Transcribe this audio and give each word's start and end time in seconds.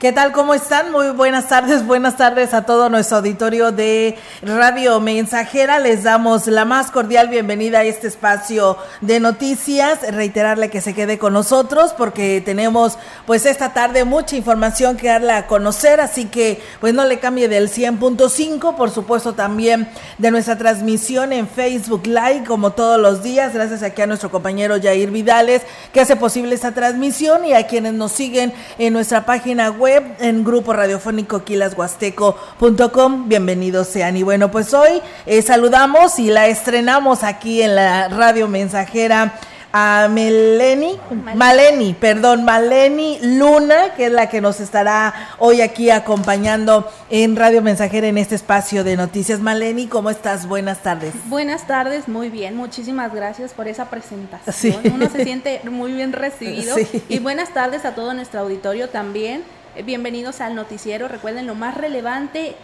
¿Qué 0.00 0.12
tal? 0.12 0.32
¿Cómo 0.32 0.54
están? 0.54 0.92
Muy 0.92 1.10
buenas 1.10 1.48
tardes, 1.48 1.84
buenas 1.84 2.16
tardes 2.16 2.54
a 2.54 2.62
todo 2.62 2.88
nuestro 2.88 3.18
auditorio 3.18 3.70
de 3.70 4.16
Radio 4.40 4.98
Mensajera. 4.98 5.78
Les 5.78 6.04
damos 6.04 6.46
la 6.46 6.64
más 6.64 6.90
cordial 6.90 7.28
bienvenida 7.28 7.80
a 7.80 7.84
este 7.84 8.06
espacio 8.06 8.78
de 9.02 9.20
noticias. 9.20 9.98
Reiterarle 10.10 10.70
que 10.70 10.80
se 10.80 10.94
quede 10.94 11.18
con 11.18 11.34
nosotros 11.34 11.92
porque 11.92 12.40
tenemos 12.42 12.96
pues 13.26 13.44
esta 13.44 13.74
tarde 13.74 14.06
mucha 14.06 14.36
información 14.36 14.96
que 14.96 15.08
darle 15.08 15.32
a 15.32 15.46
conocer, 15.46 16.00
así 16.00 16.24
que 16.24 16.62
pues 16.80 16.94
no 16.94 17.04
le 17.04 17.18
cambie 17.18 17.48
del 17.48 17.68
100.5, 17.70 18.76
por 18.76 18.90
supuesto 18.90 19.34
también 19.34 19.86
de 20.16 20.30
nuestra 20.30 20.56
transmisión 20.56 21.34
en 21.34 21.46
Facebook 21.46 22.06
Live 22.06 22.44
como 22.46 22.70
todos 22.70 22.98
los 22.98 23.22
días, 23.22 23.52
gracias 23.52 23.82
aquí 23.82 24.00
a 24.00 24.06
nuestro 24.06 24.30
compañero 24.30 24.76
Jair 24.82 25.10
Vidales 25.10 25.60
que 25.92 26.00
hace 26.00 26.16
posible 26.16 26.54
esta 26.54 26.72
transmisión 26.72 27.44
y 27.44 27.52
a 27.52 27.66
quienes 27.66 27.92
nos 27.92 28.12
siguen 28.12 28.54
en 28.78 28.94
nuestra 28.94 29.26
página 29.26 29.70
web 29.70 29.89
en 30.20 30.44
grupo 30.44 30.72
radiofónico 30.72 31.44
quilashuasteco.com. 31.44 33.28
Bienvenidos 33.28 33.88
sean. 33.88 34.16
Y 34.16 34.22
bueno, 34.22 34.50
pues 34.50 34.72
hoy 34.74 35.00
eh, 35.26 35.42
saludamos 35.42 36.18
y 36.18 36.30
la 36.30 36.46
estrenamos 36.46 37.24
aquí 37.24 37.62
en 37.62 37.74
la 37.74 38.08
radio 38.08 38.46
mensajera 38.48 39.34
a 39.72 40.08
Meleni, 40.10 40.98
Maleni, 41.34 41.94
perdón, 41.94 42.44
Maleni 42.44 43.18
Luna, 43.22 43.94
que 43.96 44.06
es 44.06 44.12
la 44.12 44.28
que 44.28 44.40
nos 44.40 44.60
estará 44.60 45.14
hoy 45.38 45.60
aquí 45.60 45.90
acompañando 45.90 46.90
en 47.08 47.36
Radio 47.36 47.62
Mensajera 47.62 48.08
en 48.08 48.18
este 48.18 48.34
espacio 48.34 48.82
de 48.82 48.96
noticias. 48.96 49.38
Maleni, 49.38 49.86
¿cómo 49.86 50.10
estás? 50.10 50.46
Buenas 50.46 50.82
tardes. 50.82 51.14
Buenas 51.26 51.66
tardes, 51.66 52.08
muy 52.08 52.30
bien, 52.30 52.56
muchísimas 52.56 53.14
gracias 53.14 53.52
por 53.52 53.68
esa 53.68 53.88
presentación. 53.90 54.80
Uno 54.92 55.08
se 55.08 55.24
siente 55.24 55.60
muy 55.70 55.92
bien 55.92 56.12
recibido. 56.12 56.76
Y 57.08 57.18
buenas 57.18 57.52
tardes 57.52 57.84
a 57.84 57.94
todo 57.94 58.14
nuestro 58.14 58.40
auditorio 58.40 58.88
también. 58.88 59.42
Eh, 59.76 59.84
bienvenidos 59.84 60.40
al 60.40 60.56
noticiero. 60.56 61.06
Recuerden 61.06 61.46
lo 61.46 61.54
más 61.54 61.76
relevante 61.76 62.56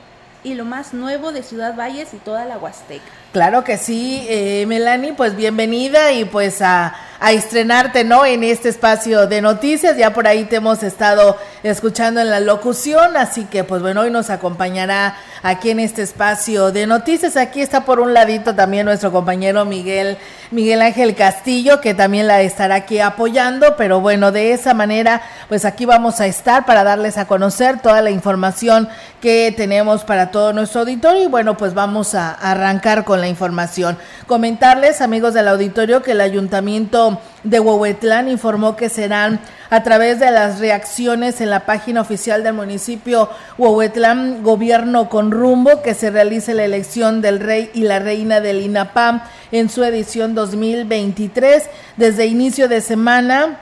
y 0.43 0.55
lo 0.55 0.65
más 0.65 0.93
nuevo 0.93 1.31
de 1.31 1.45
Ciudad 1.45 1.77
Valles 1.77 2.13
y 2.15 2.17
toda 2.17 2.45
la 2.45 2.59
Huasteca. 2.59 3.05
Claro 3.33 3.63
que 3.63 3.79
sí, 3.79 4.27
eh, 4.29 4.65
Melanie, 4.67 5.13
pues 5.13 5.37
bienvenida 5.37 6.13
y 6.13 6.25
pues 6.25 6.63
a, 6.63 6.95
a, 7.21 7.33
estrenarte, 7.33 8.03
¿no? 8.03 8.25
En 8.27 8.43
este 8.43 8.69
espacio 8.69 9.27
de 9.29 9.41
noticias, 9.41 9.97
ya 9.97 10.13
por 10.13 10.27
ahí 10.27 10.45
te 10.45 10.57
hemos 10.57 10.83
estado 10.83 11.37
escuchando 11.63 12.21
en 12.21 12.31
la 12.31 12.41
locución, 12.41 13.17
así 13.17 13.45
que 13.45 13.65
pues 13.65 13.83
bueno, 13.83 14.03
hoy 14.03 14.11
nos 14.11 14.31
acompañará 14.31 15.17
aquí 15.43 15.71
en 15.71 15.81
este 15.81 16.03
espacio 16.03 16.73
de 16.73 16.87
noticias. 16.87 17.37
Aquí 17.37 17.61
está 17.61 17.85
por 17.85 18.01
un 18.01 18.15
ladito 18.15 18.55
también 18.55 18.87
nuestro 18.87 19.13
compañero 19.13 19.65
Miguel, 19.65 20.19
Miguel 20.51 20.83
Ángel 20.83 21.15
Castillo, 21.15 21.81
que 21.81 21.95
también 21.95 22.27
la 22.27 22.43
estará 22.43 22.77
aquí 22.77 23.01
apoyando, 23.01 23.77
pero 23.77 24.01
bueno, 24.01 24.33
de 24.33 24.53
esa 24.53 24.75
manera, 24.75 25.23
pues 25.49 25.65
aquí 25.65 25.85
vamos 25.85 26.21
a 26.21 26.27
estar 26.27 26.67
para 26.67 26.85
darles 26.85 27.19
a 27.19 27.27
conocer 27.27 27.81
toda 27.81 28.03
la 28.03 28.11
información 28.11 28.89
que 29.21 29.53
tenemos 29.57 30.05
para 30.05 30.31
todo 30.31 30.53
nuestro 30.53 30.83
auditorio 30.83 31.25
y 31.25 31.27
bueno, 31.27 31.57
pues 31.57 31.75
vamos 31.75 32.15
a 32.15 32.31
arrancar 32.33 33.05
con 33.05 33.21
la 33.21 33.29
información. 33.29 33.99
Comentarles, 34.27 35.01
amigos 35.01 35.35
del 35.35 35.49
auditorio, 35.49 36.03
que 36.03 36.13
el 36.13 36.21
ayuntamiento 36.21 37.21
de 37.47 37.61
Huehuetlán 37.61 38.29
informó 38.29 38.77
que 38.77 38.89
serán 38.89 39.41
a 39.71 39.83
través 39.83 40.21
de 40.21 40.31
las 40.31 40.59
reacciones 40.59 41.41
en 41.41 41.51
la 41.51 41.61
página 41.61 42.01
oficial 42.01 42.43
del 42.43 42.55
municipio 42.55 43.29
Huehuetlán, 43.59 44.43
Gobierno 44.43 45.09
con 45.09 45.31
Rumbo, 45.31 45.83
que 45.83 45.95
se 45.95 46.11
realice 46.11 46.55
la 46.55 46.65
elección 46.65 47.23
del 47.23 47.41
rey 47.41 47.71
y 47.73 47.83
la 47.83 47.99
reina 47.99 48.41
del 48.41 48.63
INAPAM 48.63 49.23
en 49.53 49.69
su 49.69 49.85
edición 49.85 50.35
2023. 50.35 51.65
Desde 51.97 52.27
inicio 52.27 52.69
de 52.69 52.81
semana, 52.81 53.61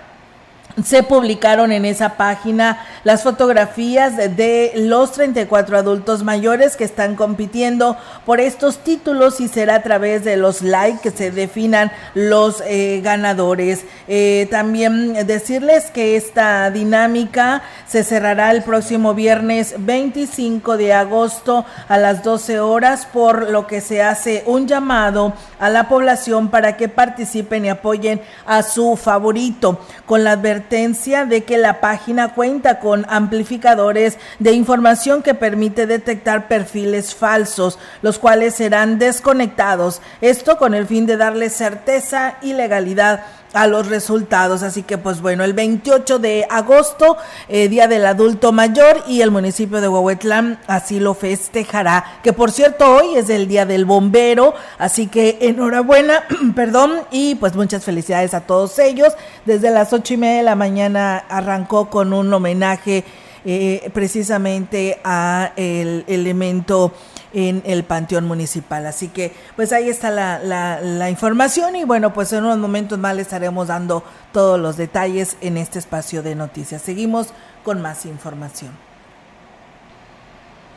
se 0.82 1.04
publicaron 1.04 1.70
en 1.70 1.84
esa 1.84 2.16
página 2.16 2.84
las 3.04 3.22
fotografías 3.22 4.16
de, 4.16 4.72
los 4.74 5.12
34 5.12 5.78
adultos 5.78 6.24
mayores 6.24 6.76
que 6.76 6.84
están 6.84 7.14
compitiendo 7.14 7.96
por 8.26 8.40
estos 8.40 8.78
títulos 8.78 9.40
y 9.40 9.48
será 9.48 9.76
a 9.76 9.82
través 9.82 10.24
de 10.24 10.36
los 10.36 10.62
likes 10.62 11.00
que 11.00 11.10
se 11.10 11.30
definan 11.30 11.92
los 12.14 12.62
eh, 12.66 13.00
ganadores. 13.04 13.84
Eh, 14.08 14.48
también 14.50 15.26
decirles 15.26 15.90
que 15.90 16.16
esta 16.16 16.70
dinámica 16.70 17.62
se 17.86 18.02
cerrará 18.02 18.50
el 18.50 18.62
próximo 18.62 19.14
viernes 19.14 19.74
25 19.78 20.76
de 20.76 20.92
agosto 20.92 21.64
a 21.88 21.98
las 21.98 22.24
12 22.24 22.60
horas, 22.60 23.06
por 23.06 23.50
lo 23.50 23.66
que 23.66 23.80
se 23.80 24.02
hace 24.02 24.42
un 24.46 24.66
llamado 24.66 25.34
a 25.60 25.70
la 25.70 25.88
población 25.88 26.48
para 26.48 26.76
que 26.76 26.88
participen 26.88 27.64
y 27.64 27.68
apoyen 27.68 28.20
a 28.46 28.62
su 28.62 28.96
favorito 28.96 29.78
con 30.06 30.24
la 30.24 30.32
advertencia 30.32 30.63
de 30.68 31.44
que 31.44 31.58
la 31.58 31.80
página 31.80 32.34
cuenta 32.34 32.80
con 32.80 33.06
amplificadores 33.08 34.18
de 34.38 34.52
información 34.52 35.22
que 35.22 35.34
permite 35.34 35.86
detectar 35.86 36.48
perfiles 36.48 37.14
falsos, 37.14 37.78
los 38.02 38.18
cuales 38.18 38.54
serán 38.54 38.98
desconectados. 38.98 40.00
Esto 40.20 40.58
con 40.58 40.74
el 40.74 40.86
fin 40.86 41.06
de 41.06 41.16
darle 41.16 41.50
certeza 41.50 42.36
y 42.42 42.54
legalidad 42.54 43.24
a 43.54 43.66
los 43.66 43.86
resultados. 43.86 44.62
Así 44.62 44.82
que 44.82 44.98
pues 44.98 45.22
bueno, 45.22 45.44
el 45.44 45.54
28 45.54 46.18
de 46.18 46.46
agosto, 46.50 47.16
eh, 47.48 47.68
Día 47.68 47.88
del 47.88 48.04
Adulto 48.04 48.52
Mayor 48.52 49.02
y 49.08 49.22
el 49.22 49.30
municipio 49.30 49.80
de 49.80 49.88
Huehuetlán 49.88 50.60
así 50.66 51.00
lo 51.00 51.14
festejará. 51.14 52.18
Que 52.22 52.32
por 52.32 52.50
cierto, 52.50 52.96
hoy 52.96 53.16
es 53.16 53.30
el 53.30 53.48
Día 53.48 53.64
del 53.64 53.86
Bombero, 53.86 54.54
así 54.78 55.06
que 55.06 55.38
enhorabuena, 55.40 56.24
perdón, 56.54 57.00
y 57.10 57.36
pues 57.36 57.54
muchas 57.54 57.84
felicidades 57.84 58.34
a 58.34 58.40
todos 58.42 58.78
ellos. 58.78 59.14
Desde 59.46 59.70
las 59.70 59.92
ocho 59.92 60.14
y 60.14 60.16
media 60.18 60.38
de 60.38 60.42
la 60.42 60.56
mañana 60.56 61.24
arrancó 61.28 61.88
con 61.88 62.12
un 62.12 62.32
homenaje 62.32 63.04
eh, 63.46 63.90
precisamente 63.92 65.00
a 65.04 65.52
el 65.56 66.04
elemento 66.08 66.92
en 67.34 67.62
el 67.66 67.84
Panteón 67.84 68.26
Municipal. 68.26 68.86
Así 68.86 69.08
que 69.08 69.32
pues 69.56 69.72
ahí 69.72 69.88
está 69.88 70.10
la, 70.10 70.38
la, 70.38 71.10
información 71.10 71.76
y 71.76 71.84
bueno, 71.84 72.14
pues 72.14 72.32
en 72.32 72.44
unos 72.44 72.58
momentos 72.58 72.98
más 72.98 73.14
le 73.14 73.22
estaremos 73.22 73.68
dando 73.68 74.02
todos 74.32 74.58
los 74.58 74.76
detalles 74.76 75.36
en 75.40 75.58
este 75.58 75.78
espacio 75.78 76.22
de 76.22 76.34
noticias. 76.34 76.80
Seguimos 76.80 77.28
con 77.64 77.82
más 77.82 78.06
información. 78.06 78.72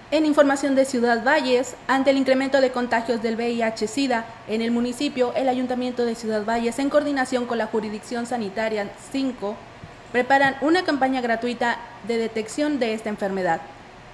En 0.10 0.26
información 0.26 0.76
de 0.76 0.86
Ciudad 0.86 1.22
Valles, 1.24 1.76
ante 1.88 2.12
el 2.12 2.18
incremento 2.18 2.62
de 2.62 2.72
contagios 2.72 3.22
del 3.22 3.36
VIH-Sida 3.36 4.26
en 4.48 4.62
el 4.62 4.72
municipio, 4.72 5.34
el 5.36 5.50
Ayuntamiento 5.50 6.06
de 6.06 6.16
Ciudad 6.16 6.46
Valles, 6.46 6.80
en 6.80 6.90
coordinación 6.90 7.46
con 7.46 7.58
la 7.58 7.68
Jurisdicción 7.68 8.26
Sanitaria 8.26 8.90
5, 9.12 9.56
preparan 10.14 10.56
una 10.62 10.84
campaña 10.84 11.20
gratuita 11.20 11.78
de 12.08 12.18
detección 12.18 12.80
de 12.80 12.94
esta 12.94 13.10
enfermedad. 13.10 13.60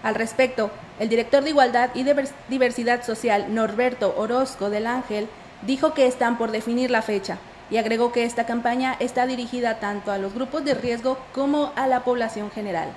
Al 0.04 0.16
respecto, 0.16 0.70
el 1.00 1.08
director 1.08 1.44
de 1.44 1.52
Igualdad 1.52 1.90
y 1.96 2.06
Diversidad 2.50 3.06
Social, 3.06 3.56
Norberto 3.56 4.14
Orozco 4.18 4.70
del 4.70 4.86
Ángel, 4.86 5.30
dijo 5.62 5.94
que 5.94 6.08
están 6.08 6.38
por 6.38 6.52
definir 6.52 6.92
la 6.92 7.02
fecha 7.02 7.38
y 7.72 7.78
agregó 7.78 8.12
que 8.12 8.26
esta 8.26 8.46
campaña 8.46 8.98
está 9.00 9.26
dirigida 9.26 9.80
tanto 9.80 10.12
a 10.12 10.18
los 10.18 10.34
grupos 10.34 10.66
de 10.66 10.74
riesgo 10.74 11.18
como 11.34 11.72
a 11.78 11.88
la 11.88 12.04
población 12.04 12.52
general. 12.52 12.90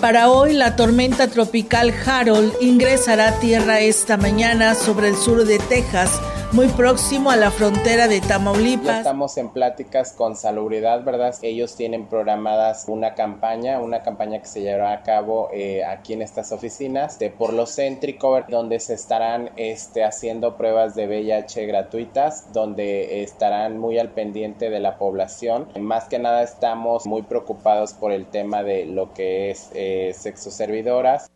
Para 0.00 0.30
hoy, 0.30 0.54
la 0.54 0.76
tormenta 0.76 1.28
tropical 1.28 1.92
Harold 2.06 2.54
ingresará 2.62 3.28
a 3.28 3.38
tierra 3.38 3.80
esta 3.80 4.16
mañana 4.16 4.74
sobre 4.74 5.08
el 5.08 5.16
sur 5.16 5.44
de 5.44 5.58
Texas 5.58 6.18
muy 6.52 6.66
próximo 6.68 7.30
a 7.30 7.36
la 7.36 7.50
frontera 7.52 8.08
de 8.08 8.20
Tamaulipas. 8.20 8.98
Estamos 8.98 9.36
en 9.36 9.50
pláticas 9.50 10.12
con 10.12 10.34
Salubridad, 10.34 11.04
¿verdad? 11.04 11.34
Ellos 11.42 11.76
tienen 11.76 12.06
programadas 12.06 12.86
una 12.88 13.14
campaña, 13.14 13.78
una 13.78 14.02
campaña 14.02 14.40
que 14.40 14.46
se 14.46 14.60
llevará 14.62 14.92
a 14.92 15.02
cabo 15.02 15.48
eh, 15.52 15.84
aquí 15.84 16.12
en 16.12 16.22
estas 16.22 16.50
oficinas 16.50 17.18
de 17.20 17.30
por 17.30 17.52
lo 17.52 17.66
céntrico, 17.66 18.40
donde 18.48 18.80
se 18.80 18.94
estarán 18.94 19.50
este, 19.56 20.02
haciendo 20.02 20.56
pruebas 20.56 20.96
de 20.96 21.06
VIH 21.06 21.66
gratuitas, 21.66 22.52
donde 22.52 23.22
estarán 23.22 23.78
muy 23.78 23.98
al 23.98 24.10
pendiente 24.10 24.70
de 24.70 24.80
la 24.80 24.98
población. 24.98 25.68
Más 25.78 26.04
que 26.04 26.18
nada 26.18 26.42
estamos 26.42 27.06
muy 27.06 27.22
preocupados 27.22 27.92
por 27.92 28.10
el 28.10 28.26
tema 28.26 28.64
de 28.64 28.86
lo 28.86 29.12
que 29.12 29.50
es 29.50 29.70
eh, 29.74 30.12
sexo 30.16 30.50
servidoras. 30.50 31.30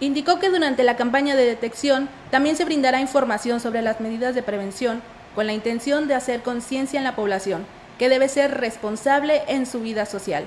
Indicó 0.00 0.38
que 0.38 0.50
durante 0.50 0.82
la 0.82 0.96
campaña 0.96 1.36
de 1.36 1.44
detección 1.44 2.08
también 2.30 2.56
se 2.56 2.64
brindará 2.64 3.00
información 3.00 3.60
sobre 3.60 3.82
las 3.82 4.00
medidas 4.00 4.34
de 4.34 4.42
prevención 4.42 5.02
con 5.34 5.46
la 5.46 5.52
intención 5.52 6.08
de 6.08 6.14
hacer 6.14 6.42
conciencia 6.42 6.98
en 6.98 7.04
la 7.04 7.16
población, 7.16 7.64
que 7.98 8.08
debe 8.08 8.28
ser 8.28 8.58
responsable 8.58 9.42
en 9.48 9.66
su 9.66 9.80
vida 9.80 10.06
social. 10.06 10.44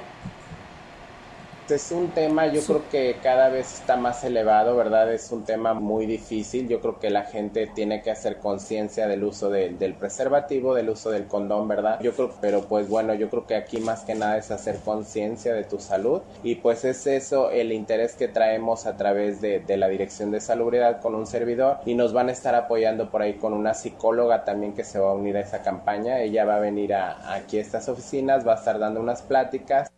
Es 1.70 1.92
un 1.92 2.12
tema, 2.12 2.48
yo 2.48 2.62
creo 2.62 2.84
que 2.90 3.18
cada 3.22 3.50
vez 3.50 3.82
está 3.82 3.98
más 3.98 4.24
elevado, 4.24 4.78
¿verdad? 4.78 5.14
Es 5.14 5.34
un 5.34 5.44
tema 5.44 5.74
muy 5.74 6.06
difícil. 6.06 6.70
Yo 6.70 6.80
creo 6.80 6.98
que 6.98 7.10
la 7.10 7.24
gente 7.24 7.68
tiene 7.68 8.02
que 8.02 8.10
hacer 8.10 8.38
conciencia 8.38 9.06
del 9.06 9.26
uso 9.26 9.50
del 9.50 9.94
preservativo, 9.96 10.74
del 10.74 10.90
uso 10.90 11.12
del 11.12 11.28
condón, 11.28 11.68
¿verdad? 11.68 12.00
Yo 12.00 12.14
creo, 12.14 12.32
pero 12.40 12.62
pues 12.62 12.88
bueno, 12.88 13.14
yo 13.16 13.30
creo 13.30 13.46
que 13.46 13.56
aquí 13.56 13.82
más 13.82 14.06
que 14.06 14.16
nada 14.16 14.38
es 14.38 14.50
hacer 14.50 14.78
conciencia 14.80 15.54
de 15.54 15.66
tu 15.66 15.78
salud 15.78 16.22
y 16.42 16.56
pues 16.56 16.86
es 16.86 17.06
eso 17.06 17.52
el 17.52 17.74
interés 17.74 18.16
que 18.16 18.30
traemos 18.30 18.86
a 18.86 18.96
través 18.96 19.42
de, 19.42 19.62
la 19.68 19.90
Dirección 19.90 20.32
de 20.32 20.40
Salubridad 20.40 21.02
con 21.02 21.16
un 21.16 21.28
servidor 21.28 21.80
y 21.86 21.96
nos 21.96 22.14
van 22.14 22.30
a 22.30 22.32
estar 22.32 22.56
apoyando 22.56 23.12
por 23.12 23.22
ahí 23.22 23.34
con 23.34 23.54
una 23.54 23.74
psicóloga 23.74 24.46
también 24.46 24.74
que 24.74 24.86
se 24.86 25.00
va 25.00 25.10
a 25.10 25.14
unir 25.14 25.36
a 25.36 25.42
esa 25.42 25.64
campaña. 25.64 26.22
Ella 26.22 26.46
va 26.46 26.56
a 26.56 26.60
venir 26.60 26.94
a, 26.94 27.34
aquí 27.34 27.58
a 27.58 27.62
estas 27.62 27.90
oficinas, 27.90 28.48
va 28.48 28.54
a 28.54 28.56
estar 28.56 28.80
dando 28.80 29.02
unas 29.02 29.22
pláticas 29.22 29.92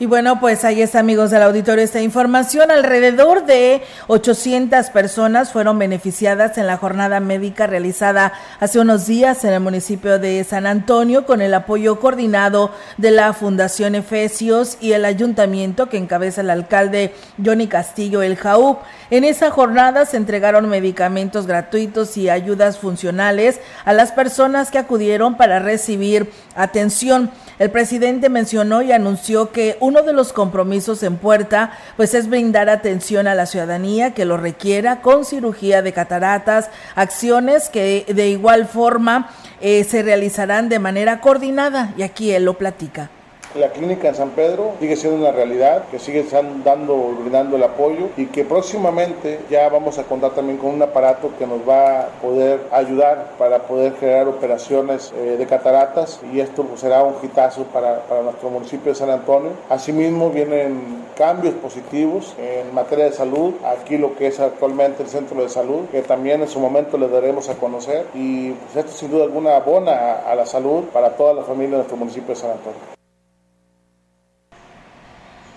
y 0.00 0.06
bueno, 0.06 0.40
pues 0.40 0.64
ahí 0.64 0.82
está, 0.82 0.98
amigos 0.98 1.30
del 1.30 1.44
auditorio, 1.44 1.84
esta 1.84 2.00
información. 2.00 2.72
Alrededor 2.72 3.46
de 3.46 3.82
800 4.08 4.90
personas 4.90 5.52
fueron 5.52 5.78
beneficiadas 5.78 6.58
en 6.58 6.66
la 6.66 6.78
jornada 6.78 7.20
médica 7.20 7.68
realizada 7.68 8.32
hace 8.58 8.80
unos 8.80 9.06
días 9.06 9.44
en 9.44 9.52
el 9.52 9.60
municipio 9.60 10.18
de 10.18 10.42
San 10.42 10.66
Antonio 10.66 11.24
con 11.24 11.40
el 11.40 11.54
apoyo 11.54 12.00
coordinado 12.00 12.72
de 12.98 13.12
la 13.12 13.32
Fundación 13.34 13.94
Efesios 13.94 14.78
y 14.80 14.94
el 14.94 15.04
ayuntamiento 15.04 15.88
que 15.88 15.96
encabeza 15.96 16.40
el 16.40 16.50
alcalde 16.50 17.14
Johnny 17.44 17.68
Castillo 17.68 18.20
El 18.20 18.34
Jaúb. 18.34 18.78
En 19.10 19.22
esa 19.22 19.52
jornada 19.52 20.06
se 20.06 20.16
entregaron 20.16 20.68
medicamentos 20.68 21.46
gratuitos 21.46 22.16
y 22.16 22.30
ayudas 22.30 22.78
funcionales 22.78 23.60
a 23.84 23.92
las 23.92 24.10
personas 24.10 24.72
que 24.72 24.78
acudieron 24.78 25.36
para 25.36 25.60
recibir 25.60 26.32
atención. 26.56 27.30
El 27.58 27.70
presidente 27.70 28.28
mencionó 28.28 28.82
y 28.82 28.90
anunció 28.90 29.52
que 29.52 29.76
uno 29.80 30.02
de 30.02 30.12
los 30.12 30.32
compromisos 30.32 31.02
en 31.02 31.16
puerta 31.16 31.72
pues 31.96 32.14
es 32.14 32.28
brindar 32.28 32.68
atención 32.68 33.28
a 33.28 33.34
la 33.34 33.46
ciudadanía 33.46 34.12
que 34.12 34.24
lo 34.24 34.36
requiera 34.36 35.00
con 35.02 35.24
cirugía 35.24 35.80
de 35.80 35.92
cataratas, 35.92 36.70
acciones 36.96 37.68
que 37.68 38.06
de 38.08 38.28
igual 38.28 38.66
forma 38.66 39.30
eh, 39.60 39.84
se 39.84 40.02
realizarán 40.02 40.68
de 40.68 40.80
manera 40.80 41.20
coordinada 41.20 41.94
y 41.96 42.02
aquí 42.02 42.32
él 42.32 42.44
lo 42.44 42.54
platica. 42.54 43.10
La 43.54 43.70
clínica 43.70 44.08
en 44.08 44.16
San 44.16 44.30
Pedro 44.30 44.72
sigue 44.80 44.96
siendo 44.96 45.20
una 45.20 45.30
realidad, 45.30 45.84
que 45.88 46.00
sigue 46.00 46.26
dando, 46.64 47.14
brindando 47.20 47.54
el 47.54 47.62
apoyo 47.62 48.08
y 48.16 48.26
que 48.26 48.44
próximamente 48.44 49.38
ya 49.48 49.68
vamos 49.68 49.96
a 49.98 50.02
contar 50.02 50.32
también 50.32 50.58
con 50.58 50.70
un 50.70 50.82
aparato 50.82 51.30
que 51.38 51.46
nos 51.46 51.60
va 51.60 52.00
a 52.00 52.06
poder 52.20 52.58
ayudar 52.72 53.30
para 53.38 53.60
poder 53.60 53.94
generar 53.94 54.26
operaciones 54.26 55.12
eh, 55.16 55.36
de 55.38 55.46
cataratas 55.46 56.20
y 56.32 56.40
esto 56.40 56.64
pues, 56.64 56.80
será 56.80 57.04
un 57.04 57.14
hitazo 57.22 57.62
para, 57.64 58.00
para 58.00 58.22
nuestro 58.22 58.50
municipio 58.50 58.90
de 58.90 58.98
San 58.98 59.10
Antonio. 59.10 59.52
Asimismo 59.70 60.30
vienen 60.30 61.04
cambios 61.16 61.54
positivos 61.54 62.34
en 62.38 62.74
materia 62.74 63.04
de 63.04 63.12
salud, 63.12 63.54
aquí 63.64 63.98
lo 63.98 64.16
que 64.16 64.26
es 64.26 64.40
actualmente 64.40 65.04
el 65.04 65.08
centro 65.08 65.40
de 65.40 65.48
salud, 65.48 65.86
que 65.92 66.02
también 66.02 66.42
en 66.42 66.48
su 66.48 66.58
momento 66.58 66.98
le 66.98 67.06
daremos 67.06 67.48
a 67.48 67.54
conocer 67.54 68.04
y 68.14 68.50
pues, 68.50 68.84
esto 68.84 68.98
sin 68.98 69.12
duda 69.12 69.22
alguna 69.22 69.54
abona 69.54 69.92
a, 69.92 70.32
a 70.32 70.34
la 70.34 70.44
salud 70.44 70.84
para 70.92 71.10
toda 71.10 71.34
la 71.34 71.42
familia 71.42 71.70
de 71.70 71.76
nuestro 71.76 71.96
municipio 71.96 72.34
de 72.34 72.40
San 72.40 72.50
Antonio. 72.50 72.93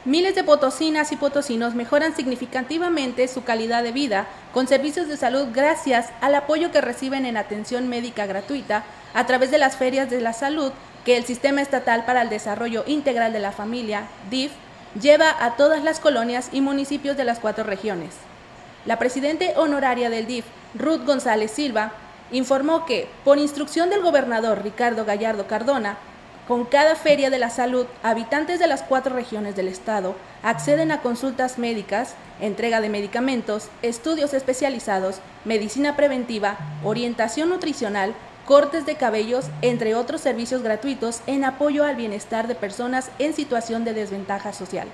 Miles 0.07 0.35
de 0.35 0.45
potosinas 0.45 1.11
y 1.11 1.17
potosinos 1.17 1.75
mejoran 1.75 2.15
significativamente 2.15 3.27
su 3.27 3.43
calidad 3.43 3.83
de 3.83 3.91
vida 3.91 4.25
con 4.53 4.65
servicios 4.65 5.09
de 5.09 5.17
salud 5.17 5.49
gracias 5.53 6.11
al 6.21 6.33
apoyo 6.33 6.71
que 6.71 6.79
reciben 6.79 7.25
en 7.25 7.35
atención 7.35 7.89
médica 7.89 8.25
gratuita 8.25 8.85
a 9.13 9.25
través 9.25 9.51
de 9.51 9.57
las 9.57 9.75
ferias 9.75 10.09
de 10.09 10.21
la 10.21 10.31
salud 10.31 10.71
que 11.03 11.17
el 11.17 11.25
Sistema 11.25 11.61
Estatal 11.61 12.05
para 12.05 12.21
el 12.21 12.29
Desarrollo 12.29 12.85
Integral 12.87 13.33
de 13.33 13.41
la 13.41 13.51
Familia, 13.51 14.07
DIF, 14.29 14.53
lleva 14.97 15.43
a 15.43 15.57
todas 15.57 15.83
las 15.83 15.99
colonias 15.99 16.51
y 16.53 16.61
municipios 16.61 17.17
de 17.17 17.25
las 17.25 17.39
cuatro 17.39 17.65
regiones. 17.65 18.11
La 18.85 18.99
presidente 18.99 19.55
honoraria 19.57 20.09
del 20.09 20.25
DIF, 20.25 20.45
Ruth 20.73 21.03
González 21.05 21.51
Silva, 21.51 21.91
informó 22.31 22.85
que, 22.85 23.09
por 23.25 23.39
instrucción 23.39 23.89
del 23.89 24.03
gobernador 24.03 24.63
Ricardo 24.63 25.03
Gallardo 25.03 25.47
Cardona, 25.47 25.97
con 26.47 26.63
cada 26.63 26.95
feria 26.95 27.29
de 27.29 27.39
la 27.39 27.49
salud, 27.49 27.85
habitantes 28.03 28.59
de 28.59 28.67
las 28.67 28.81
cuatro 28.81 29.13
regiones 29.13 29.55
del 29.55 29.67
estado 29.67 30.15
acceden 30.43 30.91
a 30.91 31.01
consultas 31.01 31.57
médicas, 31.57 32.15
entrega 32.39 32.79
de 32.79 32.89
medicamentos, 32.89 33.67
estudios 33.81 34.33
especializados, 34.33 35.19
medicina 35.43 35.97
preventiva, 35.97 36.57
orientación 36.85 37.49
nutricional, 37.49 38.13
cortes 38.45 38.85
de 38.85 38.95
cabellos, 38.95 39.47
entre 39.61 39.93
otros 39.93 40.21
servicios 40.21 40.63
gratuitos 40.63 41.19
en 41.27 41.43
apoyo 41.43 41.83
al 41.83 41.97
bienestar 41.97 42.47
de 42.47 42.55
personas 42.55 43.11
en 43.19 43.33
situación 43.33 43.83
de 43.83 43.93
desventaja 43.93 44.53
social. 44.53 44.87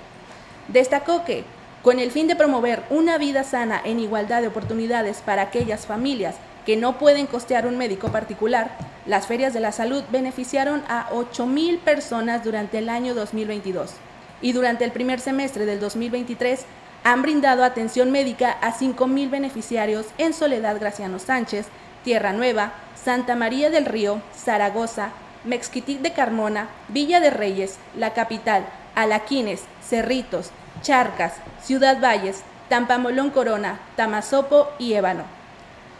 Destacó 0.66 1.24
que, 1.24 1.44
con 1.84 2.00
el 2.00 2.10
fin 2.10 2.26
de 2.26 2.34
promover 2.34 2.82
una 2.90 3.16
vida 3.16 3.44
sana 3.44 3.80
en 3.84 4.00
igualdad 4.00 4.40
de 4.40 4.48
oportunidades 4.48 5.20
para 5.24 5.42
aquellas 5.42 5.86
familias 5.86 6.34
que 6.64 6.76
no 6.76 6.98
pueden 6.98 7.26
costear 7.26 7.66
un 7.66 7.76
médico 7.76 8.10
particular, 8.10 8.76
las 9.06 9.26
ferias 9.26 9.52
de 9.52 9.60
la 9.60 9.72
salud 9.72 10.02
beneficiaron 10.10 10.82
a 10.88 11.10
8.000 11.10 11.78
personas 11.80 12.42
durante 12.42 12.78
el 12.78 12.88
año 12.88 13.14
2022 13.14 13.92
y 14.40 14.52
durante 14.52 14.84
el 14.84 14.92
primer 14.92 15.20
semestre 15.20 15.66
del 15.66 15.80
2023 15.80 16.64
han 17.04 17.22
brindado 17.22 17.64
atención 17.64 18.10
médica 18.10 18.56
a 18.62 18.72
5.000 18.72 19.30
beneficiarios 19.30 20.06
en 20.16 20.32
Soledad 20.32 20.80
Graciano 20.80 21.18
Sánchez, 21.18 21.66
Tierra 22.02 22.32
Nueva, 22.32 22.72
Santa 22.94 23.36
María 23.36 23.68
del 23.68 23.84
Río, 23.84 24.22
Zaragoza, 24.34 25.10
Mexquitic 25.44 26.00
de 26.00 26.12
Carmona, 26.12 26.68
Villa 26.88 27.20
de 27.20 27.30
Reyes, 27.30 27.76
La 27.96 28.14
Capital, 28.14 28.64
Alaquines, 28.94 29.62
Cerritos, 29.86 30.50
Charcas, 30.80 31.34
Ciudad 31.62 32.00
Valles, 32.00 32.42
Tampamolón 32.70 33.30
Corona, 33.30 33.78
Tamazopo 33.96 34.68
y 34.78 34.94
Ébano. 34.94 35.43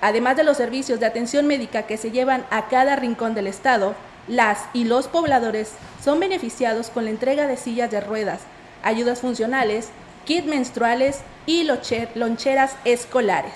Además 0.04 0.36
de 0.36 0.44
los 0.44 0.58
servicios 0.58 1.00
de 1.00 1.06
atención 1.06 1.46
médica 1.46 1.84
que 1.84 1.96
se 1.96 2.10
llevan 2.10 2.44
a 2.50 2.68
cada 2.68 2.94
rincón 2.94 3.34
del 3.34 3.46
estado, 3.46 3.94
las 4.28 4.58
y 4.74 4.84
los 4.84 5.08
pobladores 5.08 5.70
son 6.04 6.20
beneficiados 6.20 6.90
con 6.90 7.04
la 7.04 7.10
entrega 7.10 7.46
de 7.46 7.56
sillas 7.56 7.90
de 7.90 8.02
ruedas, 8.02 8.40
ayudas 8.82 9.20
funcionales, 9.20 9.88
kits 10.26 10.46
menstruales 10.46 11.20
y 11.46 11.66
loncheras 12.14 12.76
escolares. 12.84 13.54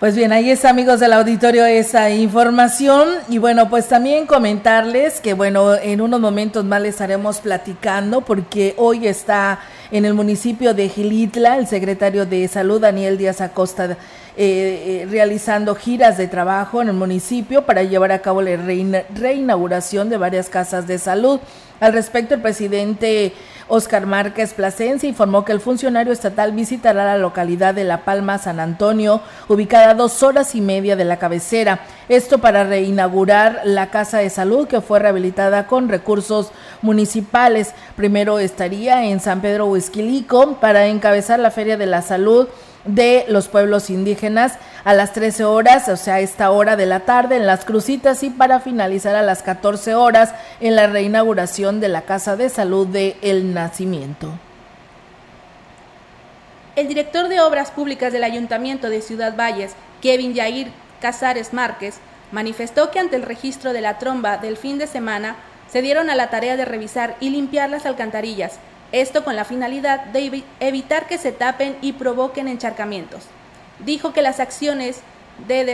Pues 0.00 0.16
bien, 0.16 0.32
ahí 0.32 0.50
está 0.50 0.70
amigos 0.70 1.00
del 1.00 1.12
auditorio 1.12 1.66
esa 1.66 2.08
información 2.08 3.08
y 3.28 3.36
bueno, 3.36 3.68
pues 3.68 3.88
también 3.88 4.26
comentarles 4.26 5.20
que 5.20 5.34
bueno, 5.34 5.74
en 5.74 6.00
unos 6.00 6.18
momentos 6.18 6.64
más 6.64 6.80
les 6.80 6.94
estaremos 6.94 7.40
platicando 7.40 8.22
porque 8.22 8.74
hoy 8.78 9.06
está 9.06 9.60
en 9.90 10.06
el 10.06 10.14
municipio 10.14 10.72
de 10.72 10.88
Gilitla 10.88 11.58
el 11.58 11.66
secretario 11.66 12.24
de 12.24 12.48
Salud 12.48 12.80
Daniel 12.80 13.18
Díaz 13.18 13.42
Acosta 13.42 13.98
eh, 14.34 15.02
eh, 15.02 15.08
realizando 15.10 15.74
giras 15.74 16.16
de 16.16 16.26
trabajo 16.26 16.80
en 16.80 16.88
el 16.88 16.94
municipio 16.94 17.66
para 17.66 17.82
llevar 17.82 18.12
a 18.12 18.20
cabo 18.20 18.40
la 18.40 18.56
reinauguración 18.56 20.08
de 20.08 20.16
varias 20.16 20.48
casas 20.48 20.86
de 20.86 20.98
salud. 20.98 21.38
Al 21.80 21.92
respecto, 21.92 22.34
el 22.34 22.40
presidente 22.40 23.34
Oscar 23.68 24.06
Márquez 24.06 24.54
Plasencia 24.54 25.08
informó 25.08 25.44
que 25.44 25.52
el 25.52 25.60
funcionario 25.60 26.12
estatal 26.12 26.52
visitará 26.52 27.04
la 27.04 27.18
localidad 27.18 27.74
de 27.74 27.84
La 27.84 28.04
Palma, 28.04 28.38
San 28.38 28.60
Antonio, 28.60 29.20
ubicada 29.48 29.90
a 29.90 29.94
dos 29.94 30.22
horas 30.22 30.54
y 30.54 30.60
media 30.60 30.96
de 30.96 31.04
la 31.04 31.18
cabecera. 31.18 31.80
Esto 32.08 32.38
para 32.38 32.64
reinaugurar 32.64 33.62
la 33.64 33.90
casa 33.90 34.18
de 34.18 34.30
salud 34.30 34.68
que 34.68 34.80
fue 34.80 34.98
rehabilitada 34.98 35.66
con 35.66 35.88
recursos 35.88 36.52
municipales. 36.82 37.74
Primero 37.96 38.38
estaría 38.38 39.04
en 39.04 39.20
San 39.20 39.42
Pedro 39.42 39.66
Huizquilico 39.66 40.54
para 40.54 40.86
encabezar 40.86 41.38
la 41.40 41.50
Feria 41.50 41.76
de 41.76 41.86
la 41.86 42.00
Salud 42.00 42.48
de 42.84 43.24
los 43.28 43.48
pueblos 43.48 43.90
indígenas 43.90 44.58
a 44.84 44.94
las 44.94 45.12
13 45.12 45.44
horas, 45.44 45.88
o 45.88 45.96
sea, 45.96 46.20
esta 46.20 46.50
hora 46.50 46.76
de 46.76 46.86
la 46.86 47.00
tarde 47.00 47.36
en 47.36 47.46
las 47.46 47.64
Crucitas 47.64 48.22
y 48.22 48.30
para 48.30 48.60
finalizar 48.60 49.14
a 49.14 49.22
las 49.22 49.42
14 49.42 49.94
horas 49.94 50.34
en 50.60 50.76
la 50.76 50.86
reinauguración 50.86 51.80
de 51.80 51.88
la 51.88 52.02
Casa 52.02 52.36
de 52.36 52.48
Salud 52.48 52.86
de 52.86 53.16
El 53.22 53.54
Nacimiento. 53.54 54.30
El 56.74 56.88
director 56.88 57.28
de 57.28 57.40
Obras 57.40 57.70
Públicas 57.70 58.12
del 58.12 58.24
Ayuntamiento 58.24 58.88
de 58.88 59.02
Ciudad 59.02 59.36
Valles, 59.36 59.72
Kevin 60.00 60.34
Yair 60.34 60.72
Casares 61.00 61.52
Márquez, 61.52 61.96
manifestó 62.32 62.90
que 62.90 62.98
ante 62.98 63.16
el 63.16 63.22
registro 63.22 63.72
de 63.72 63.82
la 63.82 63.98
tromba 63.98 64.38
del 64.38 64.56
fin 64.56 64.78
de 64.78 64.86
semana, 64.86 65.36
se 65.70 65.82
dieron 65.82 66.10
a 66.10 66.14
la 66.14 66.30
tarea 66.30 66.56
de 66.56 66.64
revisar 66.64 67.16
y 67.20 67.30
limpiar 67.30 67.70
las 67.70 67.86
alcantarillas, 67.86 68.58
esto 68.92 69.24
con 69.24 69.36
la 69.36 69.44
finalidad 69.44 70.04
de 70.06 70.44
evitar 70.60 71.06
que 71.06 71.18
se 71.18 71.32
tapen 71.32 71.76
y 71.80 71.94
provoquen 71.94 72.46
encharcamientos. 72.48 73.22
Dijo 73.84 74.12
que 74.12 74.22
las 74.22 74.38
acciones 74.38 74.98
de 75.48 75.64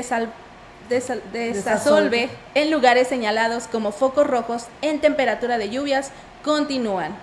desasolve 1.32 2.30
en 2.54 2.70
lugares 2.70 3.08
señalados 3.08 3.66
como 3.66 3.92
focos 3.92 4.26
rojos 4.26 4.64
en 4.82 5.00
temperatura 5.00 5.58
de 5.58 5.68
lluvias 5.70 6.10
continúan. 6.42 7.16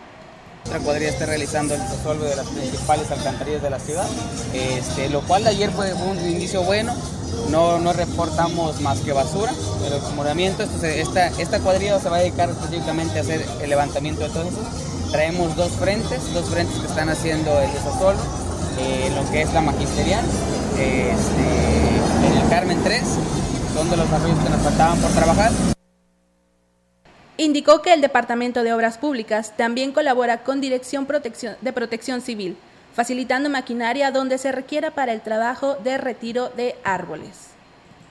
Nuestra 0.66 0.84
cuadrilla 0.84 1.12
está 1.12 1.26
realizando 1.28 1.76
el 1.76 1.82
desasolve 1.82 2.28
de 2.28 2.36
las 2.36 2.48
principales 2.48 3.12
alcantarillas 3.12 3.62
de 3.62 3.70
la 3.70 3.80
ciudad, 3.80 4.08
este, 4.54 5.10
lo 5.10 5.22
cual 5.22 5.46
ayer 5.46 5.70
fue 5.70 5.94
un 5.94 6.18
inicio 6.28 6.64
bueno, 6.64 6.96
no, 7.50 7.78
no 7.80 7.94
reportamos 7.94 8.82
más 8.82 9.00
que 9.02 9.14
basura, 9.14 9.54
pero 9.84 9.98
acumulamiento, 9.98 10.64
esta, 10.64 11.28
esta 11.28 11.60
cuadrilla 11.60 12.00
se 12.00 12.10
va 12.10 12.18
a 12.18 12.20
dedicar 12.20 12.50
específicamente 12.50 13.20
a 13.20 13.22
hacer 13.22 13.46
el 13.62 13.70
levantamiento 13.70 14.24
de 14.24 14.30
todo 14.30 14.44
eso. 14.44 14.95
Traemos 15.12 15.56
dos 15.56 15.72
frentes, 15.74 16.34
dos 16.34 16.50
frentes 16.50 16.78
que 16.80 16.88
están 16.88 17.10
haciendo 17.10 17.60
el 17.60 17.72
desasolve, 17.72 18.22
eh, 18.80 19.12
lo 19.16 19.30
que 19.32 19.42
es 19.42 19.54
la 19.54 19.62
magisterial, 19.62 20.26
este, 20.74 22.42
el 22.42 22.50
Carmen 22.50 22.82
3, 22.84 23.04
son 23.74 23.90
de 23.90 23.98
los 23.98 24.10
arroyos 24.12 24.40
que 24.40 24.50
nos 24.50 24.62
faltaban 24.62 25.00
por 25.00 25.12
trabajar. 25.12 25.52
Indicó 27.38 27.82
que 27.82 27.94
el 27.94 28.02
Departamento 28.02 28.64
de 28.64 28.74
Obras 28.74 28.98
Públicas 28.98 29.54
también 29.58 29.92
colabora 29.92 30.44
con 30.44 30.62
Dirección 30.62 31.08
de 31.62 31.74
Protección 31.74 32.22
Civil 32.22 32.58
facilitando 32.96 33.50
maquinaria 33.50 34.10
donde 34.10 34.38
se 34.38 34.54
requiera 34.54 34.92
para 34.92 35.12
el 35.12 35.20
trabajo 35.20 35.76
de 35.84 35.98
retiro 35.98 36.50
de 36.56 36.76
árboles. 36.86 37.55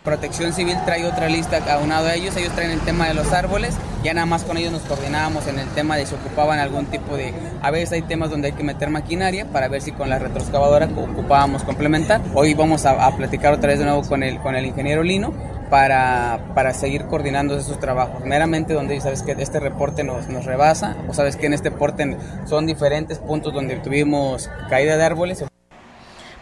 Protección 0.04 0.52
Civil 0.52 0.76
trae 0.84 1.06
otra 1.06 1.30
lista 1.30 1.62
aunado 1.73 2.08
a 2.08 2.14
ellos, 2.14 2.37
ellos 2.37 2.52
traen 2.52 2.73
el 2.73 2.80
tema 2.80 3.08
de 3.08 3.14
los 3.14 3.32
árboles, 3.32 3.75
ya 4.02 4.12
nada 4.12 4.26
más 4.26 4.44
con 4.44 4.58
ellos 4.58 4.70
nos 4.70 4.82
coordinábamos 4.82 5.46
en 5.46 5.58
el 5.58 5.66
tema 5.68 5.96
de 5.96 6.04
si 6.04 6.14
ocupaban 6.14 6.58
algún 6.58 6.84
tipo 6.84 7.16
de, 7.16 7.32
a 7.62 7.70
veces 7.70 7.92
hay 7.92 8.02
temas 8.02 8.28
donde 8.28 8.49
hay 8.49 8.52
que 8.52 8.62
meter 8.62 8.90
maquinaria 8.90 9.46
para 9.46 9.66
ver 9.68 9.80
si 9.80 9.92
con 9.92 10.11
la 10.11 10.18
retroexcavadora 10.18 10.90
ocupábamos 10.94 11.64
complementar. 11.64 12.20
Hoy 12.34 12.52
vamos 12.52 12.84
a, 12.84 13.06
a 13.06 13.16
platicar 13.16 13.54
otra 13.54 13.68
vez 13.68 13.78
de 13.78 13.87
nuevo 13.87 14.02
con 14.02 14.23
el, 14.23 14.40
con 14.40 14.54
el 14.56 14.66
ingeniero 14.66 15.02
Lino 15.02 15.32
para, 15.70 16.38
para 16.54 16.75
seguir 16.75 17.06
coordinando 17.06 17.56
esos 17.56 17.80
trabajos. 17.80 18.26
Meramente 18.26 18.75
donde 18.75 19.00
sabes 19.00 19.23
que 19.23 19.32
este 19.32 19.58
reporte 19.58 20.04
nos, 20.04 20.28
nos 20.28 20.44
rebasa, 20.44 20.99
o 21.08 21.14
sabes 21.14 21.37
que 21.37 21.46
en 21.46 21.54
este 21.54 21.70
reporte 21.70 22.18
son 22.44 22.66
diferentes 22.66 23.16
puntos 23.16 23.54
donde 23.54 23.76
tuvimos 23.76 24.50
caída 24.68 24.99
de 24.99 25.04
árboles. 25.04 25.44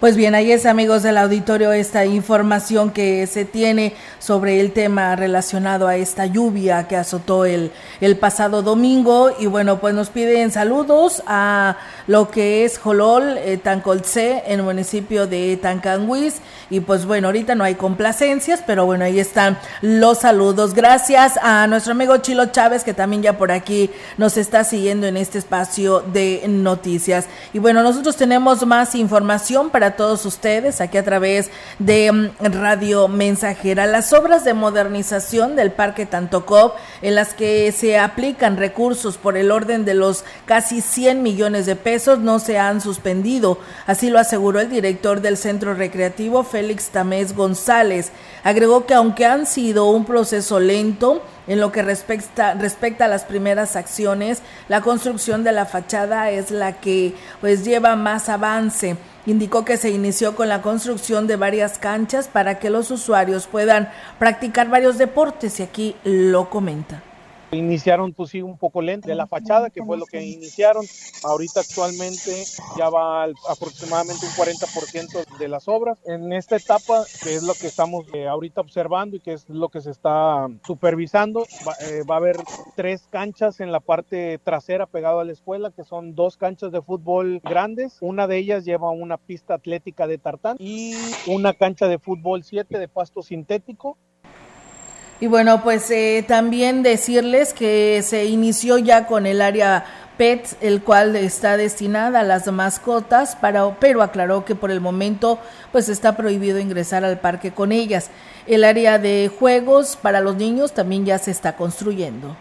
Pues 0.02 0.16
bien, 0.16 0.34
ahí 0.34 0.50
es 0.50 0.66
amigos 0.66 1.04
del 1.04 1.16
auditorio 1.16 1.70
esta 1.70 2.04
información 2.04 2.90
que 2.90 3.24
se 3.28 3.44
tiene 3.44 3.94
sobre 4.18 4.58
el 4.58 4.72
tema 4.72 5.14
relacionado 5.14 5.86
a 5.86 5.94
esta 5.94 6.26
lluvia 6.26 6.88
que 6.88 6.96
azotó 6.96 7.44
el, 7.44 7.70
el 8.00 8.16
pasado 8.16 8.62
domingo 8.62 9.30
y 9.38 9.46
bueno, 9.46 9.78
pues 9.78 9.94
nos 9.94 10.10
piden 10.10 10.50
saludos 10.50 11.22
a 11.28 11.76
lo 12.08 12.32
que 12.32 12.64
es 12.64 12.78
Jolol, 12.78 13.38
eh, 13.38 13.60
Tancolce, 13.62 14.42
en 14.44 14.58
el 14.58 14.64
municipio 14.64 15.28
de 15.28 15.56
Tancanguis 15.56 16.40
y 16.68 16.80
pues 16.80 17.04
bueno, 17.06 17.28
ahorita 17.28 17.54
no 17.54 17.62
hay 17.62 17.76
complacencias, 17.76 18.60
pero 18.66 18.84
bueno, 18.84 19.04
ahí 19.04 19.20
están 19.20 19.56
los 19.82 20.18
saludos. 20.18 20.74
Gracias 20.74 21.38
a 21.40 21.68
nuestro 21.68 21.92
amigo 21.92 22.16
Chilo 22.16 22.46
Chávez 22.46 22.82
que 22.82 22.92
también 22.92 23.22
ya 23.22 23.38
por 23.38 23.52
aquí 23.52 23.88
nos 24.18 24.36
está 24.36 24.64
siguiendo 24.64 25.06
en 25.06 25.16
este 25.16 25.38
espacio 25.38 26.00
de 26.00 26.42
noticias. 26.48 27.26
Y 27.52 27.60
bueno, 27.60 27.84
nosotros 27.84 28.16
tenemos 28.16 28.66
más 28.66 28.96
información 28.96 29.70
para 29.70 29.91
todos 29.96 30.24
ustedes 30.26 30.80
aquí 30.80 30.98
a 30.98 31.04
través 31.04 31.50
de 31.78 32.10
mm, 32.10 32.30
Radio 32.52 33.08
Mensajera. 33.08 33.86
Las 33.86 34.12
obras 34.12 34.44
de 34.44 34.54
modernización 34.54 35.56
del 35.56 35.72
Parque 35.72 36.06
Tantocop, 36.06 36.76
en 37.02 37.14
las 37.14 37.34
que 37.34 37.72
se 37.72 37.98
aplican 37.98 38.56
recursos 38.56 39.18
por 39.18 39.36
el 39.36 39.50
orden 39.50 39.84
de 39.84 39.94
los 39.94 40.24
casi 40.46 40.80
100 40.80 41.22
millones 41.22 41.66
de 41.66 41.76
pesos, 41.76 42.18
no 42.18 42.38
se 42.38 42.58
han 42.58 42.80
suspendido. 42.80 43.58
Así 43.86 44.10
lo 44.10 44.18
aseguró 44.18 44.60
el 44.60 44.70
director 44.70 45.20
del 45.20 45.36
Centro 45.36 45.74
Recreativo, 45.74 46.44
Félix 46.44 46.88
Tamés 46.88 47.34
González. 47.34 48.12
Agregó 48.44 48.86
que 48.86 48.94
aunque 48.94 49.26
han 49.26 49.46
sido 49.46 49.86
un 49.86 50.04
proceso 50.04 50.60
lento, 50.60 51.22
en 51.46 51.60
lo 51.60 51.72
que 51.72 51.82
respecta, 51.82 52.52
a 52.52 53.08
las 53.08 53.24
primeras 53.24 53.76
acciones, 53.76 54.42
la 54.68 54.80
construcción 54.80 55.44
de 55.44 55.52
la 55.52 55.66
fachada 55.66 56.30
es 56.30 56.50
la 56.50 56.80
que 56.80 57.14
pues 57.40 57.64
lleva 57.64 57.96
más 57.96 58.28
avance. 58.28 58.96
Indicó 59.26 59.64
que 59.64 59.76
se 59.76 59.90
inició 59.90 60.34
con 60.34 60.48
la 60.48 60.62
construcción 60.62 61.26
de 61.26 61.36
varias 61.36 61.78
canchas 61.78 62.28
para 62.28 62.58
que 62.58 62.70
los 62.70 62.90
usuarios 62.90 63.46
puedan 63.46 63.88
practicar 64.18 64.68
varios 64.68 64.98
deportes 64.98 65.60
y 65.60 65.62
aquí 65.62 65.96
lo 66.04 66.50
comenta. 66.50 67.02
Iniciaron 67.52 68.14
pues 68.14 68.30
sí 68.30 68.40
un 68.40 68.56
poco 68.56 68.80
lento 68.80 69.08
de 69.08 69.14
la 69.14 69.26
fachada, 69.26 69.68
que 69.68 69.82
fue 69.84 69.98
lo 69.98 70.06
que 70.06 70.24
iniciaron. 70.24 70.86
Ahorita 71.22 71.60
actualmente 71.60 72.44
ya 72.78 72.88
va 72.88 73.24
aproximadamente 73.24 74.24
un 74.24 74.32
40% 74.32 75.36
de 75.38 75.48
las 75.48 75.68
obras. 75.68 75.98
En 76.06 76.32
esta 76.32 76.56
etapa, 76.56 77.04
que 77.22 77.34
es 77.34 77.42
lo 77.42 77.52
que 77.52 77.66
estamos 77.66 78.06
eh, 78.14 78.26
ahorita 78.26 78.62
observando 78.62 79.16
y 79.16 79.20
que 79.20 79.34
es 79.34 79.46
lo 79.50 79.68
que 79.68 79.82
se 79.82 79.90
está 79.90 80.48
supervisando, 80.66 81.44
eh, 81.82 82.02
va, 82.10 82.14
a 82.14 82.18
haber 82.18 82.38
tres 82.74 83.06
canchas 83.10 83.60
en 83.60 83.70
la 83.70 83.80
parte 83.80 84.38
trasera 84.38 84.86
pegado 84.86 85.20
a 85.20 85.24
la 85.24 85.32
escuela, 85.32 85.70
que 85.70 85.84
son 85.84 86.14
dos 86.14 86.38
canchas 86.38 86.72
de 86.72 86.80
fútbol 86.80 87.42
grandes. 87.44 87.98
Una 88.00 88.26
de 88.26 88.38
ellas 88.38 88.64
lleva 88.64 88.90
una 88.90 89.18
pista 89.18 89.52
atlética 89.52 90.06
de 90.06 90.16
tartán 90.16 90.56
y 90.58 90.94
una 91.26 91.52
cancha 91.52 91.86
de 91.86 91.98
fútbol 91.98 92.44
7 92.44 92.78
de 92.78 92.88
pasto 92.88 93.20
sintético 93.22 93.98
y 95.22 95.28
bueno, 95.28 95.62
pues 95.62 95.88
eh, 95.92 96.24
también 96.26 96.82
decirles 96.82 97.54
que 97.54 98.02
se 98.02 98.24
inició 98.24 98.76
ya 98.78 99.06
con 99.06 99.24
el 99.24 99.40
área 99.40 99.84
PET, 100.16 100.56
el 100.60 100.82
cual 100.82 101.14
está 101.14 101.56
destinada 101.56 102.18
a 102.18 102.24
las 102.24 102.50
mascotas, 102.50 103.36
para, 103.36 103.72
pero 103.78 104.02
aclaró 104.02 104.44
que 104.44 104.56
por 104.56 104.72
el 104.72 104.80
momento 104.80 105.38
pues 105.70 105.88
está 105.88 106.16
prohibido 106.16 106.58
ingresar 106.58 107.04
al 107.04 107.20
parque 107.20 107.52
con 107.52 107.70
ellas. 107.70 108.10
El 108.48 108.64
área 108.64 108.98
de 108.98 109.30
juegos 109.38 109.94
para 109.94 110.20
los 110.20 110.34
niños 110.34 110.72
también 110.72 111.04
ya 111.04 111.20
se 111.20 111.30
está 111.30 111.54
construyendo 111.54 112.36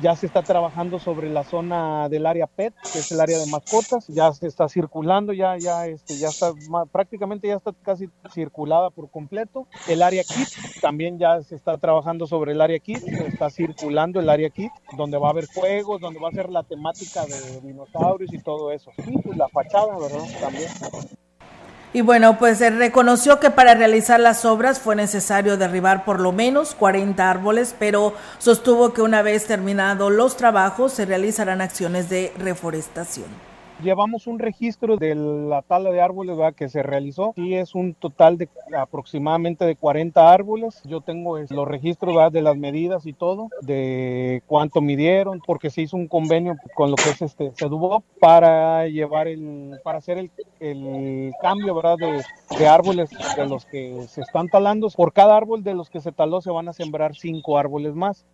ya 0.00 0.16
se 0.16 0.26
está 0.26 0.42
trabajando 0.42 0.98
sobre 0.98 1.30
la 1.30 1.44
zona 1.44 2.08
del 2.08 2.26
área 2.26 2.46
PET, 2.46 2.74
que 2.92 2.98
es 2.98 3.12
el 3.12 3.20
área 3.20 3.38
de 3.38 3.46
mascotas, 3.46 4.06
ya 4.08 4.32
se 4.32 4.46
está 4.46 4.68
circulando, 4.68 5.32
ya, 5.32 5.56
ya, 5.58 5.86
este, 5.86 6.16
ya 6.18 6.28
está 6.28 6.52
prácticamente 6.90 7.48
ya 7.48 7.56
está 7.56 7.72
casi 7.82 8.08
circulada 8.32 8.90
por 8.90 9.10
completo. 9.10 9.66
El 9.88 10.02
área 10.02 10.22
KIT 10.24 10.80
también 10.80 11.18
ya 11.18 11.42
se 11.42 11.54
está 11.54 11.78
trabajando 11.78 12.26
sobre 12.26 12.52
el 12.52 12.60
área 12.60 12.78
KIT, 12.78 12.98
se 12.98 13.26
está 13.26 13.50
circulando 13.50 14.20
el 14.20 14.28
área 14.28 14.50
KIT, 14.50 14.72
donde 14.96 15.18
va 15.18 15.28
a 15.28 15.30
haber 15.30 15.46
juegos, 15.46 16.00
donde 16.00 16.20
va 16.20 16.28
a 16.28 16.32
ser 16.32 16.50
la 16.50 16.62
temática 16.62 17.24
de 17.26 17.60
dinosaurios 17.60 18.32
y 18.32 18.38
todo 18.38 18.72
eso. 18.72 18.90
Sí, 19.04 19.14
pues 19.22 19.36
la 19.36 19.48
fachada, 19.48 19.98
¿verdad? 19.98 20.24
También. 20.40 20.68
Y 21.94 22.00
bueno, 22.00 22.38
pues 22.40 22.58
reconoció 22.58 23.38
que 23.38 23.50
para 23.50 23.74
realizar 23.74 24.18
las 24.18 24.44
obras 24.44 24.80
fue 24.80 24.96
necesario 24.96 25.56
derribar 25.56 26.04
por 26.04 26.18
lo 26.18 26.32
menos 26.32 26.74
40 26.74 27.30
árboles, 27.30 27.76
pero 27.78 28.14
sostuvo 28.38 28.92
que 28.92 29.00
una 29.00 29.22
vez 29.22 29.46
terminados 29.46 30.10
los 30.10 30.36
trabajos 30.36 30.92
se 30.92 31.06
realizarán 31.06 31.60
acciones 31.60 32.08
de 32.08 32.32
reforestación 32.36 33.53
llevamos 33.84 34.26
un 34.26 34.38
registro 34.38 34.96
de 34.96 35.14
la 35.14 35.62
tala 35.62 35.90
de 35.90 36.00
árboles 36.00 36.36
que 36.56 36.68
se 36.68 36.82
realizó 36.82 37.34
y 37.36 37.54
es 37.54 37.74
un 37.74 37.94
total 37.94 38.38
de 38.38 38.48
aproximadamente 38.76 39.64
de 39.64 39.76
40 39.76 40.32
árboles. 40.32 40.82
Yo 40.84 41.00
tengo 41.00 41.38
los 41.38 41.68
registros 41.68 42.32
de 42.32 42.42
las 42.42 42.56
medidas 42.56 43.06
y 43.06 43.12
todo, 43.12 43.48
de 43.60 44.42
cuánto 44.46 44.80
midieron, 44.80 45.40
porque 45.46 45.70
se 45.70 45.82
hizo 45.82 45.96
un 45.96 46.08
convenio 46.08 46.56
con 46.74 46.90
lo 46.90 46.96
que 46.96 47.10
es 47.10 47.22
este 47.22 47.52
Sedubop 47.54 48.04
para 48.18 48.88
llevar 48.88 49.28
el, 49.28 49.78
para 49.84 49.98
hacer 49.98 50.30
el, 50.60 51.32
cambio 51.40 51.74
¿verdad? 51.74 51.96
De, 51.98 52.66
árboles 52.66 53.10
de 53.36 53.46
los 53.46 53.66
que 53.66 54.06
se 54.08 54.22
están 54.22 54.48
talando. 54.48 54.88
Por 54.88 55.12
cada 55.12 55.36
árbol 55.36 55.62
de 55.62 55.74
los 55.74 55.90
que 55.90 56.00
se 56.00 56.12
taló 56.12 56.40
se 56.40 56.50
van 56.50 56.68
a 56.68 56.72
sembrar 56.72 57.14
cinco 57.14 57.58
árboles 57.58 57.94
más. 57.94 58.24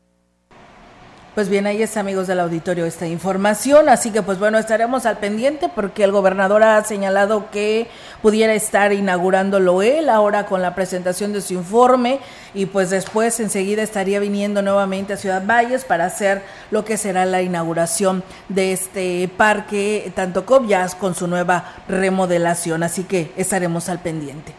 Pues 1.34 1.48
bien, 1.48 1.64
ahí 1.68 1.80
está, 1.80 2.00
amigos 2.00 2.26
del 2.26 2.40
auditorio, 2.40 2.86
esta 2.86 3.06
información. 3.06 3.88
Así 3.88 4.10
que, 4.10 4.20
pues 4.20 4.40
bueno, 4.40 4.58
estaremos 4.58 5.06
al 5.06 5.18
pendiente 5.18 5.70
porque 5.72 6.02
el 6.02 6.10
gobernador 6.10 6.64
ha 6.64 6.82
señalado 6.82 7.52
que 7.52 7.86
pudiera 8.20 8.52
estar 8.52 8.92
inaugurándolo 8.92 9.80
él 9.80 10.08
ahora 10.08 10.46
con 10.46 10.60
la 10.60 10.74
presentación 10.74 11.32
de 11.32 11.40
su 11.40 11.54
informe 11.54 12.18
y 12.52 12.66
pues 12.66 12.90
después 12.90 13.38
enseguida 13.38 13.84
estaría 13.84 14.18
viniendo 14.18 14.60
nuevamente 14.60 15.12
a 15.12 15.16
Ciudad 15.16 15.46
Valles 15.46 15.84
para 15.84 16.06
hacer 16.06 16.42
lo 16.72 16.84
que 16.84 16.96
será 16.96 17.24
la 17.26 17.42
inauguración 17.42 18.24
de 18.48 18.72
este 18.72 19.30
parque, 19.36 20.10
tanto 20.16 20.44
Cobyas 20.44 20.96
con 20.96 21.14
su 21.14 21.28
nueva 21.28 21.76
remodelación. 21.86 22.82
Así 22.82 23.04
que 23.04 23.30
estaremos 23.36 23.88
al 23.88 24.00
pendiente. 24.00 24.52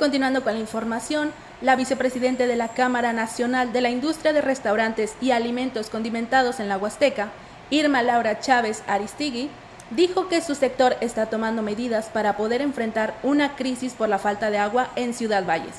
Continuando 0.00 0.42
con 0.42 0.54
la 0.54 0.60
información, 0.60 1.30
la 1.60 1.76
vicepresidente 1.76 2.46
de 2.46 2.56
la 2.56 2.68
Cámara 2.68 3.12
Nacional 3.12 3.74
de 3.74 3.82
la 3.82 3.90
Industria 3.90 4.32
de 4.32 4.40
Restaurantes 4.40 5.14
y 5.20 5.32
Alimentos 5.32 5.90
Condimentados 5.90 6.58
en 6.58 6.70
la 6.70 6.78
Huasteca, 6.78 7.28
Irma 7.68 8.02
Laura 8.02 8.40
Chávez 8.40 8.82
Aristigui, 8.86 9.50
dijo 9.90 10.26
que 10.28 10.40
su 10.40 10.54
sector 10.54 10.96
está 11.02 11.26
tomando 11.26 11.60
medidas 11.60 12.06
para 12.06 12.38
poder 12.38 12.62
enfrentar 12.62 13.12
una 13.22 13.56
crisis 13.56 13.92
por 13.92 14.08
la 14.08 14.18
falta 14.18 14.50
de 14.50 14.56
agua 14.56 14.88
en 14.96 15.12
Ciudad 15.12 15.44
Valles. 15.44 15.76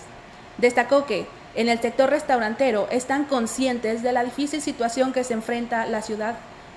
Destacó 0.60 1.08
que 1.08 1.26
en 1.56 1.68
el 1.68 1.80
sector 1.80 2.12
restaurantero 2.12 2.88
están 2.92 3.26
conscientes 3.26 4.04
de 4.04 4.12
la 4.12 4.24
difícil 4.24 4.62
situación 4.62 5.14
que 5.14 5.24
se 5.24 5.34
enfrenta 5.34 5.88
la 5.88 6.04
ciudad, 6.04 6.36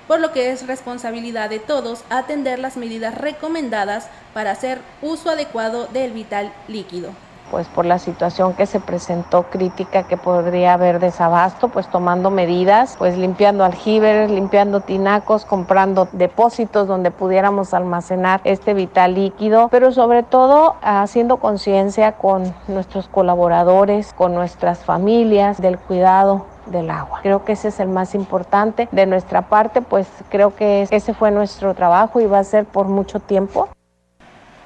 por 0.08 0.18
lo 0.18 0.32
que 0.32 0.50
es 0.50 0.66
responsabilidad 0.66 1.50
de 1.50 1.58
todos 1.58 2.04
atender 2.08 2.58
las 2.58 2.78
medidas 2.78 3.14
recomendadas 3.14 4.08
para 4.32 4.52
hacer 4.52 4.80
uso 5.02 5.28
adecuado 5.28 5.88
del 5.88 6.12
vital 6.12 6.50
líquido 6.68 7.12
pues 7.50 7.68
por 7.68 7.86
la 7.86 7.98
situación 7.98 8.54
que 8.54 8.66
se 8.66 8.80
presentó 8.80 9.44
crítica 9.44 10.04
que 10.04 10.16
podría 10.16 10.74
haber 10.74 10.98
desabasto, 10.98 11.68
pues 11.68 11.88
tomando 11.88 12.30
medidas, 12.30 12.96
pues 12.98 13.16
limpiando 13.16 13.64
aljibes, 13.64 14.30
limpiando 14.30 14.80
tinacos, 14.80 15.44
comprando 15.44 16.08
depósitos 16.12 16.88
donde 16.88 17.10
pudiéramos 17.10 17.74
almacenar 17.74 18.40
este 18.44 18.74
vital 18.74 19.14
líquido, 19.14 19.68
pero 19.68 19.92
sobre 19.92 20.22
todo 20.22 20.76
haciendo 20.82 21.36
conciencia 21.38 22.12
con 22.12 22.54
nuestros 22.68 23.08
colaboradores, 23.08 24.12
con 24.12 24.34
nuestras 24.34 24.80
familias 24.80 25.60
del 25.60 25.78
cuidado 25.78 26.46
del 26.66 26.90
agua. 26.90 27.20
Creo 27.22 27.44
que 27.44 27.52
ese 27.52 27.68
es 27.68 27.80
el 27.80 27.88
más 27.88 28.14
importante 28.14 28.88
de 28.90 29.06
nuestra 29.06 29.42
parte, 29.42 29.82
pues 29.82 30.08
creo 30.30 30.54
que 30.54 30.86
ese 30.90 31.14
fue 31.14 31.30
nuestro 31.30 31.74
trabajo 31.74 32.20
y 32.20 32.26
va 32.26 32.38
a 32.38 32.44
ser 32.44 32.64
por 32.64 32.88
mucho 32.88 33.20
tiempo. 33.20 33.68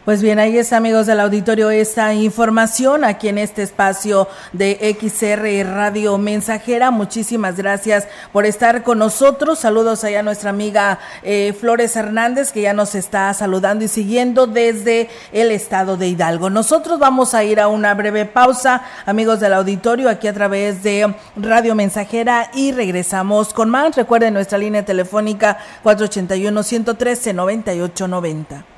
Pues 0.09 0.23
bien, 0.23 0.39
ahí 0.39 0.57
está, 0.57 0.79
amigos 0.79 1.05
del 1.05 1.21
auditorio, 1.21 1.69
esta 1.69 2.15
información 2.15 3.05
aquí 3.05 3.29
en 3.29 3.37
este 3.37 3.63
espacio 3.63 4.27
de 4.55 4.97
XR 4.99 5.71
Radio 5.71 6.17
Mensajera. 6.17 6.91
Muchísimas 6.91 7.59
gracias 7.59 8.09
por 8.33 8.47
estar 8.47 8.85
con 8.85 9.01
nosotros. 9.01 9.59
Saludos 9.59 10.05
allá 10.05 10.21
a 10.21 10.23
nuestra 10.23 10.49
amiga 10.49 10.99
eh, 11.23 11.55
Flores 11.61 11.95
Hernández, 11.95 12.53
que 12.53 12.63
ya 12.63 12.73
nos 12.73 12.95
está 12.95 13.35
saludando 13.35 13.85
y 13.85 13.89
siguiendo 13.89 14.47
desde 14.47 15.11
el 15.31 15.51
estado 15.51 15.99
de 15.99 16.09
Hidalgo. 16.09 16.49
Nosotros 16.49 16.99
vamos 16.99 17.35
a 17.35 17.45
ir 17.45 17.61
a 17.61 17.69
una 17.69 17.93
breve 17.93 18.25
pausa, 18.25 18.85
amigos 19.05 19.41
del 19.41 19.53
auditorio, 19.53 20.09
aquí 20.09 20.27
a 20.27 20.33
través 20.33 20.83
de 20.83 21.15
Radio 21.37 21.75
Mensajera 21.75 22.51
y 22.55 22.73
regresamos 22.73 23.53
con 23.53 23.69
más. 23.69 23.95
Recuerden 23.95 24.33
nuestra 24.33 24.57
línea 24.57 24.87
telefónica 24.87 25.59
481 25.83 26.63
113 26.63 27.35
9890. 27.35 28.78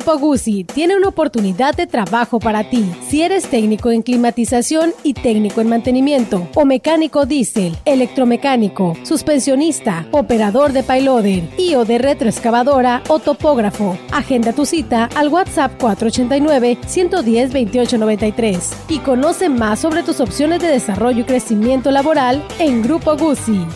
Grupo 0.00 0.18
Guzzi 0.18 0.64
tiene 0.64 0.96
una 0.96 1.08
oportunidad 1.08 1.76
de 1.76 1.86
trabajo 1.86 2.40
para 2.40 2.70
ti. 2.70 2.90
Si 3.06 3.20
eres 3.20 3.50
técnico 3.50 3.90
en 3.90 4.00
climatización 4.00 4.94
y 5.02 5.12
técnico 5.12 5.60
en 5.60 5.68
mantenimiento, 5.68 6.48
o 6.54 6.64
mecánico 6.64 7.26
diésel, 7.26 7.76
electromecánico, 7.84 8.96
suspensionista, 9.02 10.06
operador 10.10 10.72
de 10.72 10.84
payloader 10.84 11.42
y 11.58 11.74
de 11.74 11.98
retroexcavadora 11.98 13.02
o 13.08 13.18
topógrafo, 13.18 13.98
agenda 14.10 14.54
tu 14.54 14.64
cita 14.64 15.10
al 15.16 15.28
WhatsApp 15.28 15.78
489-110-2893 15.78 18.58
y 18.88 19.00
conoce 19.00 19.50
más 19.50 19.80
sobre 19.80 20.02
tus 20.02 20.20
opciones 20.20 20.62
de 20.62 20.68
desarrollo 20.68 21.20
y 21.20 21.24
crecimiento 21.24 21.90
laboral 21.90 22.42
en 22.58 22.80
Grupo 22.80 23.18
Guzzi. 23.18 23.66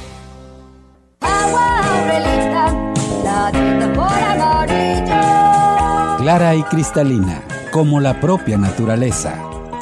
Clara 6.25 6.55
y 6.55 6.63
cristalina, 6.63 7.43
como 7.71 8.01
la 8.01 8.19
propia 8.19 8.57
naturaleza. 8.57 9.35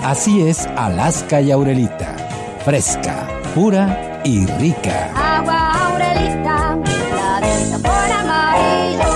Así 0.03 0.43
es 0.43 0.67
Alaska 0.77 1.41
y 1.41 1.53
Aurelita, 1.53 2.17
fresca, 2.65 3.29
pura 3.55 4.21
y 4.25 4.47
rica. 4.47 5.13
Agua 5.15 5.71
Aurelita, 5.87 6.79
la 7.71 7.79
por 7.79 8.11
amarillo. 8.11 9.07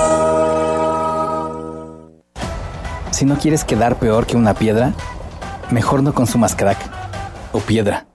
Si 3.11 3.25
no 3.25 3.37
quieres 3.39 3.65
quedar 3.65 3.97
peor 3.97 4.25
que 4.25 4.37
una 4.37 4.55
piedra, 4.55 4.93
mejor 5.73 6.05
no 6.05 6.15
consumas 6.15 6.55
crack 6.55 6.79
o 7.51 7.59
piedra. 7.59 8.07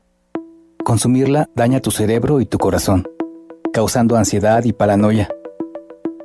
Consumirla 0.86 1.50
daña 1.54 1.82
tu 1.82 1.92
cerebro 1.92 2.40
y 2.40 2.46
tu 2.46 2.58
corazón, 2.58 3.06
causando 3.74 4.16
ansiedad 4.16 4.64
y 4.64 4.72
paranoia. 4.72 5.28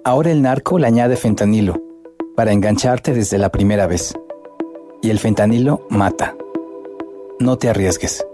Ahora 0.04 0.30
el 0.30 0.40
narco 0.40 0.78
le 0.78 0.86
añade 0.86 1.16
fentanilo 1.16 1.85
para 2.36 2.52
engancharte 2.52 3.12
desde 3.12 3.38
la 3.38 3.48
primera 3.50 3.86
vez. 3.88 4.14
Y 5.02 5.10
el 5.10 5.18
fentanilo 5.18 5.86
mata. 5.90 6.36
No 7.40 7.58
te 7.58 7.68
arriesgues. 7.68 8.24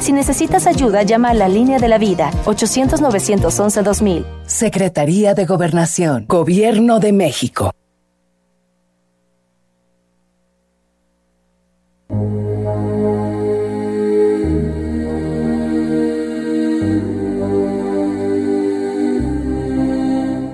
Si 0.00 0.12
necesitas 0.12 0.66
ayuda, 0.66 1.02
llama 1.02 1.30
a 1.30 1.34
la 1.34 1.48
línea 1.48 1.78
de 1.78 1.88
la 1.88 1.98
vida 1.98 2.30
800-911-2000. 2.44 4.24
Secretaría 4.46 5.34
de 5.34 5.46
Gobernación, 5.46 6.26
Gobierno 6.26 6.98
de 6.98 7.12
México. 7.12 7.72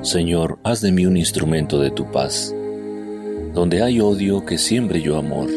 Señor, 0.08 0.58
haz 0.64 0.80
de 0.80 0.90
mí 0.90 1.04
un 1.04 1.18
instrumento 1.18 1.78
de 1.78 1.90
tu 1.90 2.10
paz. 2.10 2.54
Donde 3.52 3.82
hay 3.82 4.00
odio, 4.00 4.46
que 4.46 4.56
siembre 4.56 5.02
yo 5.02 5.18
amor. 5.18 5.50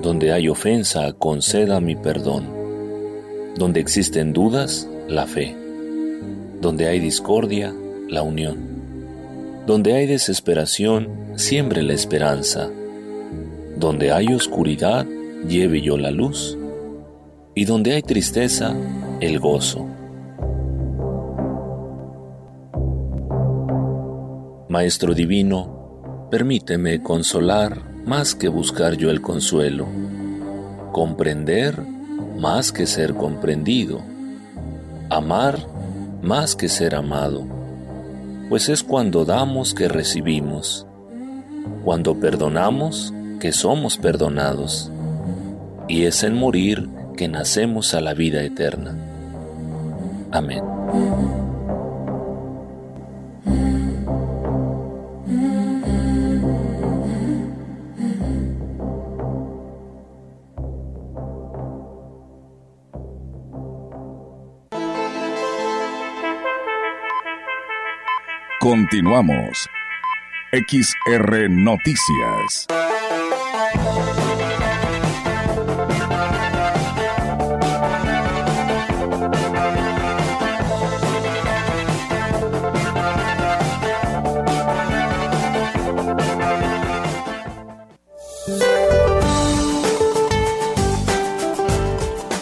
Donde 0.00 0.32
hay 0.32 0.48
ofensa, 0.48 1.12
conceda 1.12 1.78
mi 1.78 1.94
perdón. 1.94 2.46
Donde 3.54 3.80
existen 3.80 4.32
dudas, 4.32 4.88
la 5.08 5.26
fe. 5.26 5.54
Donde 6.62 6.88
hay 6.88 7.00
discordia, 7.00 7.74
la 8.08 8.22
unión. 8.22 8.56
Donde 9.66 9.92
hay 9.92 10.06
desesperación, 10.06 11.10
siembre 11.36 11.82
la 11.82 11.92
esperanza. 11.92 12.70
Donde 13.76 14.10
hay 14.10 14.28
oscuridad, 14.28 15.06
lleve 15.46 15.82
yo 15.82 15.98
la 15.98 16.10
luz. 16.10 16.56
Y 17.54 17.66
donde 17.66 17.92
hay 17.92 18.00
tristeza, 18.00 18.74
el 19.20 19.38
gozo. 19.38 19.86
Maestro 24.74 25.14
Divino, 25.14 26.26
permíteme 26.32 27.00
consolar 27.00 27.80
más 28.04 28.34
que 28.34 28.48
buscar 28.48 28.96
yo 28.96 29.08
el 29.10 29.20
consuelo, 29.20 29.86
comprender 30.90 31.80
más 32.36 32.72
que 32.72 32.84
ser 32.88 33.14
comprendido, 33.14 34.00
amar 35.10 35.60
más 36.22 36.56
que 36.56 36.68
ser 36.68 36.96
amado, 36.96 37.46
pues 38.48 38.68
es 38.68 38.82
cuando 38.82 39.24
damos 39.24 39.74
que 39.74 39.86
recibimos, 39.86 40.88
cuando 41.84 42.18
perdonamos 42.18 43.14
que 43.38 43.52
somos 43.52 43.96
perdonados, 43.96 44.90
y 45.86 46.06
es 46.06 46.24
en 46.24 46.34
morir 46.34 46.88
que 47.16 47.28
nacemos 47.28 47.94
a 47.94 48.00
la 48.00 48.12
vida 48.12 48.42
eterna. 48.42 48.98
Amén. 50.32 50.64
Continuamos. 68.94 69.68
XR 70.52 71.50
Noticias. 71.50 72.68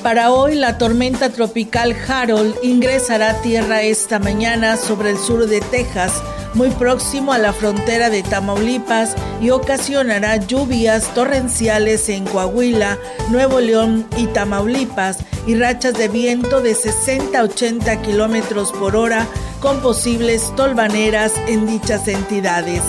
Para 0.02 0.30
hoy, 0.30 0.56
la 0.56 0.76
tormenta 0.76 1.30
tropical 1.30 1.96
Harold 2.06 2.56
ingresará 2.62 3.30
a 3.30 3.40
tierra 3.40 3.80
esta 3.80 4.18
mañana 4.18 4.76
sobre 4.76 5.08
el 5.08 5.16
sur 5.16 5.46
de 5.46 5.62
Texas 5.62 6.22
muy 6.54 6.70
próximo 6.70 7.32
a 7.32 7.38
la 7.38 7.52
frontera 7.52 8.10
de 8.10 8.22
Tamaulipas, 8.22 9.14
y 9.40 9.50
ocasionará 9.50 10.36
lluvias 10.36 11.12
torrenciales 11.14 12.08
en 12.08 12.24
Coahuila, 12.24 12.98
Nuevo 13.30 13.60
León 13.60 14.06
y 14.16 14.26
Tamaulipas, 14.26 15.18
y 15.46 15.54
rachas 15.54 15.94
de 15.94 16.08
viento 16.08 16.60
de 16.60 16.74
60 16.74 17.38
a 17.38 17.44
80 17.44 18.02
kilómetros 18.02 18.72
por 18.72 18.96
hora, 18.96 19.26
con 19.60 19.80
posibles 19.80 20.52
tolvaneras 20.56 21.32
en 21.46 21.66
dichas 21.66 22.08
entidades. 22.08 22.82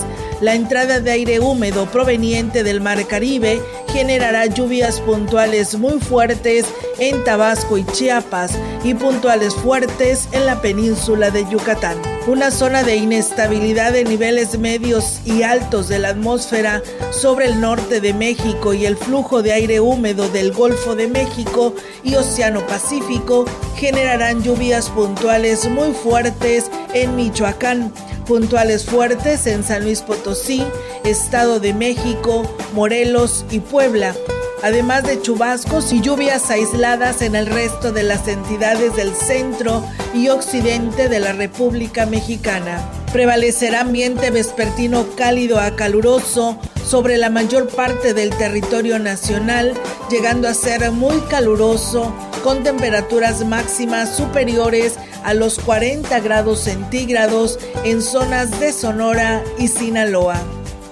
La 0.44 0.56
entrada 0.56 1.00
de 1.00 1.10
aire 1.10 1.40
húmedo 1.40 1.90
proveniente 1.90 2.64
del 2.64 2.82
Mar 2.82 3.08
Caribe 3.08 3.62
generará 3.94 4.46
lluvias 4.46 5.00
puntuales 5.00 5.76
muy 5.76 6.02
fuertes 6.02 6.66
en 7.00 7.24
Tabasco 7.24 7.78
y 7.78 7.86
Chiapas 7.86 8.52
y 8.84 8.94
puntuales 8.94 9.56
fuertes 9.56 10.28
en 10.34 10.46
la 10.46 10.62
península 10.62 11.32
de 11.32 11.50
Yucatán. 11.50 11.98
Una 12.28 12.52
zona 12.52 12.84
de 12.84 12.98
inestabilidad 12.98 13.94
de 13.94 14.04
niveles 14.04 14.60
medios 14.60 15.22
y 15.24 15.44
altos 15.44 15.88
de 15.88 16.00
la 16.00 16.10
atmósfera 16.10 16.84
sobre 17.12 17.46
el 17.46 17.62
norte 17.62 18.02
de 18.02 18.14
México 18.14 18.74
y 18.74 18.86
el 18.86 18.98
flujo 18.98 19.44
de 19.44 19.54
aire 19.54 19.80
húmedo 19.80 20.28
del 20.28 20.52
Golfo 20.52 20.94
de 20.94 21.08
México 21.08 21.74
y 22.04 22.16
Océano 22.16 22.68
Pacífico 22.68 23.46
generarán 23.78 24.44
lluvias 24.44 24.90
puntuales 24.90 25.70
muy 25.70 25.94
fuertes 25.94 26.70
en 26.94 27.16
Michoacán 27.16 27.94
puntuales 28.24 28.86
fuertes 28.86 29.48
en 29.48 29.64
San 29.64 29.84
Luis 29.84 30.02
Potosí, 30.02 30.64
Estado 31.04 31.60
de 31.60 31.74
México, 31.74 32.44
Morelos 32.74 33.46
y 33.52 33.60
Puebla, 33.60 34.16
además 34.62 35.04
de 35.04 35.22
chubascos 35.22 35.92
y 35.94 36.02
lluvias 36.02 36.50
aisladas 36.50 37.22
en 37.22 37.36
el 37.36 37.48
resto 37.48 37.92
de 37.92 38.04
las 38.04 38.28
entidades 38.28 38.96
del 38.96 39.14
centro 39.14 39.84
y 40.14 40.30
occidente 40.30 41.10
de 41.10 41.20
la 41.20 41.34
República 41.34 42.06
Mexicana. 42.06 43.03
Prevalecerá 43.14 43.82
ambiente 43.82 44.32
vespertino 44.32 45.06
cálido 45.16 45.60
a 45.60 45.76
caluroso 45.76 46.58
sobre 46.84 47.18
la 47.18 47.30
mayor 47.30 47.68
parte 47.68 48.16
del 48.16 48.32
territorio 48.32 48.98
nacional, 48.98 49.76
llegando 50.10 50.48
a 50.48 50.56
ser 50.56 50.90
muy 50.90 51.20
caluroso 51.30 52.12
con 52.44 52.64
temperaturas 52.64 53.46
máximas 53.46 54.18
superiores 54.18 54.96
a 55.24 55.36
los 55.36 55.60
40 55.60 56.20
grados 56.22 56.62
centígrados 56.62 57.60
en 57.84 58.02
zonas 58.02 58.60
de 58.60 58.74
Sonora 58.74 59.44
y 59.60 59.68
Sinaloa. 59.68 60.42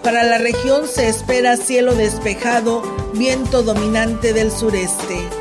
Para 0.04 0.24
la 0.24 0.38
región 0.38 0.88
se 0.88 1.10
espera 1.10 1.58
cielo 1.58 1.96
despejado, 1.96 2.84
viento 3.16 3.64
dominante 3.64 4.32
del 4.32 4.52
sureste. 4.52 5.41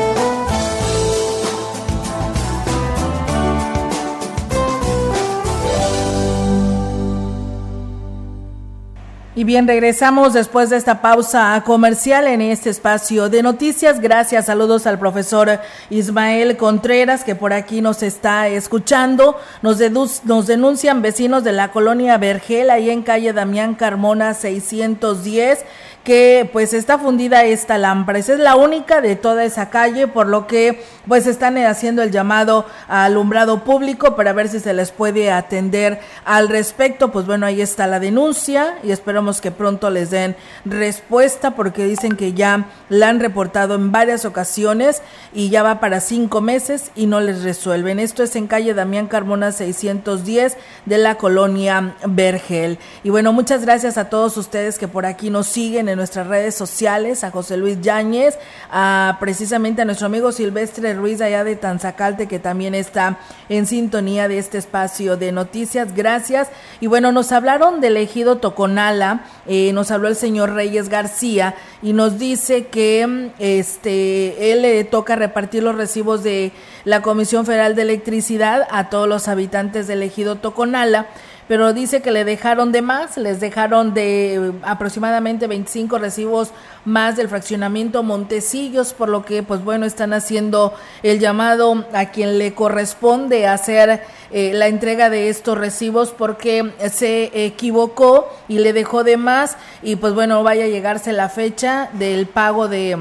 Y 9.33 9.45
bien, 9.45 9.65
regresamos 9.65 10.33
después 10.33 10.69
de 10.69 10.75
esta 10.75 11.01
pausa 11.01 11.63
comercial 11.65 12.27
en 12.27 12.41
este 12.41 12.69
espacio 12.69 13.29
de 13.29 13.41
noticias. 13.41 14.01
Gracias, 14.01 14.47
saludos 14.47 14.85
al 14.85 14.99
profesor 14.99 15.61
Ismael 15.89 16.57
Contreras 16.57 17.23
que 17.23 17.33
por 17.33 17.53
aquí 17.53 17.79
nos 17.79 18.03
está 18.03 18.49
escuchando. 18.49 19.37
Nos, 19.61 19.79
nos 20.25 20.47
denuncian 20.47 21.01
vecinos 21.01 21.45
de 21.45 21.53
la 21.53 21.71
colonia 21.71 22.17
Vergel, 22.17 22.69
ahí 22.69 22.89
en 22.89 23.03
calle 23.03 23.31
Damián 23.31 23.75
Carmona 23.75 24.33
610 24.33 25.59
que 26.03 26.49
pues 26.51 26.73
está 26.73 26.97
fundida 26.97 27.43
esta 27.43 27.77
lámpara. 27.77 28.19
Esa 28.19 28.33
es 28.33 28.39
la 28.39 28.55
única 28.55 29.01
de 29.01 29.15
toda 29.15 29.43
esa 29.43 29.69
calle, 29.69 30.07
por 30.07 30.27
lo 30.27 30.47
que 30.47 30.83
pues 31.07 31.27
están 31.27 31.57
haciendo 31.57 32.01
el 32.01 32.11
llamado 32.11 32.65
a 32.87 33.05
alumbrado 33.05 33.63
público 33.63 34.15
para 34.15 34.33
ver 34.33 34.47
si 34.47 34.59
se 34.59 34.73
les 34.73 34.91
puede 34.91 35.31
atender 35.31 35.99
al 36.25 36.49
respecto. 36.49 37.11
Pues 37.11 37.25
bueno, 37.25 37.45
ahí 37.45 37.61
está 37.61 37.87
la 37.87 37.99
denuncia 37.99 38.77
y 38.83 38.91
esperamos 38.91 39.41
que 39.41 39.51
pronto 39.51 39.89
les 39.89 40.09
den 40.09 40.35
respuesta 40.65 41.51
porque 41.51 41.85
dicen 41.85 42.15
que 42.15 42.33
ya 42.33 42.65
la 42.89 43.09
han 43.09 43.19
reportado 43.19 43.75
en 43.75 43.91
varias 43.91 44.25
ocasiones 44.25 45.01
y 45.33 45.49
ya 45.49 45.61
va 45.61 45.79
para 45.79 45.99
cinco 45.99 46.41
meses 46.41 46.91
y 46.95 47.05
no 47.05 47.19
les 47.19 47.43
resuelven. 47.43 47.99
Esto 47.99 48.23
es 48.23 48.35
en 48.35 48.47
calle 48.47 48.73
Damián 48.73 49.07
Carmona 49.07 49.51
610 49.51 50.57
de 50.85 50.97
la 50.97 51.15
colonia 51.15 51.95
Vergel. 52.07 52.79
Y 53.03 53.09
bueno, 53.09 53.33
muchas 53.33 53.63
gracias 53.63 53.97
a 53.97 54.09
todos 54.09 54.37
ustedes 54.37 54.79
que 54.79 54.87
por 54.87 55.05
aquí 55.05 55.29
nos 55.29 55.47
siguen 55.47 55.90
nuestras 55.95 56.27
redes 56.27 56.55
sociales, 56.55 57.23
a 57.23 57.31
José 57.31 57.57
Luis 57.57 57.79
Yáñez, 57.81 58.37
a 58.69 59.17
precisamente 59.19 59.81
a 59.81 59.85
nuestro 59.85 60.07
amigo 60.07 60.31
Silvestre 60.31 60.93
Ruiz 60.93 61.21
allá 61.21 61.43
de 61.43 61.55
Tanzacalte, 61.55 62.27
que 62.27 62.39
también 62.39 62.75
está 62.75 63.19
en 63.49 63.65
sintonía 63.65 64.27
de 64.27 64.37
este 64.37 64.57
espacio 64.57 65.17
de 65.17 65.31
noticias. 65.31 65.95
Gracias. 65.95 66.49
Y 66.79 66.87
bueno, 66.87 67.11
nos 67.11 67.31
hablaron 67.31 67.81
del 67.81 67.97
ejido 67.97 68.37
Toconala, 68.37 69.25
eh, 69.47 69.71
nos 69.73 69.91
habló 69.91 70.07
el 70.07 70.15
señor 70.15 70.53
Reyes 70.53 70.89
García 70.89 71.55
y 71.81 71.93
nos 71.93 72.19
dice 72.19 72.67
que 72.67 73.31
este 73.39 74.51
él 74.51 74.61
le 74.61 74.83
toca 74.83 75.15
repartir 75.15 75.63
los 75.63 75.75
recibos 75.75 76.23
de 76.23 76.51
la 76.83 77.01
Comisión 77.01 77.45
Federal 77.45 77.75
de 77.75 77.83
Electricidad 77.83 78.67
a 78.71 78.89
todos 78.89 79.07
los 79.07 79.27
habitantes 79.27 79.87
del 79.87 80.03
ejido 80.03 80.35
Toconala 80.35 81.07
pero 81.51 81.73
dice 81.73 82.01
que 82.01 82.11
le 82.11 82.23
dejaron 82.23 82.71
de 82.71 82.81
más, 82.81 83.17
les 83.17 83.41
dejaron 83.41 83.93
de 83.93 84.35
eh, 84.35 84.51
aproximadamente 84.61 85.47
25 85.47 85.97
recibos 85.97 86.51
más 86.85 87.17
del 87.17 87.27
fraccionamiento 87.27 88.03
Montecillos, 88.03 88.93
por 88.93 89.09
lo 89.09 89.25
que 89.25 89.43
pues 89.43 89.61
bueno, 89.61 89.85
están 89.85 90.13
haciendo 90.13 90.73
el 91.03 91.19
llamado 91.19 91.85
a 91.91 92.05
quien 92.05 92.37
le 92.37 92.53
corresponde 92.53 93.47
hacer 93.47 94.01
eh, 94.31 94.53
la 94.53 94.67
entrega 94.67 95.09
de 95.09 95.27
estos 95.27 95.57
recibos 95.57 96.11
porque 96.17 96.71
se 96.89 97.45
equivocó 97.45 98.29
y 98.47 98.59
le 98.59 98.71
dejó 98.71 99.03
de 99.03 99.17
más. 99.17 99.57
Y 99.83 99.97
pues 99.97 100.13
bueno, 100.13 100.43
vaya 100.43 100.63
a 100.63 100.69
llegarse 100.69 101.11
la 101.11 101.27
fecha 101.27 101.89
del 101.91 102.27
pago 102.27 102.69
de 102.69 102.97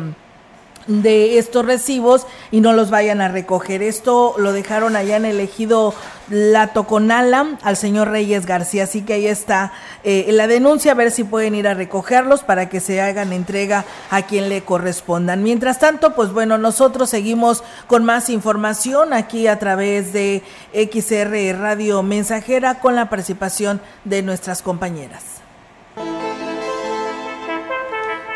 de 0.90 1.38
estos 1.38 1.64
recibos 1.64 2.26
y 2.50 2.60
no 2.60 2.72
los 2.72 2.90
vayan 2.90 3.20
a 3.20 3.28
recoger. 3.28 3.82
Esto 3.82 4.34
lo 4.38 4.52
dejaron 4.52 4.96
allá 4.96 5.16
en 5.16 5.24
el 5.24 5.38
ejido 5.38 5.94
La 6.28 6.68
Toconala 6.68 7.58
al 7.62 7.76
señor 7.76 8.08
Reyes 8.08 8.44
García. 8.44 8.84
Así 8.84 9.02
que 9.02 9.14
ahí 9.14 9.26
está 9.26 9.72
eh, 10.02 10.26
la 10.32 10.48
denuncia, 10.48 10.92
a 10.92 10.96
ver 10.96 11.12
si 11.12 11.22
pueden 11.22 11.54
ir 11.54 11.68
a 11.68 11.74
recogerlos 11.74 12.42
para 12.42 12.68
que 12.68 12.80
se 12.80 13.00
hagan 13.00 13.32
entrega 13.32 13.84
a 14.10 14.22
quien 14.22 14.48
le 14.48 14.62
correspondan. 14.62 15.44
Mientras 15.44 15.78
tanto, 15.78 16.14
pues 16.14 16.32
bueno, 16.32 16.58
nosotros 16.58 17.08
seguimos 17.08 17.62
con 17.86 18.04
más 18.04 18.28
información 18.28 19.12
aquí 19.12 19.46
a 19.46 19.58
través 19.58 20.12
de 20.12 20.42
XR 20.72 21.58
Radio 21.58 22.02
Mensajera 22.02 22.80
con 22.80 22.96
la 22.96 23.08
participación 23.08 23.80
de 24.04 24.22
nuestras 24.22 24.62
compañeras. 24.62 25.39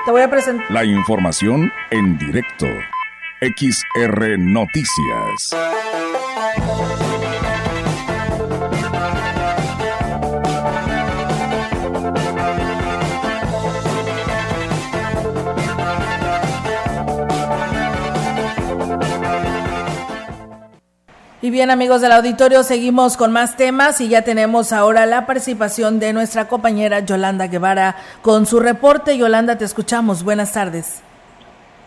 Te 0.04 0.10
voy 0.10 0.20
a 0.20 0.28
presentar. 0.28 0.70
La 0.70 0.84
información 0.84 1.72
en 1.90 2.18
directo. 2.18 2.66
XR 3.40 4.38
Noticias. 4.38 5.50
Y 21.44 21.50
bien 21.50 21.70
amigos 21.70 22.00
del 22.00 22.12
auditorio, 22.12 22.62
seguimos 22.62 23.18
con 23.18 23.30
más 23.30 23.58
temas 23.58 24.00
y 24.00 24.08
ya 24.08 24.22
tenemos 24.22 24.72
ahora 24.72 25.04
la 25.04 25.26
participación 25.26 26.00
de 26.00 26.14
nuestra 26.14 26.48
compañera 26.48 27.00
Yolanda 27.00 27.48
Guevara 27.48 27.96
con 28.22 28.46
su 28.46 28.60
reporte. 28.60 29.18
Yolanda, 29.18 29.58
te 29.58 29.66
escuchamos. 29.66 30.24
Buenas 30.24 30.54
tardes. 30.54 31.02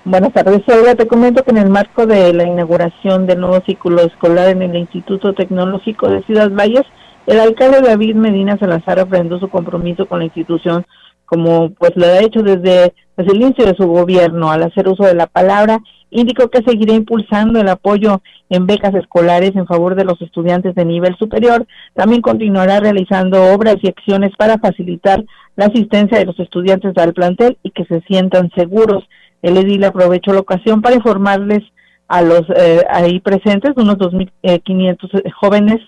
Buenas 0.05 0.31
tardes, 0.31 0.61
Olga. 0.67 0.93
Te 0.93 1.07
comento 1.07 1.43
que 1.43 1.49
en 1.49 1.57
el 1.57 1.71
marco 1.71 2.05
de 2.05 2.33
la 2.33 2.43
inauguración 2.43 3.25
del 3.25 3.39
nuevo 3.39 3.59
ciclo 3.65 4.03
escolar 4.03 4.49
en 4.49 4.61
el 4.61 4.75
Instituto 4.75 5.33
Tecnológico 5.33 6.07
de 6.07 6.21
Ciudad 6.25 6.51
Valles, 6.51 6.85
el 7.25 7.39
alcalde 7.39 7.81
David 7.81 8.13
Medina 8.13 8.59
Salazar 8.59 8.99
ofrendó 8.99 9.39
su 9.39 9.47
compromiso 9.49 10.05
con 10.05 10.19
la 10.19 10.25
institución 10.25 10.85
como 11.27 11.71
pues 11.71 11.91
lo 11.95 12.05
ha 12.05 12.21
hecho 12.21 12.41
desde, 12.41 12.93
el 13.17 13.35
inicio 13.35 13.65
de 13.65 13.75
su 13.75 13.85
gobierno 13.85 14.49
al 14.49 14.63
hacer 14.63 14.87
uso 14.87 15.03
de 15.03 15.13
la 15.13 15.27
palabra 15.27 15.79
indicó 16.09 16.49
que 16.49 16.63
seguirá 16.63 16.93
impulsando 16.93 17.59
el 17.59 17.67
apoyo 17.67 18.21
en 18.49 18.65
becas 18.65 18.95
escolares 18.95 19.51
en 19.55 19.67
favor 19.67 19.95
de 19.95 20.05
los 20.05 20.21
estudiantes 20.21 20.73
de 20.73 20.85
nivel 20.85 21.17
superior. 21.17 21.67
También 21.93 22.21
continuará 22.21 22.79
realizando 22.79 23.53
obras 23.53 23.75
y 23.81 23.89
acciones 23.89 24.31
para 24.37 24.57
facilitar 24.57 25.23
la 25.57 25.65
asistencia 25.65 26.17
de 26.17 26.25
los 26.25 26.39
estudiantes 26.39 26.93
al 26.95 27.13
plantel 27.13 27.57
y 27.61 27.71
que 27.71 27.83
se 27.85 27.99
sientan 28.01 28.49
seguros. 28.55 29.03
El 29.41 29.57
edil 29.57 29.83
aprovechó 29.83 30.31
la 30.31 30.39
ocasión 30.39 30.81
para 30.81 30.95
informarles 30.95 31.63
a 32.07 32.21
los 32.21 32.43
eh, 32.55 32.85
ahí 32.89 33.19
presentes, 33.19 33.73
unos 33.75 33.97
2.500 33.97 34.29
eh, 34.43 35.31
jóvenes, 35.31 35.81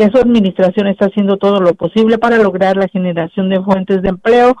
que 0.00 0.10
su 0.10 0.16
administración 0.16 0.86
está 0.86 1.06
haciendo 1.08 1.36
todo 1.36 1.60
lo 1.60 1.74
posible 1.74 2.16
para 2.16 2.38
lograr 2.38 2.74
la 2.74 2.88
generación 2.88 3.50
de 3.50 3.60
fuentes 3.60 4.00
de 4.00 4.08
empleo, 4.08 4.56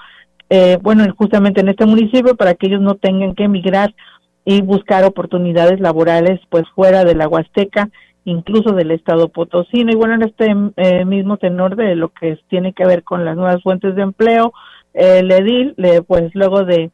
eh, 0.50 0.76
bueno, 0.82 1.02
justamente 1.16 1.62
en 1.62 1.70
este 1.70 1.86
municipio, 1.86 2.36
para 2.36 2.52
que 2.52 2.66
ellos 2.66 2.82
no 2.82 2.96
tengan 2.96 3.34
que 3.34 3.44
emigrar 3.44 3.94
y 4.44 4.60
buscar 4.60 5.02
oportunidades 5.04 5.80
laborales 5.80 6.40
pues 6.50 6.64
fuera 6.74 7.04
de 7.04 7.14
la 7.14 7.26
Huasteca, 7.26 7.88
incluso 8.26 8.72
del 8.72 8.90
estado 8.90 9.30
potosino. 9.30 9.90
Y 9.90 9.96
bueno, 9.96 10.12
en 10.16 10.24
este 10.24 10.54
eh, 10.76 11.06
mismo 11.06 11.38
tenor 11.38 11.74
de 11.74 11.96
lo 11.96 12.10
que 12.10 12.38
tiene 12.50 12.74
que 12.74 12.84
ver 12.84 13.02
con 13.02 13.24
las 13.24 13.34
nuevas 13.34 13.62
fuentes 13.62 13.94
de 13.94 14.02
empleo, 14.02 14.52
el 14.92 15.30
edil, 15.30 15.74
pues 16.06 16.34
luego 16.34 16.66
de 16.66 16.90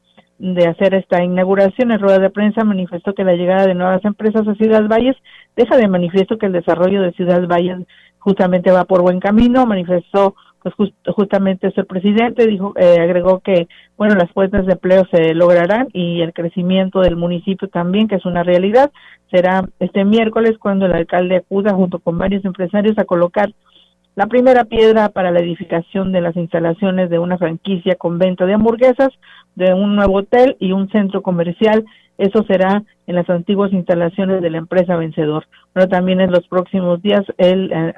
hacer 0.68 0.94
esta 0.94 1.24
inauguración 1.24 1.90
en 1.90 1.98
rueda 1.98 2.20
de 2.20 2.30
prensa, 2.30 2.62
manifestó 2.62 3.12
que 3.12 3.24
la 3.24 3.34
llegada 3.34 3.66
de 3.66 3.74
nuevas 3.74 4.04
empresas 4.04 4.46
a 4.46 4.54
Ciudad 4.54 4.86
Valles 4.86 5.16
deja 5.56 5.76
de 5.76 5.88
manifiesto 5.88 6.38
que 6.38 6.46
el 6.46 6.52
desarrollo 6.52 7.02
de 7.02 7.10
Ciudad 7.12 7.44
Valles 7.48 7.78
justamente 8.26 8.72
va 8.72 8.84
por 8.84 9.02
buen 9.02 9.20
camino, 9.20 9.66
manifestó 9.66 10.34
pues 10.74 10.92
justamente 11.14 11.68
es 11.68 11.78
el 11.78 11.86
presidente, 11.86 12.44
dijo, 12.44 12.72
eh, 12.76 12.96
agregó 12.98 13.38
que, 13.38 13.68
bueno, 13.96 14.16
las 14.16 14.28
fuentes 14.32 14.66
de 14.66 14.72
empleo 14.72 15.04
se 15.12 15.32
lograrán 15.32 15.86
y 15.92 16.22
el 16.22 16.32
crecimiento 16.32 17.02
del 17.02 17.14
municipio 17.14 17.68
también, 17.68 18.08
que 18.08 18.16
es 18.16 18.26
una 18.26 18.42
realidad, 18.42 18.90
será 19.30 19.64
este 19.78 20.04
miércoles 20.04 20.58
cuando 20.58 20.86
el 20.86 20.92
alcalde 20.92 21.36
acuda 21.36 21.72
junto 21.72 22.00
con 22.00 22.18
varios 22.18 22.44
empresarios 22.44 22.98
a 22.98 23.04
colocar 23.04 23.52
la 24.16 24.26
primera 24.26 24.64
piedra 24.64 25.10
para 25.10 25.30
la 25.30 25.38
edificación 25.38 26.10
de 26.10 26.22
las 26.22 26.34
instalaciones 26.34 27.10
de 27.10 27.20
una 27.20 27.38
franquicia 27.38 27.94
con 27.94 28.18
venta 28.18 28.44
de 28.44 28.54
hamburguesas, 28.54 29.10
de 29.54 29.72
un 29.72 29.94
nuevo 29.94 30.16
hotel 30.16 30.56
y 30.58 30.72
un 30.72 30.88
centro 30.88 31.22
comercial. 31.22 31.84
Eso 32.18 32.44
será 32.44 32.82
en 33.06 33.14
las 33.14 33.28
antiguas 33.28 33.72
instalaciones 33.72 34.42
de 34.42 34.50
la 34.50 34.58
empresa 34.58 34.96
Vencedor. 34.96 35.46
Pero 35.72 35.88
también 35.88 36.20
en 36.20 36.30
los 36.30 36.46
próximos 36.48 37.02
días 37.02 37.24
él 37.38 37.70
eh, 37.72 37.92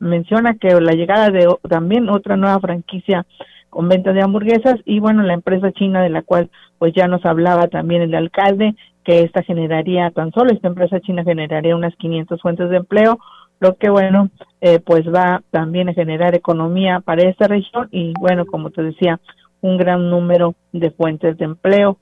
menciona 0.00 0.54
que 0.54 0.80
la 0.80 0.92
llegada 0.92 1.30
de 1.30 1.46
también 1.68 2.08
otra 2.08 2.36
nueva 2.36 2.60
franquicia 2.60 3.26
con 3.68 3.88
venta 3.88 4.12
de 4.12 4.22
hamburguesas 4.22 4.76
y 4.84 4.98
bueno, 4.98 5.22
la 5.22 5.34
empresa 5.34 5.70
china 5.72 6.02
de 6.02 6.10
la 6.10 6.22
cual 6.22 6.50
pues 6.78 6.92
ya 6.92 7.06
nos 7.06 7.24
hablaba 7.24 7.68
también 7.68 8.02
el 8.02 8.14
alcalde 8.16 8.74
que 9.04 9.20
esta 9.20 9.44
generaría 9.44 10.10
tan 10.10 10.32
solo 10.32 10.50
esta 10.52 10.66
empresa 10.66 10.98
china 11.00 11.22
generaría 11.22 11.76
unas 11.76 11.94
500 11.94 12.42
fuentes 12.42 12.68
de 12.68 12.78
empleo 12.78 13.20
lo 13.60 13.76
que 13.76 13.90
bueno, 13.90 14.30
eh, 14.62 14.80
pues 14.80 15.02
va 15.06 15.42
también 15.50 15.90
a 15.90 15.94
generar 15.94 16.34
economía 16.34 17.00
para 17.00 17.28
esta 17.28 17.46
región 17.46 17.88
y 17.92 18.14
bueno, 18.18 18.46
como 18.46 18.70
te 18.70 18.82
decía, 18.82 19.20
un 19.60 19.76
gran 19.76 20.08
número 20.08 20.54
de 20.72 20.90
fuentes 20.90 21.36
de 21.36 21.44
empleo. 21.44 21.98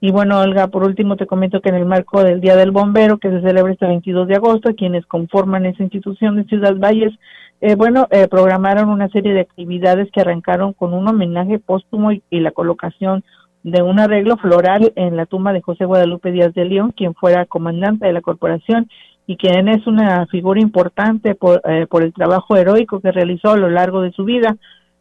Y 0.00 0.12
bueno, 0.12 0.40
Olga, 0.40 0.68
por 0.68 0.84
último 0.84 1.16
te 1.16 1.26
comento 1.26 1.60
que 1.60 1.70
en 1.70 1.74
el 1.74 1.84
marco 1.84 2.22
del 2.22 2.40
Día 2.40 2.54
del 2.54 2.70
Bombero, 2.70 3.18
que 3.18 3.30
se 3.30 3.40
celebra 3.40 3.72
este 3.72 3.86
22 3.86 4.28
de 4.28 4.36
agosto, 4.36 4.74
quienes 4.76 5.04
conforman 5.06 5.66
esa 5.66 5.82
institución 5.82 6.36
de 6.36 6.44
Ciudad 6.44 6.76
Valles, 6.76 7.12
eh, 7.60 7.74
bueno, 7.74 8.06
eh, 8.10 8.28
programaron 8.28 8.90
una 8.90 9.08
serie 9.08 9.34
de 9.34 9.40
actividades 9.40 10.08
que 10.12 10.20
arrancaron 10.20 10.72
con 10.72 10.94
un 10.94 11.08
homenaje 11.08 11.58
póstumo 11.58 12.12
y, 12.12 12.22
la 12.30 12.52
colocación 12.52 13.24
de 13.64 13.82
un 13.82 13.98
arreglo 13.98 14.36
floral 14.36 14.92
en 14.94 15.16
la 15.16 15.26
tumba 15.26 15.52
de 15.52 15.62
José 15.62 15.84
Guadalupe 15.84 16.30
Díaz 16.30 16.54
de 16.54 16.64
León, 16.64 16.92
quien 16.96 17.14
fuera 17.14 17.46
comandante 17.46 18.06
de 18.06 18.12
la 18.12 18.20
corporación 18.20 18.88
y 19.26 19.36
quien 19.36 19.66
es 19.66 19.84
una 19.88 20.26
figura 20.26 20.60
importante 20.60 21.34
por, 21.34 21.60
eh, 21.64 21.88
por 21.90 22.04
el 22.04 22.12
trabajo 22.12 22.56
heroico 22.56 23.00
que 23.00 23.10
realizó 23.10 23.50
a 23.50 23.56
lo 23.56 23.68
largo 23.68 24.02
de 24.02 24.12
su 24.12 24.24
vida. 24.24 24.56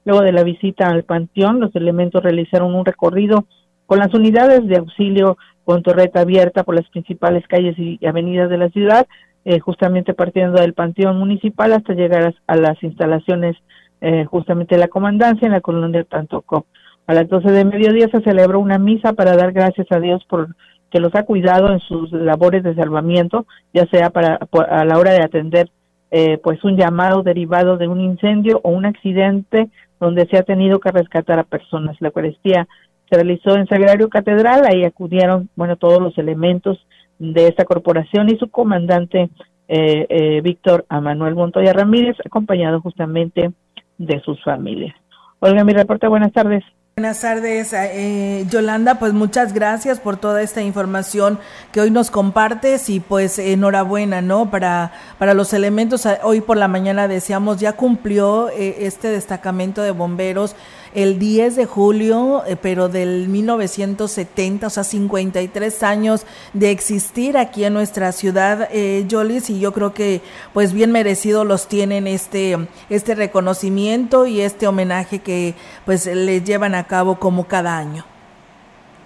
Luego 0.05 0.23
de 0.23 0.31
la 0.31 0.43
visita 0.43 0.87
al 0.87 1.03
panteón, 1.03 1.59
los 1.59 1.75
elementos 1.75 2.23
realizaron 2.23 2.73
un 2.73 2.85
recorrido 2.85 3.45
con 3.87 3.97
las 3.97 4.13
unidades 4.13 4.67
de 4.67 4.77
auxilio 4.77 5.37
con 5.65 5.81
torreta 5.81 6.21
abierta 6.21 6.63
por 6.63 6.75
las 6.75 6.87
principales 6.89 7.45
calles 7.47 7.77
y 7.77 8.05
avenidas 8.05 8.49
de 8.49 8.57
la 8.57 8.69
ciudad, 8.69 9.07
eh, 9.43 9.59
justamente 9.59 10.13
partiendo 10.13 10.61
del 10.61 10.73
panteón 10.73 11.17
municipal 11.17 11.73
hasta 11.73 11.93
llegar 11.93 12.33
a, 12.47 12.55
las 12.55 12.81
instalaciones 12.83 13.57
eh, 14.01 14.25
justamente 14.25 14.75
de 14.75 14.81
la 14.81 14.87
comandancia 14.87 15.45
en 15.45 15.53
la 15.53 15.61
colonia 15.61 16.03
Tantocó. 16.03 16.65
A 17.07 17.13
las 17.13 17.27
12 17.27 17.51
de 17.51 17.65
mediodía 17.65 18.07
se 18.09 18.21
celebró 18.21 18.59
una 18.59 18.77
misa 18.77 19.13
para 19.13 19.35
dar 19.35 19.51
gracias 19.53 19.87
a 19.91 19.99
Dios 19.99 20.23
por 20.29 20.55
que 20.91 20.99
los 20.99 21.13
ha 21.15 21.23
cuidado 21.23 21.71
en 21.71 21.79
sus 21.79 22.11
labores 22.11 22.63
de 22.63 22.75
salvamiento, 22.75 23.45
ya 23.73 23.85
sea 23.87 24.09
para 24.09 24.39
a 24.69 24.85
la 24.85 24.97
hora 24.97 25.11
de 25.11 25.23
atender 25.23 25.69
eh, 26.11 26.37
pues 26.41 26.63
un 26.63 26.77
llamado 26.77 27.23
derivado 27.23 27.77
de 27.77 27.89
un 27.89 27.99
incendio 27.99 28.61
o 28.63 28.69
un 28.69 28.85
accidente 28.85 29.69
donde 29.99 30.25
se 30.27 30.37
ha 30.37 30.43
tenido 30.43 30.79
que 30.79 30.91
rescatar 30.91 31.39
a 31.39 31.43
personas. 31.43 31.97
La 31.99 32.07
Eucaristía 32.07 32.67
se 33.09 33.15
realizó 33.15 33.55
en 33.55 33.67
Sagrario 33.67 34.09
Catedral, 34.09 34.65
ahí 34.65 34.83
acudieron, 34.83 35.49
bueno, 35.55 35.75
todos 35.75 36.01
los 36.01 36.17
elementos 36.17 36.85
de 37.19 37.47
esta 37.47 37.65
corporación 37.65 38.29
y 38.29 38.37
su 38.37 38.49
comandante 38.49 39.29
eh, 39.67 40.05
eh, 40.09 40.41
Víctor 40.41 40.85
Manuel 40.89 41.35
Montoya 41.35 41.73
Ramírez, 41.73 42.15
acompañado 42.25 42.81
justamente 42.81 43.51
de 43.97 44.19
sus 44.21 44.41
familias. 44.43 44.95
Olga, 45.39 45.63
mi 45.63 45.73
reporte, 45.73 46.07
buenas 46.07 46.31
tardes. 46.31 46.63
Buenas 46.97 47.21
tardes, 47.21 47.73
eh, 47.73 48.43
Yolanda. 48.49 48.97
Pues 48.97 49.13
muchas 49.13 49.53
gracias 49.53 49.99
por 49.99 50.17
toda 50.17 50.41
esta 50.41 50.63
información 50.63 51.37
que 51.71 51.79
hoy 51.79 51.91
nos 51.91 52.09
compartes 52.09 52.89
y 52.89 52.99
pues 52.99 53.37
enhorabuena, 53.37 54.23
¿no? 54.23 54.49
Para, 54.49 54.91
para 55.19 55.35
los 55.35 55.53
elementos, 55.53 56.07
hoy 56.23 56.41
por 56.41 56.57
la 56.57 56.67
mañana 56.67 57.07
decíamos, 57.07 57.59
ya 57.59 57.73
cumplió 57.73 58.49
eh, 58.49 58.77
este 58.87 59.09
destacamento 59.09 59.83
de 59.83 59.91
bomberos 59.91 60.55
el 60.97 61.19
10 61.19 61.55
de 61.55 61.65
julio, 61.67 62.41
eh, 62.47 62.57
pero 62.59 62.89
del 62.89 63.27
1970, 63.27 64.65
o 64.65 64.69
sea, 64.71 64.83
53 64.83 65.83
años 65.83 66.25
de 66.53 66.71
existir 66.71 67.37
aquí 67.37 67.65
en 67.65 67.73
nuestra 67.73 68.11
ciudad, 68.11 68.67
eh, 68.71 69.05
y 69.07 69.59
yo 69.59 69.73
creo 69.73 69.93
que 69.93 70.21
pues 70.53 70.73
bien 70.73 70.91
merecido 70.91 71.43
los 71.43 71.67
tienen 71.67 72.07
este, 72.07 72.57
este 72.89 73.13
reconocimiento 73.13 74.25
y 74.25 74.41
este 74.41 74.65
homenaje 74.65 75.19
que 75.19 75.53
pues 75.85 76.07
les 76.07 76.43
llevan 76.43 76.73
a 76.73 76.85
cabo 76.85 77.19
como 77.19 77.43
cada 77.43 77.77
año. 77.77 78.03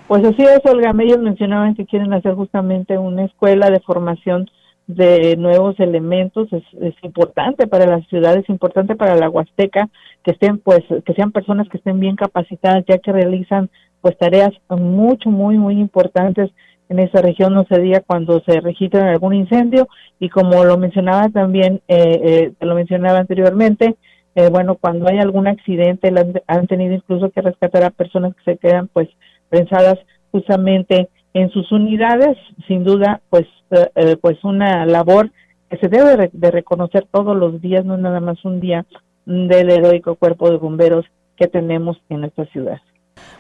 Pues 0.08 0.24
así 0.24 0.44
es, 0.44 0.62
Olga, 0.64 0.94
ellos 0.98 1.20
mencionaban 1.20 1.76
que 1.76 1.86
quieren 1.86 2.14
hacer 2.14 2.36
justamente 2.36 2.98
una 2.98 3.26
escuela 3.26 3.70
de 3.70 3.82
formación 3.82 4.50
de 4.96 5.36
nuevos 5.38 5.80
elementos 5.80 6.48
es, 6.52 6.64
importante 7.04 7.68
para 7.68 7.86
la 7.86 8.02
ciudad, 8.06 8.38
es 8.38 8.48
importante 8.50 8.96
para 8.96 9.16
la 9.16 9.30
Huasteca 9.30 9.90
que 10.24 10.32
estén 10.32 10.60
pues 10.60 10.82
que 11.06 11.14
sean 11.14 11.32
personas 11.32 11.68
que 11.70 11.78
estén 11.78 12.00
bien 12.00 12.16
capacitadas 12.16 12.84
ya 12.88 12.98
que 12.98 13.12
realizan 13.12 13.70
pues 14.02 14.18
tareas 14.18 14.52
mucho 14.70 15.30
muy 15.30 15.58
muy 15.58 15.80
importantes 15.80 16.52
en 16.90 17.00
esa 17.00 17.22
región. 17.22 17.54
No 17.54 17.66
se 17.66 17.80
diga 17.80 18.02
cuando 18.02 18.42
se 18.42 18.60
registra 18.60 19.12
algún 19.12 19.34
incendio. 19.34 19.88
Y 20.20 20.30
como 20.30 20.64
lo 20.66 20.78
mencionaba 20.78 21.30
también 21.30 21.82
eh, 21.88 22.52
eh 22.60 22.66
lo 22.66 22.76
mencionaba 22.76 23.20
anteriormente 23.20 23.96
eh, 24.36 24.50
bueno 24.50 24.76
cuando 24.76 25.10
hay 25.10 25.20
algún 25.20 25.48
accidente 25.48 26.14
han 26.48 26.68
tenido 26.68 26.94
incluso 26.94 27.30
que 27.32 27.42
rescatar 27.42 27.84
a 27.84 27.90
personas 27.90 28.36
que 28.36 28.52
se 28.52 28.58
quedan 28.58 28.88
pues 28.88 29.10
pensadas 29.50 29.98
justamente 30.32 31.10
en 31.34 31.50
sus 31.52 31.72
unidades, 31.72 32.38
sin 32.68 32.84
duda, 32.84 33.22
pues, 33.30 33.46
eh, 33.72 33.90
eh, 33.96 34.18
pues 34.20 34.44
una 34.44 34.86
labor 34.86 35.32
que 35.70 35.78
se 35.78 35.88
debe 35.88 36.30
de 36.32 36.52
reconocer 36.52 37.08
todos 37.12 37.36
los 37.36 37.62
días, 37.62 37.86
no 37.86 37.98
nada 37.98 38.20
más 38.20 38.44
un 38.44 38.60
día 38.60 38.86
del 39.26 39.70
heroico 39.70 40.16
cuerpo 40.16 40.50
de 40.50 40.58
bomberos 40.58 41.06
que 41.38 41.48
tenemos 41.48 41.98
en 42.10 42.26
esta 42.26 42.46
ciudad. 42.48 42.80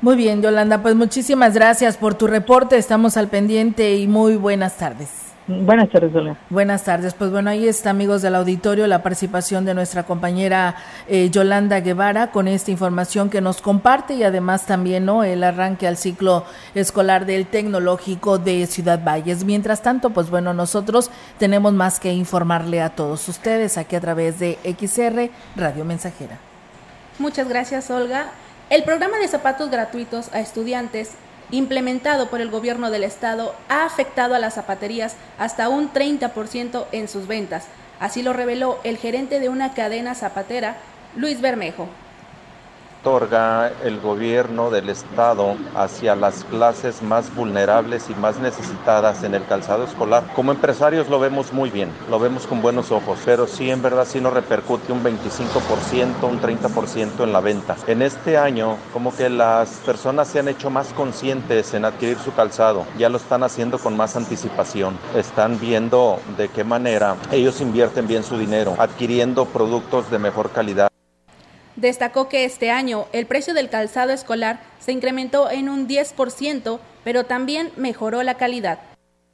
Muy 0.01 0.15
bien, 0.15 0.41
Yolanda, 0.41 0.81
pues 0.81 0.95
muchísimas 0.95 1.53
gracias 1.53 1.97
por 1.97 2.15
tu 2.15 2.27
reporte, 2.27 2.77
estamos 2.77 3.17
al 3.17 3.27
pendiente 3.27 3.95
y 3.97 4.07
muy 4.07 4.35
buenas 4.35 4.77
tardes. 4.77 5.30
Buenas 5.65 5.89
tardes, 5.89 6.15
Olga. 6.15 6.37
Buenas 6.49 6.83
tardes. 6.83 7.13
Pues 7.13 7.31
bueno, 7.31 7.49
ahí 7.49 7.67
está, 7.67 7.89
amigos 7.89 8.21
del 8.21 8.35
auditorio, 8.35 8.87
la 8.87 9.03
participación 9.03 9.65
de 9.65 9.73
nuestra 9.73 10.03
compañera 10.03 10.75
eh, 11.07 11.29
Yolanda 11.29 11.79
Guevara 11.81 12.31
con 12.31 12.47
esta 12.47 12.71
información 12.71 13.29
que 13.29 13.41
nos 13.41 13.61
comparte 13.61 14.13
y 14.13 14.23
además 14.23 14.65
también 14.65 15.05
¿no? 15.05 15.23
el 15.23 15.43
arranque 15.43 15.87
al 15.87 15.97
ciclo 15.97 16.45
escolar 16.75 17.25
del 17.25 17.45
Tecnológico 17.45 18.37
de 18.37 18.65
Ciudad 18.65 19.03
Valles. 19.03 19.43
Mientras 19.43 19.81
tanto, 19.81 20.11
pues 20.11 20.29
bueno, 20.29 20.53
nosotros 20.53 21.11
tenemos 21.37 21.73
más 21.73 21.99
que 21.99 22.13
informarle 22.13 22.81
a 22.81 22.89
todos 22.89 23.27
ustedes 23.27 23.77
aquí 23.77 23.95
a 23.95 24.01
través 24.01 24.39
de 24.39 24.57
XR 24.63 25.29
Radio 25.55 25.85
Mensajera. 25.85 26.37
Muchas 27.19 27.47
gracias, 27.47 27.91
Olga. 27.91 28.31
El 28.69 28.83
programa 28.83 29.17
de 29.17 29.27
zapatos 29.27 29.69
gratuitos 29.69 30.33
a 30.33 30.39
estudiantes 30.39 31.11
implementado 31.51 32.29
por 32.29 32.41
el 32.41 32.49
gobierno 32.49 32.89
del 32.89 33.03
estado 33.03 33.53
ha 33.69 33.85
afectado 33.85 34.35
a 34.35 34.39
las 34.39 34.55
zapaterías 34.55 35.15
hasta 35.37 35.69
un 35.69 35.91
30% 35.91 36.85
en 36.91 37.07
sus 37.07 37.27
ventas. 37.27 37.65
Así 37.99 38.23
lo 38.23 38.33
reveló 38.33 38.79
el 38.83 38.97
gerente 38.97 39.39
de 39.39 39.49
una 39.49 39.73
cadena 39.73 40.15
zapatera, 40.15 40.77
Luis 41.15 41.39
Bermejo. 41.41 41.87
Otorga 43.01 43.71
el 43.83 43.99
gobierno 43.99 44.69
del 44.69 44.89
estado 44.89 45.55
hacia 45.75 46.15
las 46.15 46.43
clases 46.43 47.01
más 47.01 47.33
vulnerables 47.33 48.09
y 48.11 48.13
más 48.13 48.39
necesitadas 48.39 49.23
en 49.23 49.33
el 49.33 49.43
calzado 49.45 49.85
escolar. 49.85 50.23
Como 50.35 50.51
empresarios 50.51 51.09
lo 51.09 51.19
vemos 51.19 51.51
muy 51.51 51.71
bien, 51.71 51.89
lo 52.11 52.19
vemos 52.19 52.45
con 52.45 52.61
buenos 52.61 52.91
ojos, 52.91 53.19
pero 53.25 53.47
sí 53.47 53.71
en 53.71 53.81
verdad 53.81 54.05
sí 54.05 54.21
nos 54.21 54.33
repercute 54.33 54.93
un 54.93 55.03
25%, 55.03 56.29
un 56.29 56.39
30% 56.39 57.23
en 57.23 57.33
la 57.33 57.41
venta. 57.41 57.75
En 57.87 58.03
este 58.03 58.37
año 58.37 58.77
como 58.93 59.15
que 59.15 59.29
las 59.29 59.69
personas 59.83 60.27
se 60.27 60.39
han 60.39 60.47
hecho 60.47 60.69
más 60.69 60.93
conscientes 60.93 61.73
en 61.73 61.85
adquirir 61.85 62.19
su 62.19 62.33
calzado, 62.33 62.85
ya 62.99 63.09
lo 63.09 63.17
están 63.17 63.41
haciendo 63.41 63.79
con 63.79 63.97
más 63.97 64.15
anticipación, 64.15 64.95
están 65.15 65.59
viendo 65.59 66.19
de 66.37 66.49
qué 66.49 66.63
manera 66.63 67.15
ellos 67.31 67.61
invierten 67.61 68.05
bien 68.05 68.23
su 68.23 68.37
dinero, 68.37 68.75
adquiriendo 68.77 69.45
productos 69.45 70.11
de 70.11 70.19
mejor 70.19 70.51
calidad. 70.51 70.91
Destacó 71.75 72.29
que 72.29 72.45
este 72.45 72.71
año 72.71 73.07
el 73.13 73.25
precio 73.25 73.53
del 73.53 73.69
calzado 73.69 74.11
escolar 74.11 74.59
se 74.79 74.91
incrementó 74.91 75.49
en 75.49 75.69
un 75.69 75.87
10%, 75.87 76.79
pero 77.03 77.25
también 77.25 77.71
mejoró 77.77 78.23
la 78.23 78.35
calidad 78.35 78.90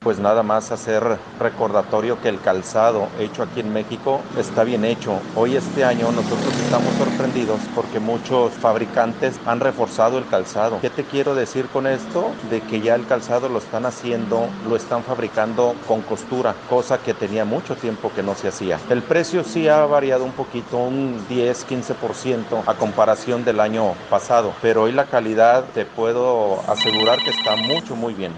pues 0.08 0.20
nada 0.20 0.42
más 0.42 0.72
hacer 0.72 1.04
recordatorio 1.38 2.22
que 2.22 2.30
el 2.30 2.40
calzado 2.40 3.10
hecho 3.20 3.44
aquí 3.44 3.60
en 3.60 3.74
México 3.74 4.22
está 4.38 4.64
bien 4.64 4.86
hecho. 4.86 5.20
Hoy 5.36 5.58
este 5.58 5.84
año 5.84 6.10
nosotros 6.14 6.56
estamos 6.64 6.94
sorprendidos 6.96 7.60
porque 7.76 8.00
muchos 8.00 8.54
fabricantes 8.54 9.38
han 9.46 9.60
reforzado 9.60 10.18
el 10.18 10.26
calzado. 10.26 10.80
¿Qué 10.80 10.90
te 10.90 11.04
quiero 11.04 11.36
decir 11.36 11.66
con 11.68 11.88
esto? 11.88 12.32
De 12.50 12.62
que 12.62 12.80
ya 12.80 12.96
el 12.96 13.06
calzado 13.06 13.50
lo 13.50 13.60
están 13.60 13.86
haciendo, 13.86 14.48
lo 14.70 14.78
están 14.78 15.04
fabricando 15.04 15.76
con 15.90 16.02
costura, 16.04 16.56
cosa 16.70 17.00
que 17.00 17.14
tenía 17.14 17.44
mucho 17.44 17.76
tiempo 17.76 18.10
que 18.16 18.24
no 18.24 18.34
se 18.34 18.48
hacía. 18.48 18.80
El 18.90 19.02
precio 19.02 19.44
sí 19.44 19.68
ha 19.68 19.86
variado 19.86 20.24
un 20.24 20.32
poquito, 20.32 20.78
un 20.78 21.20
10-15% 21.28 22.64
a 22.66 22.74
comparación 22.76 23.44
del 23.44 23.60
año 23.60 23.94
pasado, 24.10 24.54
pero 24.62 24.84
hoy 24.84 24.94
la 24.94 25.04
calidad 25.04 25.66
te 25.74 25.84
puedo 25.84 26.62
asegurar 26.66 27.20
que 27.20 27.32
está 27.32 27.58
mucho, 27.58 27.94
muy 27.98 28.14
bien. 28.14 28.32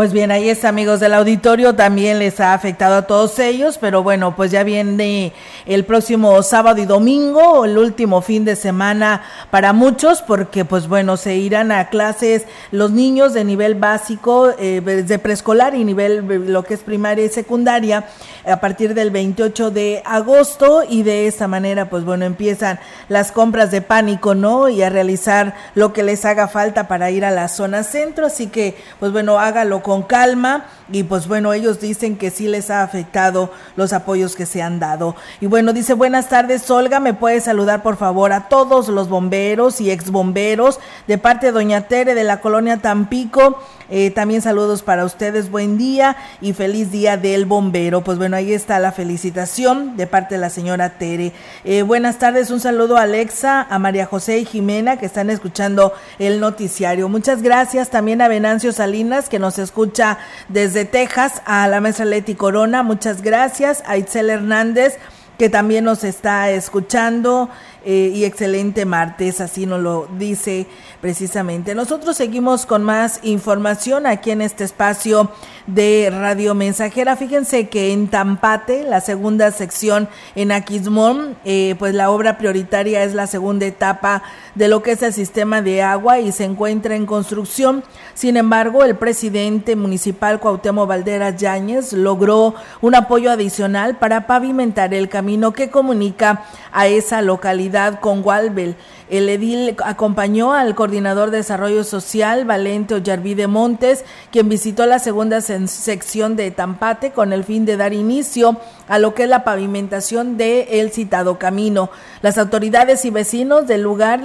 Pues 0.00 0.14
bien, 0.14 0.30
ahí 0.30 0.48
está, 0.48 0.70
amigos 0.70 0.98
del 0.98 1.12
auditorio, 1.12 1.74
también 1.74 2.20
les 2.20 2.40
ha 2.40 2.54
afectado 2.54 2.94
a 2.94 3.02
todos 3.02 3.38
ellos, 3.38 3.76
pero 3.76 4.02
bueno, 4.02 4.34
pues 4.34 4.50
ya 4.50 4.62
viene 4.62 5.34
el 5.66 5.84
próximo 5.84 6.42
sábado 6.42 6.80
y 6.80 6.86
domingo, 6.86 7.66
el 7.66 7.76
último 7.76 8.22
fin 8.22 8.46
de 8.46 8.56
semana 8.56 9.20
para 9.50 9.74
muchos, 9.74 10.22
porque 10.22 10.64
pues 10.64 10.88
bueno, 10.88 11.18
se 11.18 11.36
irán 11.36 11.70
a 11.70 11.90
clases 11.90 12.46
los 12.70 12.92
niños 12.92 13.34
de 13.34 13.44
nivel 13.44 13.74
básico, 13.74 14.54
eh, 14.58 14.80
de 14.80 15.18
preescolar 15.18 15.74
y 15.74 15.84
nivel 15.84 16.50
lo 16.50 16.62
que 16.62 16.72
es 16.72 16.80
primaria 16.80 17.26
y 17.26 17.28
secundaria, 17.28 18.06
a 18.46 18.58
partir 18.58 18.94
del 18.94 19.10
28 19.10 19.70
de 19.70 20.02
agosto 20.06 20.82
y 20.88 21.02
de 21.02 21.26
esta 21.26 21.46
manera, 21.46 21.90
pues 21.90 22.06
bueno, 22.06 22.24
empiezan 22.24 22.80
las 23.10 23.32
compras 23.32 23.70
de 23.70 23.82
pánico, 23.82 24.34
¿no? 24.34 24.70
Y 24.70 24.82
a 24.82 24.88
realizar 24.88 25.54
lo 25.74 25.92
que 25.92 26.02
les 26.02 26.24
haga 26.24 26.48
falta 26.48 26.88
para 26.88 27.10
ir 27.10 27.26
a 27.26 27.30
la 27.30 27.48
zona 27.48 27.82
centro, 27.82 28.24
así 28.24 28.46
que 28.46 28.78
pues 28.98 29.12
bueno, 29.12 29.38
hágalo 29.38 29.82
con 29.82 29.89
calma 30.06 30.66
y 30.92 31.02
pues 31.02 31.28
bueno, 31.28 31.52
ellos 31.52 31.80
dicen 31.80 32.16
que 32.16 32.30
sí 32.30 32.48
les 32.48 32.70
ha 32.70 32.82
afectado 32.82 33.50
los 33.76 33.92
apoyos 33.92 34.36
que 34.36 34.46
se 34.46 34.62
han 34.62 34.80
dado. 34.80 35.16
Y 35.40 35.46
bueno, 35.46 35.72
dice, 35.72 35.94
buenas 35.94 36.28
tardes, 36.28 36.70
Olga, 36.70 37.00
¿me 37.00 37.14
puede 37.14 37.40
saludar 37.40 37.82
por 37.82 37.96
favor 37.96 38.32
a 38.32 38.48
todos 38.48 38.88
los 38.88 39.08
bomberos 39.08 39.80
y 39.80 39.90
ex 39.90 40.10
bomberos 40.10 40.78
de 41.06 41.18
parte 41.18 41.46
de 41.46 41.52
Doña 41.52 41.82
Tere 41.82 42.14
de 42.14 42.24
la 42.24 42.40
colonia 42.40 42.78
Tampico? 42.78 43.60
Eh, 43.90 44.10
también 44.10 44.40
saludos 44.40 44.82
para 44.82 45.04
ustedes, 45.04 45.50
buen 45.50 45.76
día 45.76 46.16
y 46.40 46.52
feliz 46.52 46.92
día 46.92 47.16
del 47.16 47.44
bombero. 47.44 48.02
Pues 48.02 48.18
bueno, 48.18 48.36
ahí 48.36 48.52
está 48.52 48.78
la 48.78 48.92
felicitación 48.92 49.96
de 49.96 50.06
parte 50.06 50.36
de 50.36 50.40
la 50.40 50.50
señora 50.50 50.90
Tere. 50.98 51.32
Eh, 51.64 51.82
buenas 51.82 52.18
tardes, 52.18 52.50
un 52.50 52.60
saludo 52.60 52.96
a 52.96 53.02
Alexa, 53.02 53.66
a 53.68 53.78
María 53.78 54.06
José 54.06 54.38
y 54.38 54.44
Jimena 54.44 54.98
que 54.98 55.06
están 55.06 55.28
escuchando 55.28 55.92
el 56.18 56.38
noticiario. 56.40 57.08
Muchas 57.08 57.42
gracias 57.42 57.90
también 57.90 58.22
a 58.22 58.28
Venancio 58.28 58.72
Salinas 58.72 59.28
que 59.28 59.38
nos 59.38 59.58
escucha 59.58 60.18
desde 60.48 60.84
Texas, 60.84 61.42
a 61.44 61.66
la 61.66 61.80
maestra 61.80 62.04
Leti 62.04 62.34
Corona, 62.34 62.82
muchas 62.82 63.22
gracias, 63.22 63.82
a 63.86 63.96
Itzel 63.96 64.30
Hernández 64.30 64.98
que 65.40 65.48
también 65.48 65.84
nos 65.84 66.04
está 66.04 66.50
escuchando 66.50 67.48
eh, 67.84 68.12
y 68.14 68.24
excelente 68.24 68.84
martes, 68.84 69.40
así 69.40 69.66
nos 69.66 69.80
lo 69.80 70.08
dice 70.18 70.66
precisamente. 71.00 71.74
Nosotros 71.74 72.16
seguimos 72.16 72.66
con 72.66 72.82
más 72.82 73.20
información 73.22 74.06
aquí 74.06 74.30
en 74.30 74.42
este 74.42 74.64
espacio 74.64 75.30
de 75.66 76.10
Radio 76.10 76.54
Mensajera. 76.54 77.16
Fíjense 77.16 77.68
que 77.68 77.92
en 77.92 78.08
Tampate, 78.08 78.84
la 78.84 79.00
segunda 79.00 79.50
sección 79.50 80.08
en 80.34 80.52
Aquismón, 80.52 81.36
eh, 81.44 81.74
pues 81.78 81.94
la 81.94 82.10
obra 82.10 82.38
prioritaria 82.38 83.04
es 83.04 83.14
la 83.14 83.26
segunda 83.26 83.66
etapa 83.66 84.22
de 84.54 84.68
lo 84.68 84.82
que 84.82 84.92
es 84.92 85.02
el 85.02 85.12
sistema 85.12 85.62
de 85.62 85.82
agua 85.82 86.18
y 86.18 86.32
se 86.32 86.44
encuentra 86.44 86.94
en 86.96 87.06
construcción. 87.06 87.84
Sin 88.14 88.36
embargo, 88.36 88.84
el 88.84 88.96
presidente 88.96 89.76
municipal 89.76 90.40
Cuauhtémoc 90.40 90.88
Valderas 90.88 91.36
Yáñez 91.36 91.92
logró 91.92 92.54
un 92.80 92.94
apoyo 92.94 93.30
adicional 93.30 93.98
para 93.98 94.26
pavimentar 94.26 94.94
el 94.94 95.08
camino 95.08 95.52
que 95.52 95.70
comunica 95.70 96.44
a 96.72 96.86
esa 96.86 97.22
localidad 97.22 98.00
con 98.00 98.24
Walbel. 98.24 98.76
El 99.10 99.28
edil 99.28 99.76
acompañó 99.84 100.52
al 100.52 100.76
coordinador 100.76 101.32
de 101.32 101.38
desarrollo 101.38 101.82
social, 101.82 102.44
Valente 102.44 102.94
Ollarvide 102.94 103.48
Montes, 103.48 104.04
quien 104.30 104.48
visitó 104.48 104.86
la 104.86 105.00
segunda 105.00 105.40
sección 105.40 106.36
de 106.36 106.52
Tampate 106.52 107.10
con 107.10 107.32
el 107.32 107.42
fin 107.42 107.64
de 107.64 107.76
dar 107.76 107.92
inicio 107.92 108.56
a 108.86 109.00
lo 109.00 109.12
que 109.14 109.24
es 109.24 109.28
la 109.28 109.42
pavimentación 109.42 110.36
de 110.36 110.80
el 110.80 110.92
citado 110.92 111.40
camino. 111.40 111.90
Las 112.22 112.38
autoridades 112.38 113.04
y 113.04 113.10
vecinos 113.10 113.66
del 113.66 113.82
lugar, 113.82 114.22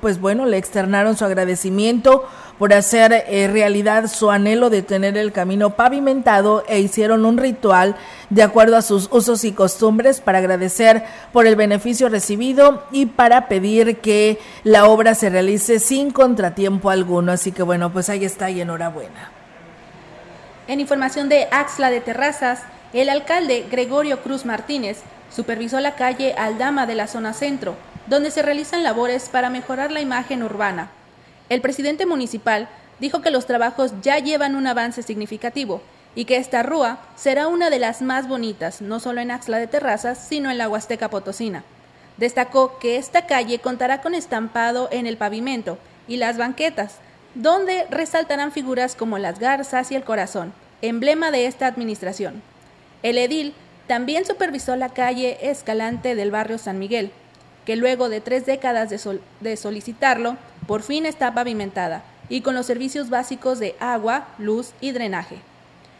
pues 0.00 0.20
bueno, 0.20 0.46
le 0.46 0.58
externaron 0.58 1.16
su 1.16 1.24
agradecimiento 1.24 2.24
por 2.60 2.74
hacer 2.74 3.24
eh, 3.26 3.48
realidad 3.50 4.06
su 4.06 4.30
anhelo 4.30 4.68
de 4.68 4.82
tener 4.82 5.16
el 5.16 5.32
camino 5.32 5.70
pavimentado 5.76 6.62
e 6.68 6.78
hicieron 6.78 7.24
un 7.24 7.38
ritual 7.38 7.96
de 8.28 8.42
acuerdo 8.42 8.76
a 8.76 8.82
sus 8.82 9.08
usos 9.10 9.44
y 9.44 9.52
costumbres 9.52 10.20
para 10.20 10.40
agradecer 10.40 11.02
por 11.32 11.46
el 11.46 11.56
beneficio 11.56 12.10
recibido 12.10 12.84
y 12.92 13.06
para 13.06 13.48
pedir 13.48 14.00
que 14.00 14.38
la 14.62 14.84
obra 14.84 15.14
se 15.14 15.30
realice 15.30 15.78
sin 15.78 16.10
contratiempo 16.10 16.90
alguno. 16.90 17.32
Así 17.32 17.50
que 17.50 17.62
bueno, 17.62 17.94
pues 17.94 18.10
ahí 18.10 18.26
está 18.26 18.50
y 18.50 18.60
enhorabuena. 18.60 19.30
En 20.68 20.80
información 20.80 21.30
de 21.30 21.48
Axla 21.50 21.90
de 21.90 22.02
Terrazas, 22.02 22.60
el 22.92 23.08
alcalde 23.08 23.68
Gregorio 23.70 24.20
Cruz 24.22 24.44
Martínez 24.44 24.98
supervisó 25.34 25.80
la 25.80 25.94
calle 25.94 26.34
Aldama 26.34 26.84
de 26.84 26.94
la 26.94 27.06
zona 27.06 27.32
centro, 27.32 27.74
donde 28.06 28.30
se 28.30 28.42
realizan 28.42 28.84
labores 28.84 29.30
para 29.30 29.48
mejorar 29.48 29.90
la 29.90 30.02
imagen 30.02 30.42
urbana. 30.42 30.90
El 31.50 31.60
presidente 31.60 32.06
municipal 32.06 32.68
dijo 33.00 33.22
que 33.22 33.32
los 33.32 33.44
trabajos 33.44 33.92
ya 34.02 34.18
llevan 34.18 34.54
un 34.54 34.68
avance 34.68 35.02
significativo 35.02 35.82
y 36.14 36.24
que 36.24 36.36
esta 36.36 36.62
rúa 36.62 37.00
será 37.16 37.48
una 37.48 37.70
de 37.70 37.80
las 37.80 38.02
más 38.02 38.28
bonitas, 38.28 38.80
no 38.80 39.00
solo 39.00 39.20
en 39.20 39.32
Axla 39.32 39.58
de 39.58 39.66
Terrazas, 39.66 40.26
sino 40.28 40.50
en 40.50 40.58
la 40.58 40.68
Huasteca 40.68 41.10
Potosina. 41.10 41.64
Destacó 42.18 42.78
que 42.78 42.96
esta 42.96 43.26
calle 43.26 43.58
contará 43.58 44.00
con 44.00 44.14
estampado 44.14 44.88
en 44.92 45.06
el 45.06 45.16
pavimento 45.16 45.76
y 46.06 46.18
las 46.18 46.38
banquetas, 46.38 46.98
donde 47.34 47.84
resaltarán 47.90 48.52
figuras 48.52 48.94
como 48.94 49.18
las 49.18 49.40
garzas 49.40 49.90
y 49.90 49.96
el 49.96 50.04
corazón, 50.04 50.52
emblema 50.82 51.32
de 51.32 51.46
esta 51.46 51.66
administración. 51.66 52.42
El 53.02 53.18
edil 53.18 53.54
también 53.88 54.24
supervisó 54.24 54.76
la 54.76 54.90
calle 54.90 55.50
Escalante 55.50 56.14
del 56.14 56.30
barrio 56.30 56.58
San 56.58 56.78
Miguel, 56.78 57.10
que 57.64 57.76
luego 57.76 58.08
de 58.08 58.20
tres 58.20 58.46
décadas 58.46 58.90
de, 58.90 59.56
solicitarlo, 59.56 60.36
por 60.66 60.82
fin 60.82 61.06
está 61.06 61.34
pavimentada 61.34 62.02
y 62.28 62.42
con 62.42 62.54
los 62.54 62.66
servicios 62.66 63.10
básicos 63.10 63.58
de 63.58 63.76
agua, 63.80 64.28
luz 64.38 64.72
y 64.80 64.92
drenaje. 64.92 65.38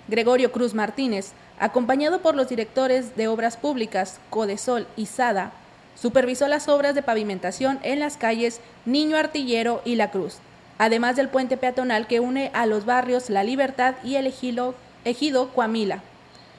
Gregorio 0.08 0.52
Cruz 0.52 0.74
Martínez, 0.74 1.32
acompañado 1.58 2.22
por 2.22 2.34
los 2.34 2.48
directores 2.48 3.16
de 3.16 3.28
Obras 3.28 3.56
Públicas, 3.56 4.20
Codesol 4.30 4.86
y 4.96 5.06
SADA, 5.06 5.52
supervisó 5.94 6.48
las 6.48 6.68
obras 6.68 6.94
de 6.94 7.02
pavimentación 7.02 7.78
en 7.82 8.00
las 8.00 8.16
calles 8.16 8.60
Niño 8.86 9.16
Artillero 9.16 9.82
y 9.84 9.96
La 9.96 10.10
Cruz, 10.10 10.38
además 10.78 11.16
del 11.16 11.28
puente 11.28 11.56
peatonal 11.56 12.06
que 12.06 12.20
une 12.20 12.50
a 12.54 12.66
los 12.66 12.86
barrios 12.86 13.28
La 13.28 13.44
Libertad 13.44 13.96
y 14.02 14.16
el 14.16 14.26
ejido, 14.26 14.74
ejido 15.04 15.50
Coamila. 15.50 16.02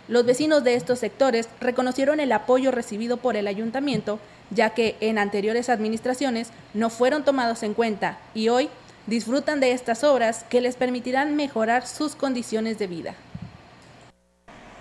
Los 0.07 0.25
vecinos 0.25 0.63
de 0.63 0.75
estos 0.75 0.99
sectores 0.99 1.47
reconocieron 1.59 2.19
el 2.19 2.31
apoyo 2.31 2.71
recibido 2.71 3.17
por 3.17 3.35
el 3.35 3.47
ayuntamiento 3.47 4.19
ya 4.51 4.71
que 4.71 4.95
en 4.99 5.17
anteriores 5.17 5.69
administraciones 5.69 6.49
no 6.73 6.89
fueron 6.89 7.23
tomados 7.23 7.63
en 7.63 7.73
cuenta 7.73 8.19
y 8.33 8.49
hoy 8.49 8.69
disfrutan 9.07 9.59
de 9.59 9.71
estas 9.71 10.03
obras 10.03 10.45
que 10.49 10.61
les 10.61 10.75
permitirán 10.75 11.35
mejorar 11.35 11.87
sus 11.87 12.15
condiciones 12.15 12.77
de 12.77 12.87
vida. 12.87 13.15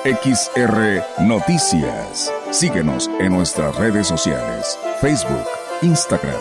XR 0.04 1.02
Noticias. 1.26 2.32
Síguenos 2.52 3.10
en 3.18 3.32
nuestras 3.32 3.74
redes 3.74 4.06
sociales, 4.06 4.78
Facebook, 5.00 5.44
Instagram, 5.82 6.40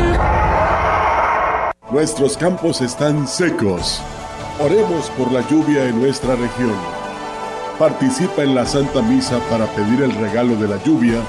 Nuestros 1.91 2.37
campos 2.37 2.79
están 2.79 3.27
secos. 3.27 4.01
Oremos 4.61 5.09
por 5.17 5.29
la 5.29 5.45
lluvia 5.49 5.89
en 5.89 5.99
nuestra 5.99 6.37
región. 6.37 6.73
Participa 7.77 8.43
en 8.43 8.55
la 8.55 8.65
Santa 8.65 9.01
Misa 9.01 9.39
para 9.49 9.65
pedir 9.65 10.01
el 10.01 10.13
regalo 10.13 10.55
de 10.55 10.69
la 10.69 10.81
lluvia 10.85 11.21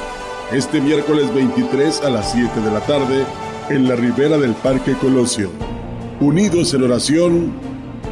este 0.53 0.81
miércoles 0.81 1.35
23 1.35 2.03
a 2.05 2.11
las 2.11 2.31
7 2.31 2.61
de 2.61 2.71
la 2.71 2.79
tarde 2.79 3.25
en 3.71 3.89
la 3.89 3.97
ribera 3.97 4.39
del 4.39 4.55
Parque 4.55 4.93
Colosio. 4.95 5.51
Unidos 6.21 6.73
en 6.75 6.85
oración, 6.85 7.53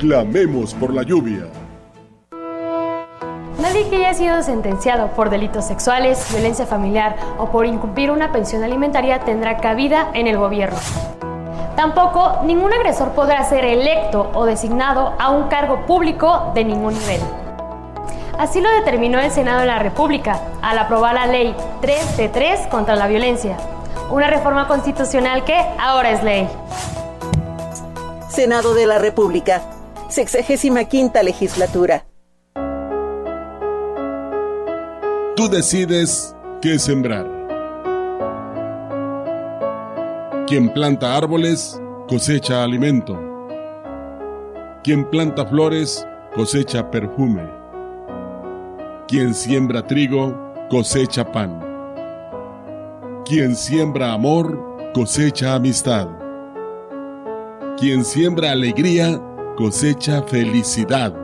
clamemos 0.01 0.75
por 0.75 0.93
la 0.93 1.05
lluvia. 1.05 1.45
Nadie 3.63 3.89
que 3.89 3.97
haya 3.97 4.15
sido 4.15 4.43
sentenciado 4.43 5.13
por 5.13 5.31
delitos 5.31 5.67
sexuales, 5.67 6.27
violencia 6.33 6.67
familiar 6.67 7.15
o 7.39 7.53
por 7.53 7.65
incumplir 7.65 8.11
una 8.11 8.33
pensión 8.33 8.65
alimentaria 8.65 9.21
tendrá 9.21 9.59
cabida 9.59 10.11
en 10.15 10.27
el 10.27 10.37
gobierno. 10.37 10.79
Tampoco 11.77 12.41
ningún 12.45 12.73
agresor 12.73 13.11
podrá 13.11 13.43
ser 13.45 13.65
electo 13.65 14.31
o 14.35 14.45
designado 14.45 15.15
a 15.19 15.31
un 15.31 15.49
cargo 15.49 15.87
público 15.87 16.53
de 16.55 16.65
ningún 16.65 16.95
nivel. 16.95 17.21
Así 18.39 18.61
lo 18.61 18.71
determinó 18.71 19.21
el 19.21 19.31
Senado 19.31 19.61
de 19.61 19.67
la 19.67 19.79
República 19.79 20.41
al 20.63 20.79
aprobar 20.79 21.15
la 21.15 21.27
Ley 21.27 21.55
3 21.83 22.17
de 22.17 22.29
3 22.29 22.67
contra 22.69 22.97
la 22.97 23.07
violencia, 23.07 23.57
una 24.11 24.29
reforma 24.29 24.67
constitucional 24.67 25.45
que 25.45 25.59
ahora 25.79 26.11
es 26.11 26.23
ley. 26.23 26.49
Senado 28.29 28.75
de 28.75 28.87
la 28.87 28.99
República, 28.99 29.61
sexagésima 30.09 30.85
quinta 30.85 31.23
legislatura. 31.23 32.05
Tú 35.37 35.49
decides 35.49 36.35
qué 36.63 36.79
sembrar. 36.79 37.40
Quien 40.51 40.69
planta 40.69 41.17
árboles 41.17 41.81
cosecha 42.09 42.65
alimento. 42.65 43.17
Quien 44.83 45.09
planta 45.09 45.47
flores 45.47 46.05
cosecha 46.35 46.91
perfume. 46.91 47.49
Quien 49.07 49.33
siembra 49.33 49.87
trigo 49.87 50.37
cosecha 50.69 51.31
pan. 51.31 51.57
Quien 53.25 53.55
siembra 53.55 54.13
amor 54.13 54.91
cosecha 54.93 55.55
amistad. 55.55 56.09
Quien 57.79 58.05
siembra 58.05 58.51
alegría 58.51 59.23
cosecha 59.57 60.21
felicidad. 60.25 61.15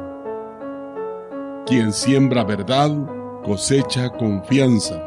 Quien 1.66 1.92
siembra 1.92 2.44
verdad 2.44 2.92
cosecha 3.42 4.08
confianza. 4.08 5.02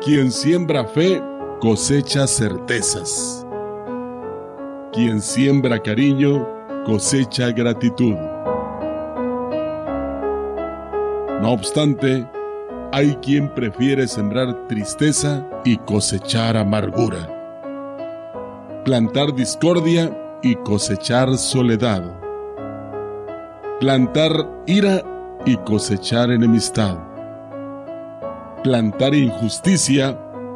Quien 0.00 0.32
siembra 0.32 0.86
fe 0.86 1.22
cosecha 1.64 2.26
certezas. 2.26 3.46
Quien 4.92 5.22
siembra 5.22 5.80
cariño, 5.80 6.46
cosecha 6.84 7.52
gratitud. 7.52 8.16
No 11.40 11.52
obstante, 11.52 12.28
hay 12.92 13.16
quien 13.22 13.48
prefiere 13.54 14.06
sembrar 14.06 14.68
tristeza 14.68 15.42
y 15.64 15.78
cosechar 15.78 16.58
amargura. 16.58 17.30
Plantar 18.84 19.34
discordia 19.34 20.14
y 20.42 20.56
cosechar 20.56 21.34
soledad. 21.38 22.02
Plantar 23.80 24.50
ira 24.66 25.02
y 25.46 25.56
cosechar 25.56 26.30
enemistad. 26.30 26.98
Plantar 28.62 29.14
injusticia 29.14 30.20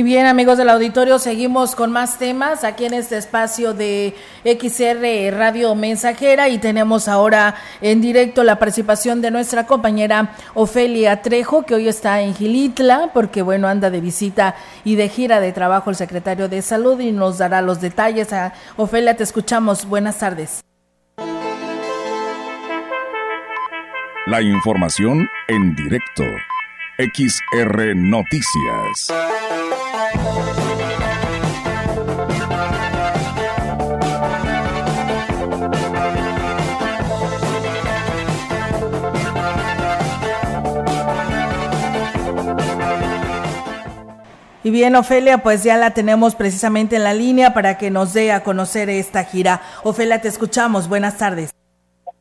Y 0.00 0.02
bien, 0.02 0.24
amigos 0.24 0.56
del 0.56 0.70
auditorio, 0.70 1.18
seguimos 1.18 1.74
con 1.74 1.92
más 1.92 2.16
temas 2.16 2.64
aquí 2.64 2.86
en 2.86 2.94
este 2.94 3.18
espacio 3.18 3.74
de 3.74 4.14
XR 4.46 5.36
Radio 5.36 5.74
Mensajera 5.74 6.48
y 6.48 6.56
tenemos 6.56 7.06
ahora 7.06 7.54
en 7.82 8.00
directo 8.00 8.42
la 8.42 8.58
participación 8.58 9.20
de 9.20 9.30
nuestra 9.30 9.66
compañera 9.66 10.30
Ofelia 10.54 11.20
Trejo, 11.20 11.66
que 11.66 11.74
hoy 11.74 11.86
está 11.86 12.22
en 12.22 12.34
Gilitla, 12.34 13.10
porque 13.12 13.42
bueno, 13.42 13.68
anda 13.68 13.90
de 13.90 14.00
visita 14.00 14.54
y 14.84 14.94
de 14.94 15.10
gira 15.10 15.38
de 15.38 15.52
trabajo 15.52 15.90
el 15.90 15.96
secretario 15.96 16.48
de 16.48 16.62
Salud 16.62 16.98
y 16.98 17.12
nos 17.12 17.36
dará 17.36 17.60
los 17.60 17.82
detalles. 17.82 18.32
Ah, 18.32 18.54
Ofelia, 18.78 19.14
te 19.18 19.24
escuchamos. 19.24 19.84
Buenas 19.84 20.16
tardes. 20.16 20.62
La 24.24 24.40
información 24.40 25.28
en 25.46 25.76
directo. 25.76 26.24
XR 26.98 27.96
Noticias. 27.96 29.12
Y 44.62 44.70
bien, 44.70 44.94
Ofelia, 44.94 45.38
pues 45.38 45.64
ya 45.64 45.78
la 45.78 45.94
tenemos 45.94 46.34
precisamente 46.34 46.96
en 46.96 47.04
la 47.04 47.14
línea 47.14 47.54
para 47.54 47.78
que 47.78 47.90
nos 47.90 48.12
dé 48.12 48.30
a 48.30 48.42
conocer 48.42 48.90
esta 48.90 49.24
gira. 49.24 49.62
Ofelia, 49.84 50.20
te 50.20 50.28
escuchamos. 50.28 50.88
Buenas 50.88 51.16
tardes. 51.16 51.50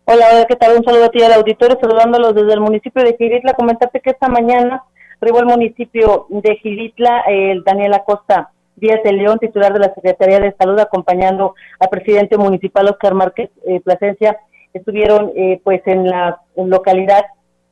Hola, 0.06 0.46
¿qué 0.48 0.56
tal? 0.56 0.78
Un 0.78 0.84
saludo 0.84 1.06
a 1.06 1.10
ti 1.10 1.22
al 1.22 1.34
auditorio, 1.34 1.78
saludándolos 1.80 2.34
desde 2.34 2.54
el 2.54 2.62
municipio 2.62 3.04
de 3.04 3.16
Gilitla. 3.18 3.54
Comentarte 3.54 4.00
que 4.00 4.12
esta 4.12 4.30
mañana 4.30 4.84
arribó 5.22 5.40
el 5.40 5.46
municipio 5.46 6.28
de 6.30 6.56
Gilitla 6.58 7.24
el 7.28 7.64
Daniel 7.64 7.94
Acosta 7.94 8.52
Díaz 8.76 9.04
de 9.04 9.12
León, 9.12 9.40
titular 9.40 9.74
de 9.74 9.80
la 9.80 9.94
Secretaría 9.94 10.40
de 10.40 10.56
Salud, 10.58 10.80
acompañando 10.80 11.56
al 11.80 11.90
presidente 11.90 12.38
municipal 12.38 12.88
Oscar 12.88 13.14
Márquez 13.14 13.50
eh, 13.68 13.82
Plasencia. 13.82 14.38
Estuvieron 14.74 15.32
eh, 15.36 15.60
pues 15.64 15.82
en 15.86 16.08
la 16.08 16.40
localidad 16.56 17.26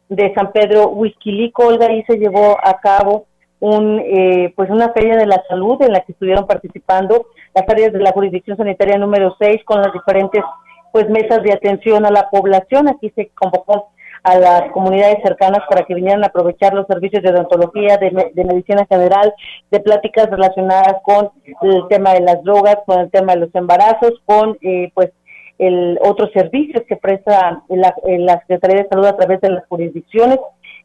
de 0.10 0.34
San 0.34 0.52
Pedro 0.52 0.90
Huizquilico, 0.90 1.68
Olga, 1.68 1.92
y 1.92 2.04
se 2.04 2.18
llevó 2.18 2.58
a 2.62 2.80
cabo 2.80 3.26
un 3.60 4.00
eh, 4.06 4.54
pues 4.56 4.70
una 4.70 4.92
feria 4.94 5.16
de 5.16 5.26
la 5.26 5.42
salud 5.48 5.82
en 5.82 5.92
la 5.92 6.02
que 6.02 6.12
estuvieron 6.12 6.46
participando 6.46 7.28
las 7.56 7.68
áreas 7.68 7.92
de 7.92 8.00
la 8.00 8.12
jurisdicción 8.12 8.56
sanitaria 8.56 8.98
número 8.98 9.36
6 9.40 9.64
con 9.66 9.82
las 9.82 9.92
diferentes 9.94 10.44
pues 10.92 11.10
mesas 11.10 11.42
de 11.44 11.54
atención 11.54 12.06
a 12.06 12.12
la 12.12 12.30
población. 12.30 12.88
Aquí 12.88 13.12
se 13.16 13.30
convocó 13.30 13.90
a 14.24 14.38
las 14.38 14.72
comunidades 14.72 15.18
cercanas 15.24 15.62
para 15.70 15.86
que 15.86 15.96
vinieran 15.96 16.24
a 16.24 16.28
aprovechar 16.28 16.74
los 16.74 16.88
servicios 16.88 17.24
de 17.24 17.30
odontología, 17.30 17.98
de, 17.98 18.44
medicina 18.44 18.86
general, 18.90 19.34
de 19.72 19.80
pláticas 19.80 20.30
relacionadas 20.30 20.98
con 21.04 21.32
el 21.62 21.88
tema 21.90 22.14
de 22.14 22.22
las 22.22 22.44
drogas, 22.44 22.78
con 22.86 23.00
el 23.00 23.12
tema 23.12 23.34
de 23.34 23.42
los 23.42 23.56
embarazos, 23.56 24.14
con 24.26 24.58
eh, 24.62 24.92
pues 24.94 25.12
el 25.58 25.98
otros 26.04 26.32
servicios 26.34 26.84
que 26.88 26.98
presta 26.98 27.64
la, 27.70 27.96
la 28.04 28.40
Secretaría 28.42 28.84
de 28.84 28.90
Salud 28.90 29.06
a 29.06 29.18
través 29.18 29.42
de 29.42 29.50
las 29.50 29.66
jurisdicciones. 29.68 30.40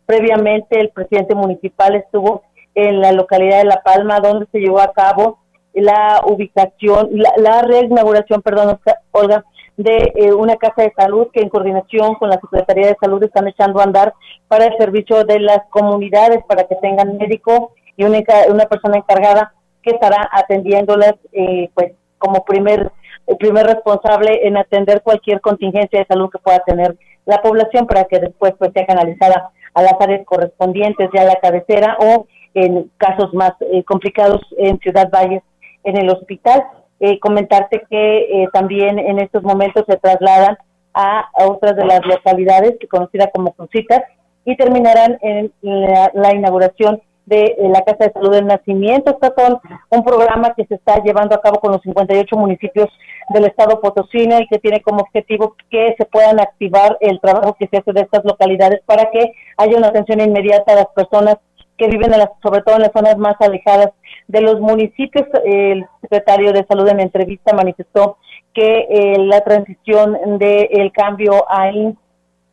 Previamente 0.06 0.80
el 0.80 0.90
presidente 0.90 1.34
municipal 1.34 1.94
estuvo 1.94 2.42
en 2.74 3.00
la 3.00 3.12
localidad 3.12 3.58
de 3.58 3.64
La 3.64 3.82
Palma, 3.82 4.20
donde 4.20 4.46
se 4.50 4.60
llevó 4.60 4.80
a 4.80 4.92
cabo 4.92 5.38
la 5.74 6.22
ubicación, 6.26 7.10
la, 7.12 7.32
la 7.36 7.62
reinauguración, 7.62 8.42
perdón, 8.42 8.78
Olga, 9.10 9.44
de 9.82 10.12
eh, 10.14 10.32
una 10.32 10.56
casa 10.56 10.82
de 10.82 10.92
salud 10.96 11.28
que 11.32 11.40
en 11.40 11.48
coordinación 11.48 12.14
con 12.14 12.30
la 12.30 12.40
Secretaría 12.40 12.88
de 12.88 12.96
Salud 13.00 13.22
están 13.22 13.48
echando 13.48 13.80
a 13.80 13.84
andar 13.84 14.14
para 14.48 14.66
el 14.66 14.76
servicio 14.78 15.24
de 15.24 15.40
las 15.40 15.60
comunidades, 15.70 16.44
para 16.48 16.64
que 16.64 16.76
tengan 16.76 17.16
médico 17.16 17.72
y 17.96 18.04
una, 18.04 18.20
una 18.48 18.64
persona 18.66 18.98
encargada 18.98 19.52
que 19.82 19.90
estará 19.90 20.28
atendiéndolas, 20.32 21.14
eh, 21.32 21.70
pues 21.74 21.92
como 22.18 22.44
primer, 22.44 22.90
primer 23.38 23.66
responsable 23.66 24.46
en 24.46 24.56
atender 24.56 25.02
cualquier 25.02 25.40
contingencia 25.40 25.98
de 25.98 26.06
salud 26.06 26.30
que 26.30 26.38
pueda 26.38 26.60
tener 26.60 26.96
la 27.26 27.42
población 27.42 27.86
para 27.86 28.04
que 28.04 28.18
después 28.18 28.54
pues 28.58 28.72
sea 28.72 28.86
canalizada 28.86 29.50
a 29.74 29.82
las 29.82 29.94
áreas 30.00 30.24
correspondientes, 30.24 31.08
ya 31.14 31.22
a 31.22 31.26
la 31.26 31.36
cabecera 31.36 31.96
o 32.00 32.26
en 32.54 32.90
casos 32.98 33.32
más 33.34 33.52
eh, 33.60 33.82
complicados 33.84 34.40
en 34.58 34.78
Ciudad 34.78 35.10
Valles, 35.10 35.42
en 35.84 35.96
el 35.96 36.10
hospital. 36.10 36.64
Eh, 37.04 37.18
comentarte 37.18 37.82
que 37.90 38.18
eh, 38.44 38.48
también 38.52 38.96
en 38.96 39.18
estos 39.18 39.42
momentos 39.42 39.84
se 39.88 39.96
trasladan 39.96 40.56
a, 40.94 41.30
otras 41.48 41.74
de 41.74 41.84
las 41.84 42.00
localidades, 42.06 42.76
que 42.78 42.86
conocida 42.86 43.28
como 43.34 43.54
Crucitas, 43.54 44.04
y 44.44 44.56
terminarán 44.56 45.18
en 45.20 45.52
la, 45.62 46.32
inauguración 46.32 47.02
de 47.26 47.56
la 47.58 47.82
Casa 47.82 48.04
de 48.04 48.12
Salud 48.12 48.30
del 48.30 48.46
Nacimiento. 48.46 49.18
Este 49.20 49.32
son 49.36 49.58
un 49.90 50.04
programa 50.04 50.54
que 50.54 50.64
se 50.66 50.76
está 50.76 51.02
llevando 51.02 51.34
a 51.34 51.40
cabo 51.40 51.58
con 51.58 51.72
los 51.72 51.82
58 51.82 52.36
municipios 52.36 52.88
del 53.30 53.46
estado 53.46 53.80
Potosina 53.80 54.40
y 54.40 54.46
que 54.46 54.60
tiene 54.60 54.80
como 54.80 55.00
objetivo 55.00 55.56
que 55.70 55.96
se 55.98 56.04
puedan 56.04 56.38
activar 56.38 56.98
el 57.00 57.18
trabajo 57.20 57.56
que 57.58 57.66
se 57.66 57.78
hace 57.78 57.92
de 57.92 58.02
estas 58.02 58.24
localidades 58.24 58.80
para 58.86 59.10
que 59.10 59.32
haya 59.56 59.76
una 59.76 59.88
atención 59.88 60.20
inmediata 60.20 60.72
a 60.72 60.76
las 60.76 60.88
personas 60.94 61.38
que 61.76 61.88
viven 61.88 62.14
en 62.14 62.20
sobre 62.44 62.62
todo 62.62 62.76
en 62.76 62.82
las 62.82 62.92
zonas 62.92 63.18
más 63.18 63.34
alejadas 63.40 63.90
de 64.28 64.40
los 64.40 64.60
municipios. 64.60 65.26
El 65.44 65.86
secretario 66.00 66.52
de 66.52 66.64
Salud 66.66 66.88
en 66.88 67.00
entrevista 67.00 67.54
manifestó 67.54 68.18
que 68.54 68.86
eh, 68.90 69.18
la 69.18 69.40
transición 69.42 70.38
del 70.38 70.92
cambio 70.92 71.44
ahí 71.48 71.94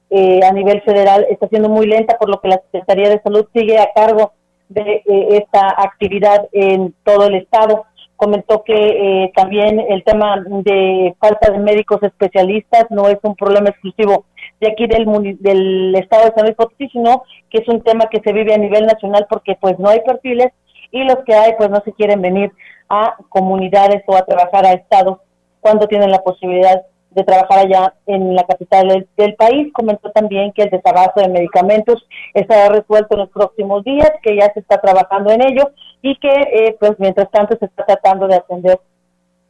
eh, 0.09 0.39
a 0.43 0.51
nivel 0.51 0.81
federal 0.81 1.25
está 1.29 1.47
siendo 1.49 1.69
muy 1.69 1.85
lenta, 1.85 2.17
por 2.17 2.29
lo 2.29 2.39
que 2.41 2.47
la 2.47 2.61
Secretaría 2.71 3.09
de 3.09 3.21
Salud 3.21 3.47
sigue 3.53 3.77
a 3.77 3.91
cargo 3.93 4.33
de 4.69 5.03
eh, 5.05 5.27
esta 5.31 5.67
actividad 5.77 6.47
en 6.51 6.93
todo 7.03 7.27
el 7.27 7.35
estado 7.35 7.85
comentó 8.19 8.63
que 8.65 8.73
eh, 8.73 9.31
también 9.33 9.79
el 9.79 10.03
tema 10.03 10.43
de 10.45 11.15
falta 11.21 11.51
de 11.51 11.59
médicos 11.59 12.03
especialistas 12.03 12.85
no 12.89 13.07
es 13.07 13.17
un 13.23 13.33
problema 13.33 13.69
exclusivo 13.69 14.25
de 14.59 14.67
aquí 14.67 14.87
del, 14.87 15.05
del 15.39 15.95
estado 15.95 16.25
de 16.25 16.33
San 16.35 16.43
Luis 16.43 16.57
Potosí, 16.57 16.89
sino 16.89 17.23
que 17.49 17.59
es 17.59 17.67
un 17.69 17.81
tema 17.81 18.07
que 18.11 18.19
se 18.19 18.33
vive 18.33 18.53
a 18.53 18.57
nivel 18.57 18.85
nacional 18.85 19.25
porque 19.29 19.55
pues 19.55 19.79
no 19.79 19.87
hay 19.87 20.01
perfiles 20.01 20.51
y 20.91 21.03
los 21.03 21.17
que 21.25 21.33
hay 21.33 21.53
pues 21.57 21.69
no 21.69 21.81
se 21.85 21.93
quieren 21.93 22.21
venir 22.21 22.51
a 22.89 23.15
comunidades 23.29 24.03
o 24.07 24.15
a 24.15 24.25
trabajar 24.25 24.65
a 24.65 24.73
estados 24.73 25.19
cuando 25.61 25.87
tienen 25.87 26.11
la 26.11 26.19
posibilidad 26.19 26.81
de 27.11 27.23
trabajar 27.23 27.59
allá 27.59 27.93
en 28.05 28.35
la 28.35 28.43
capital 28.43 29.07
del, 29.17 29.35
país. 29.35 29.71
Comentó 29.73 30.11
también 30.11 30.51
que 30.53 30.63
el 30.63 30.69
desabasto 30.69 31.21
de 31.21 31.29
medicamentos 31.29 32.05
estará 32.33 32.69
resuelto 32.69 33.15
en 33.15 33.21
los 33.21 33.29
próximos 33.29 33.83
días, 33.83 34.11
que 34.21 34.35
ya 34.35 34.51
se 34.53 34.59
está 34.59 34.79
trabajando 34.79 35.31
en 35.31 35.41
ello 35.41 35.71
y 36.01 36.15
que 36.17 36.29
eh, 36.29 36.77
pues 36.79 36.93
mientras 36.99 37.29
tanto 37.31 37.57
se 37.57 37.65
está 37.65 37.85
tratando 37.85 38.27
de 38.27 38.35
atender 38.35 38.79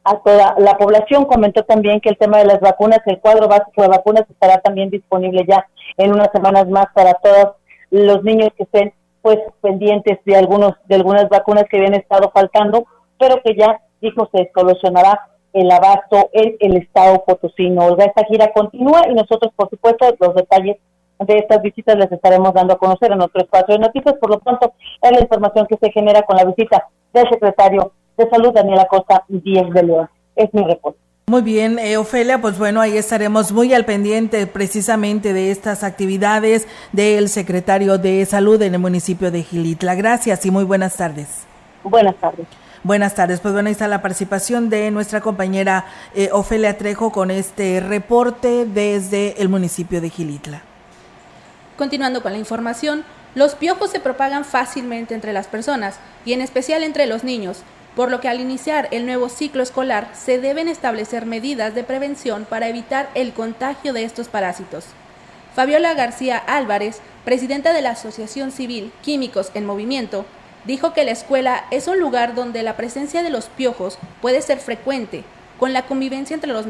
a 0.04 0.16
toda 0.18 0.54
la 0.58 0.76
población. 0.78 1.26
Comentó 1.26 1.64
también 1.64 2.00
que 2.00 2.08
el 2.08 2.18
tema 2.18 2.38
de 2.38 2.46
las 2.46 2.60
vacunas, 2.60 3.00
el 3.06 3.20
cuadro 3.20 3.46
básico 3.48 3.82
de 3.82 3.88
vacunas 3.88 4.24
estará 4.28 4.58
también 4.58 4.90
disponible 4.90 5.44
ya 5.46 5.66
en 5.98 6.12
unas 6.12 6.30
semanas 6.32 6.66
más 6.68 6.86
para 6.94 7.14
todos 7.14 7.56
los 7.90 8.22
niños 8.22 8.50
que 8.56 8.62
estén 8.62 8.94
pues 9.22 9.38
pendientes 9.60 10.18
de 10.24 10.36
algunos 10.36 10.72
de 10.86 10.94
algunas 10.94 11.28
vacunas 11.28 11.64
que 11.68 11.76
habían 11.76 11.94
estado 11.94 12.30
faltando, 12.32 12.86
pero 13.18 13.40
que 13.42 13.54
ya 13.54 13.80
dijo 14.00 14.28
se 14.32 14.50
solucionará 14.54 15.20
el 15.52 15.70
abasto 15.70 16.30
en 16.32 16.56
el 16.60 16.76
estado 16.76 17.24
potosino. 17.24 17.86
Olga, 17.86 18.04
esta 18.04 18.24
gira 18.24 18.52
continúa 18.52 19.08
y 19.08 19.14
nosotros, 19.14 19.52
por 19.56 19.68
supuesto, 19.68 20.06
los 20.18 20.34
detalles 20.34 20.76
de 21.18 21.36
estas 21.36 21.60
visitas 21.60 21.96
les 21.96 22.10
estaremos 22.10 22.54
dando 22.54 22.74
a 22.74 22.78
conocer 22.78 23.12
en 23.12 23.20
otro 23.20 23.42
espacio 23.42 23.74
de 23.74 23.80
noticias. 23.80 24.14
Por 24.14 24.30
lo 24.30 24.38
tanto, 24.38 24.72
es 25.02 25.10
la 25.10 25.20
información 25.20 25.66
que 25.66 25.76
se 25.76 25.90
genera 25.92 26.22
con 26.22 26.36
la 26.36 26.44
visita 26.44 26.88
del 27.12 27.28
secretario 27.28 27.92
de 28.16 28.28
Salud, 28.30 28.52
Daniela 28.52 28.86
Costa 28.86 29.24
Díez 29.28 29.68
de 29.70 29.82
León. 29.82 30.08
Es 30.36 30.52
mi 30.54 30.62
reporte. 30.62 31.09
Muy 31.30 31.42
bien, 31.42 31.78
eh, 31.78 31.96
Ofelia, 31.96 32.40
pues 32.40 32.58
bueno, 32.58 32.80
ahí 32.80 32.98
estaremos 32.98 33.52
muy 33.52 33.72
al 33.72 33.84
pendiente 33.84 34.48
precisamente 34.48 35.32
de 35.32 35.52
estas 35.52 35.84
actividades 35.84 36.66
del 36.90 37.28
secretario 37.28 37.98
de 37.98 38.26
Salud 38.26 38.60
en 38.60 38.74
el 38.74 38.80
municipio 38.80 39.30
de 39.30 39.44
Gilitla. 39.44 39.94
Gracias 39.94 40.44
y 40.44 40.50
muy 40.50 40.64
buenas 40.64 40.96
tardes. 40.96 41.28
Buenas 41.84 42.16
tardes. 42.16 42.48
Buenas 42.82 43.14
tardes. 43.14 43.38
Pues 43.38 43.54
bueno, 43.54 43.68
ahí 43.68 43.74
está 43.74 43.86
la 43.86 44.02
participación 44.02 44.70
de 44.70 44.90
nuestra 44.90 45.20
compañera 45.20 45.84
eh, 46.16 46.30
Ofelia 46.32 46.76
Trejo 46.76 47.12
con 47.12 47.30
este 47.30 47.78
reporte 47.78 48.66
desde 48.66 49.40
el 49.40 49.48
municipio 49.48 50.00
de 50.00 50.10
Gilitla. 50.10 50.62
Continuando 51.76 52.24
con 52.24 52.32
la 52.32 52.38
información, 52.38 53.04
los 53.36 53.54
piojos 53.54 53.90
se 53.90 54.00
propagan 54.00 54.44
fácilmente 54.44 55.14
entre 55.14 55.32
las 55.32 55.46
personas 55.46 56.00
y 56.24 56.32
en 56.32 56.40
especial 56.40 56.82
entre 56.82 57.06
los 57.06 57.22
niños, 57.22 57.62
por 57.96 58.10
lo 58.10 58.20
que 58.20 58.28
al 58.28 58.40
iniciar 58.40 58.88
el 58.90 59.06
nuevo 59.06 59.28
ciclo 59.28 59.62
escolar 59.62 60.10
se 60.14 60.38
deben 60.38 60.68
establecer 60.68 61.26
medidas 61.26 61.74
de 61.74 61.84
prevención 61.84 62.46
para 62.48 62.68
evitar 62.68 63.10
el 63.14 63.32
contagio 63.32 63.92
de 63.92 64.04
estos 64.04 64.28
parásitos. 64.28 64.84
Fabiola 65.54 65.94
García 65.94 66.38
Álvarez, 66.38 67.00
presidenta 67.24 67.72
de 67.72 67.82
la 67.82 67.90
Asociación 67.90 68.52
Civil 68.52 68.92
Químicos 69.02 69.50
en 69.54 69.66
Movimiento, 69.66 70.24
dijo 70.64 70.92
que 70.92 71.04
la 71.04 71.10
escuela 71.10 71.64
es 71.70 71.88
un 71.88 71.98
lugar 71.98 72.34
donde 72.34 72.62
la 72.62 72.76
presencia 72.76 73.22
de 73.22 73.30
los 73.30 73.46
piojos 73.46 73.98
puede 74.20 74.42
ser 74.42 74.58
frecuente. 74.58 75.24
Con 75.58 75.72
la 75.72 75.86
convivencia 75.86 76.34
entre 76.34 76.52
los 76.52 76.66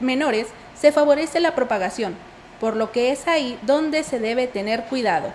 menores 0.00 0.48
se 0.78 0.92
favorece 0.92 1.40
la 1.40 1.54
propagación, 1.54 2.16
por 2.60 2.76
lo 2.76 2.92
que 2.92 3.12
es 3.12 3.28
ahí 3.28 3.58
donde 3.62 4.02
se 4.02 4.18
debe 4.18 4.46
tener 4.46 4.84
cuidado. 4.84 5.32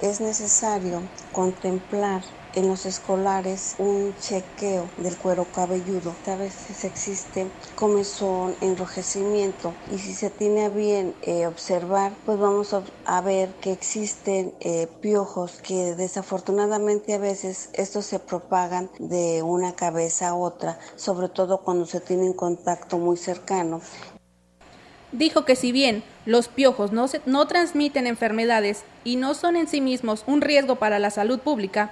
Es 0.00 0.20
necesario 0.20 1.02
contemplar 1.32 2.22
en 2.54 2.68
los 2.68 2.86
escolares 2.86 3.74
un 3.78 4.14
chequeo 4.20 4.88
del 4.98 5.16
cuero 5.16 5.46
cabelludo. 5.54 6.14
A 6.26 6.36
veces 6.36 6.84
existe 6.84 7.46
comezón, 7.74 8.54
enrojecimiento 8.60 9.74
y 9.92 9.98
si 9.98 10.14
se 10.14 10.30
tiene 10.30 10.64
a 10.64 10.68
bien 10.68 11.14
eh, 11.22 11.46
observar, 11.46 12.12
pues 12.24 12.38
vamos 12.38 12.74
a, 13.04 13.20
ver 13.20 13.50
que 13.60 13.72
existen 13.72 14.54
eh, 14.60 14.88
piojos 15.00 15.60
que 15.62 15.94
desafortunadamente 15.94 17.14
a 17.14 17.18
veces 17.18 17.70
estos 17.74 18.06
se 18.06 18.18
propagan 18.18 18.90
de 18.98 19.42
una 19.42 19.74
cabeza 19.74 20.28
a 20.28 20.34
otra, 20.34 20.78
sobre 20.96 21.28
todo 21.28 21.58
cuando 21.58 21.84
se 21.86 22.00
tiene 22.00 22.24
un 22.24 22.32
contacto 22.32 22.98
muy 22.98 23.16
cercano. 23.16 23.80
Dijo 25.12 25.44
que 25.44 25.56
si 25.56 25.72
bien 25.72 26.04
los 26.24 26.46
piojos 26.46 26.92
no, 26.92 27.06
no 27.26 27.46
transmiten 27.48 28.06
enfermedades 28.06 28.84
y 29.02 29.16
no 29.16 29.34
son 29.34 29.56
en 29.56 29.66
sí 29.66 29.80
mismos 29.80 30.22
un 30.26 30.40
riesgo 30.40 30.76
para 30.76 31.00
la 31.00 31.10
salud 31.10 31.40
pública, 31.40 31.90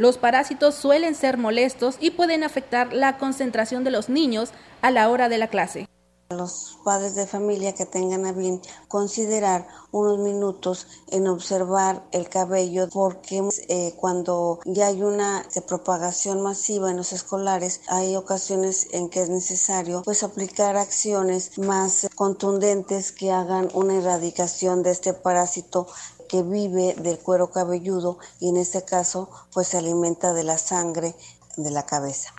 los 0.00 0.16
parásitos 0.16 0.76
suelen 0.76 1.14
ser 1.14 1.36
molestos 1.36 1.96
y 2.00 2.12
pueden 2.12 2.42
afectar 2.42 2.94
la 2.94 3.18
concentración 3.18 3.84
de 3.84 3.90
los 3.90 4.08
niños 4.08 4.48
a 4.80 4.90
la 4.90 5.10
hora 5.10 5.28
de 5.28 5.36
la 5.36 5.48
clase. 5.48 5.86
Los 6.30 6.78
padres 6.84 7.16
de 7.16 7.26
familia 7.26 7.74
que 7.74 7.84
tengan 7.84 8.24
a 8.24 8.32
bien 8.32 8.62
considerar 8.88 9.68
unos 9.90 10.18
minutos 10.20 10.86
en 11.08 11.28
observar 11.28 12.02
el 12.12 12.30
cabello 12.30 12.88
porque 12.90 13.46
eh, 13.68 13.92
cuando 13.96 14.60
ya 14.64 14.86
hay 14.86 15.02
una 15.02 15.44
propagación 15.68 16.40
masiva 16.40 16.90
en 16.90 16.96
los 16.96 17.12
escolares 17.12 17.82
hay 17.88 18.16
ocasiones 18.16 18.88
en 18.92 19.10
que 19.10 19.20
es 19.20 19.28
necesario 19.28 20.00
pues 20.02 20.22
aplicar 20.22 20.78
acciones 20.78 21.58
más 21.58 22.08
contundentes 22.14 23.12
que 23.12 23.32
hagan 23.32 23.68
una 23.74 23.96
erradicación 23.96 24.82
de 24.82 24.92
este 24.92 25.12
parásito 25.12 25.88
que 26.30 26.42
vive 26.42 26.94
del 26.94 27.18
cuero 27.18 27.50
cabelludo 27.50 28.18
y 28.38 28.48
en 28.48 28.56
este 28.56 28.84
caso 28.84 29.28
pues 29.52 29.68
se 29.68 29.78
alimenta 29.78 30.32
de 30.32 30.44
la 30.44 30.58
sangre 30.58 31.14
de 31.56 31.70
la 31.70 31.84
cabeza. 31.84 32.32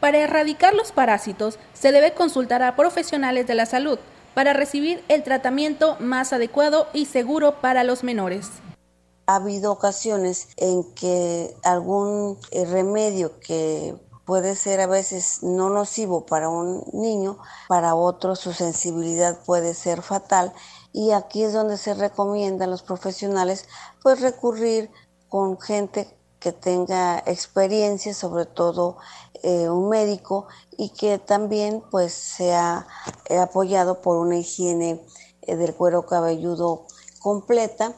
Para 0.00 0.18
erradicar 0.18 0.74
los 0.74 0.92
parásitos 0.92 1.58
se 1.72 1.92
debe 1.92 2.14
consultar 2.14 2.62
a 2.62 2.76
profesionales 2.76 3.46
de 3.46 3.54
la 3.54 3.66
salud 3.66 3.98
para 4.34 4.52
recibir 4.52 5.02
el 5.08 5.22
tratamiento 5.22 5.96
más 5.98 6.32
adecuado 6.32 6.88
y 6.92 7.06
seguro 7.06 7.60
para 7.60 7.84
los 7.84 8.04
menores. 8.04 8.48
Ha 9.26 9.36
habido 9.36 9.72
ocasiones 9.72 10.48
en 10.56 10.84
que 10.94 11.54
algún 11.62 12.38
eh, 12.50 12.64
remedio 12.64 13.38
que 13.40 13.94
puede 14.24 14.56
ser 14.56 14.80
a 14.80 14.86
veces 14.86 15.42
no 15.42 15.70
nocivo 15.70 16.26
para 16.26 16.48
un 16.48 16.84
niño, 16.92 17.38
para 17.68 17.94
otro 17.94 18.36
su 18.36 18.52
sensibilidad 18.52 19.38
puede 19.44 19.74
ser 19.74 20.02
fatal 20.02 20.52
y 20.92 21.12
aquí 21.12 21.44
es 21.44 21.52
donde 21.52 21.76
se 21.76 21.94
recomienda 21.94 22.64
a 22.64 22.68
los 22.68 22.82
profesionales 22.82 23.66
pues 24.02 24.20
recurrir 24.20 24.90
con 25.28 25.60
gente 25.60 26.16
que 26.40 26.52
tenga 26.52 27.18
experiencia, 27.26 28.14
sobre 28.14 28.46
todo 28.46 28.96
eh, 29.42 29.68
un 29.68 29.88
médico 29.88 30.48
y 30.76 30.90
que 30.90 31.18
también 31.18 31.82
pues 31.90 32.12
sea 32.12 32.86
eh, 33.28 33.38
apoyado 33.38 34.00
por 34.00 34.16
una 34.16 34.38
higiene 34.38 35.04
eh, 35.42 35.56
del 35.56 35.74
cuero 35.74 36.06
cabelludo 36.06 36.86
completa 37.20 37.94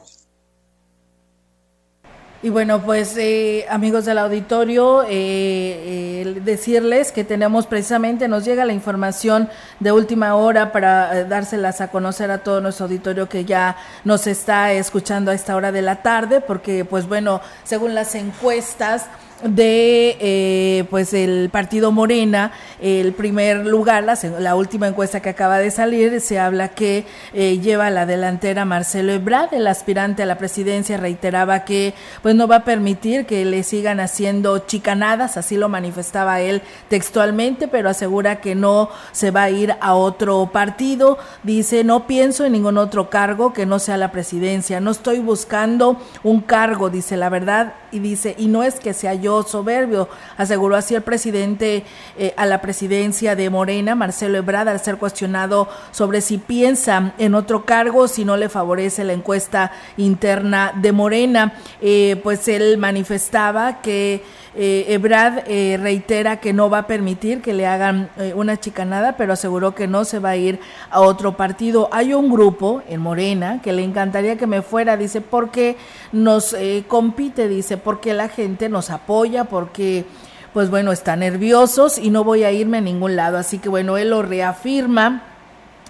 y 2.43 2.49
bueno, 2.49 2.81
pues 2.81 3.15
eh, 3.15 3.65
amigos 3.69 4.03
del 4.03 4.17
auditorio, 4.17 5.03
eh, 5.03 5.07
eh, 5.11 6.41
decirles 6.43 7.13
que 7.13 7.23
tenemos 7.23 7.67
precisamente, 7.67 8.27
nos 8.27 8.43
llega 8.43 8.65
la 8.65 8.73
información 8.73 9.47
de 9.79 9.93
última 9.93 10.35
hora 10.35 10.73
para 10.73 11.23
dárselas 11.23 11.79
a 11.79 11.87
conocer 11.87 12.31
a 12.31 12.39
todo 12.39 12.59
nuestro 12.59 12.87
auditorio 12.87 13.29
que 13.29 13.45
ya 13.45 13.77
nos 14.03 14.27
está 14.27 14.73
escuchando 14.73 15.31
a 15.31 15.35
esta 15.35 15.55
hora 15.55 15.71
de 15.71 15.81
la 15.81 16.01
tarde, 16.01 16.41
porque 16.41 16.83
pues 16.83 17.07
bueno, 17.07 17.39
según 17.63 17.95
las 17.95 18.13
encuestas, 18.13 19.05
de 19.43 20.17
eh, 20.19 20.85
pues 20.89 21.13
el 21.13 21.49
partido 21.49 21.91
Morena, 21.91 22.51
el 22.79 23.13
primer 23.13 23.65
lugar, 23.65 24.03
la, 24.03 24.17
la, 24.39 24.55
última 24.55 24.87
encuesta 24.87 25.21
que 25.21 25.29
acaba 25.29 25.59
de 25.59 25.71
salir, 25.71 26.21
se 26.21 26.39
habla 26.39 26.69
que 26.69 27.05
eh, 27.33 27.59
lleva 27.59 27.87
a 27.87 27.89
la 27.89 28.05
delantera 28.05 28.65
Marcelo 28.65 29.11
Ebrard, 29.11 29.53
el 29.53 29.67
aspirante 29.67 30.23
a 30.23 30.25
la 30.25 30.37
presidencia, 30.37 30.97
reiteraba 30.97 31.65
que 31.65 31.93
pues 32.21 32.35
no 32.35 32.47
va 32.47 32.57
a 32.57 32.63
permitir 32.63 33.25
que 33.25 33.43
le 33.45 33.63
sigan 33.63 33.99
haciendo 33.99 34.59
chicanadas, 34.59 35.37
así 35.37 35.57
lo 35.57 35.69
manifestaba 35.69 36.39
él 36.41 36.61
textualmente, 36.87 37.67
pero 37.67 37.89
asegura 37.89 38.39
que 38.39 38.55
no 38.55 38.89
se 39.11 39.31
va 39.31 39.43
a 39.43 39.49
ir 39.49 39.75
a 39.81 39.95
otro 39.95 40.49
partido, 40.51 41.17
dice 41.43 41.83
no 41.83 42.07
pienso 42.07 42.45
en 42.45 42.53
ningún 42.53 42.77
otro 42.77 43.09
cargo 43.09 43.53
que 43.53 43.65
no 43.65 43.79
sea 43.79 43.97
la 43.97 44.11
presidencia, 44.11 44.79
no 44.79 44.91
estoy 44.91 45.19
buscando 45.19 46.01
un 46.23 46.41
cargo, 46.41 46.89
dice 46.89 47.17
la 47.17 47.29
verdad, 47.29 47.73
y 47.91 47.99
dice, 47.99 48.35
y 48.37 48.47
no 48.47 48.63
es 48.63 48.79
que 48.79 48.93
sea 48.93 49.13
soberbio, 49.43 50.09
aseguró 50.37 50.75
así 50.75 50.95
el 50.95 51.01
presidente 51.01 51.85
eh, 52.17 52.33
a 52.35 52.45
la 52.45 52.61
presidencia 52.61 53.35
de 53.35 53.49
Morena, 53.49 53.95
Marcelo 53.95 54.37
Ebrard, 54.37 54.67
al 54.67 54.79
ser 54.79 54.97
cuestionado 54.97 55.69
sobre 55.91 56.21
si 56.21 56.37
piensa 56.37 57.13
en 57.17 57.35
otro 57.35 57.65
cargo, 57.65 58.07
si 58.07 58.25
no 58.25 58.37
le 58.37 58.49
favorece 58.49 59.03
la 59.03 59.13
encuesta 59.13 59.71
interna 59.97 60.73
de 60.75 60.91
Morena, 60.91 61.53
eh, 61.81 62.19
pues 62.23 62.47
él 62.47 62.77
manifestaba 62.77 63.81
que 63.81 64.23
eh, 64.55 64.85
Ebrad 64.89 65.39
eh, 65.47 65.77
reitera 65.81 66.37
que 66.37 66.53
no 66.53 66.69
va 66.69 66.79
a 66.79 66.87
permitir 66.87 67.41
que 67.41 67.53
le 67.53 67.65
hagan 67.65 68.09
eh, 68.17 68.33
una 68.35 68.59
chicanada, 68.59 69.17
pero 69.17 69.33
aseguró 69.33 69.73
que 69.73 69.87
no 69.87 70.05
se 70.05 70.19
va 70.19 70.29
a 70.29 70.35
ir 70.35 70.59
a 70.89 71.01
otro 71.01 71.35
partido. 71.35 71.89
Hay 71.91 72.13
un 72.13 72.29
grupo 72.29 72.81
en 72.87 73.01
Morena 73.01 73.61
que 73.63 73.73
le 73.73 73.83
encantaría 73.83 74.37
que 74.37 74.47
me 74.47 74.61
fuera, 74.61 74.97
dice, 74.97 75.21
porque 75.21 75.75
nos 76.11 76.53
eh, 76.53 76.85
compite, 76.87 77.47
dice, 77.47 77.77
porque 77.77 78.13
la 78.13 78.29
gente 78.29 78.69
nos 78.69 78.89
apoya, 78.89 79.45
porque 79.45 80.05
pues 80.53 80.69
bueno, 80.69 80.91
están 80.91 81.21
nerviosos 81.21 81.97
y 81.97 82.11
no 82.11 82.23
voy 82.23 82.43
a 82.43 82.51
irme 82.51 82.77
a 82.77 82.81
ningún 82.81 83.15
lado. 83.15 83.39
Así 83.39 83.57
que 83.57 83.69
bueno, 83.69 83.97
él 83.97 84.11
lo 84.11 84.21
reafirma 84.21 85.32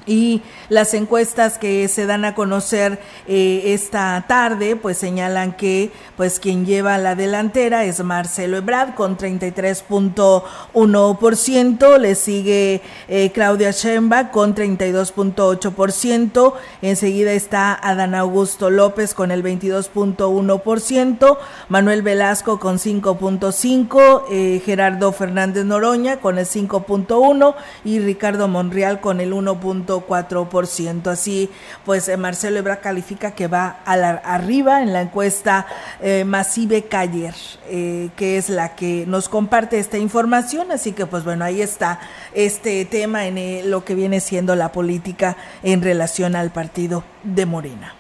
y 0.06 0.42
las 0.70 0.94
encuestas 0.94 1.58
que 1.58 1.88
se 1.88 2.06
dan 2.06 2.26
a 2.26 2.36
conocer 2.36 3.00
eh, 3.28 3.64
esta 3.68 4.26
tarde, 4.28 4.76
pues 4.76 4.98
señalan 4.98 5.54
que 5.54 5.92
pues 6.18 6.40
quien 6.40 6.66
lleva 6.66 6.98
la 6.98 7.16
delantera 7.16 7.86
es 7.86 8.04
Marcelo 8.04 8.58
Ebrard 8.58 8.96
con 8.96 9.18
33.1%, 9.18 11.98
le 11.98 12.16
sigue 12.16 12.82
eh, 13.08 13.32
Claudia 13.34 13.72
Sheinbaum 13.72 14.28
con 14.30 14.54
32.8%, 14.56 16.54
enseguida 16.82 17.32
está 17.34 17.74
Adán 17.74 18.16
Augusto 18.16 18.70
López 18.70 19.14
con 19.14 19.32
el 19.32 19.44
22.1%, 19.44 21.38
Manuel 21.70 22.02
Velasco 22.02 22.60
con 22.60 22.78
5.5%, 22.78 24.24
eh, 24.30 24.62
Gerardo 24.66 25.14
Fernández 25.14 25.66
Noroña 25.66 26.18
con 26.18 26.38
el 26.38 26.46
5.1% 26.46 27.56
y 27.84 28.00
Ricardo 28.00 28.48
Monreal 28.48 29.00
con 29.00 29.20
el 29.22 29.34
1.1%. 29.34 29.93
4%. 30.02 31.08
Así, 31.08 31.50
pues 31.86 32.08
eh, 32.08 32.18
Marcelo 32.18 32.60
Ebra 32.60 32.78
califica 32.78 33.32
que 33.32 33.48
va 33.48 33.80
a 33.86 33.96
la, 33.98 34.10
arriba 34.12 34.82
en 34.82 34.94
la 34.94 35.02
encuesta 35.02 35.66
eh, 36.02 36.24
Masive 36.26 36.84
Cayer, 36.84 37.36
eh, 37.68 38.10
que 38.16 38.38
es 38.38 38.50
la 38.50 38.76
que 38.76 39.06
nos 39.08 39.30
comparte 39.30 39.80
esta 39.80 39.98
información. 39.98 40.72
Así 40.72 40.92
que, 40.92 41.06
pues 41.06 41.24
bueno, 41.24 41.46
ahí 41.46 41.62
está 41.62 42.00
este 42.34 42.86
tema 42.86 43.26
en 43.28 43.70
lo 43.70 43.86
que 43.86 43.96
viene 43.96 44.20
siendo 44.20 44.56
la 44.56 44.72
política 44.72 45.38
en 45.64 45.82
relación 45.82 46.36
al 46.36 46.52
partido 46.52 47.04
de 47.24 47.46
Morena. 47.46 47.96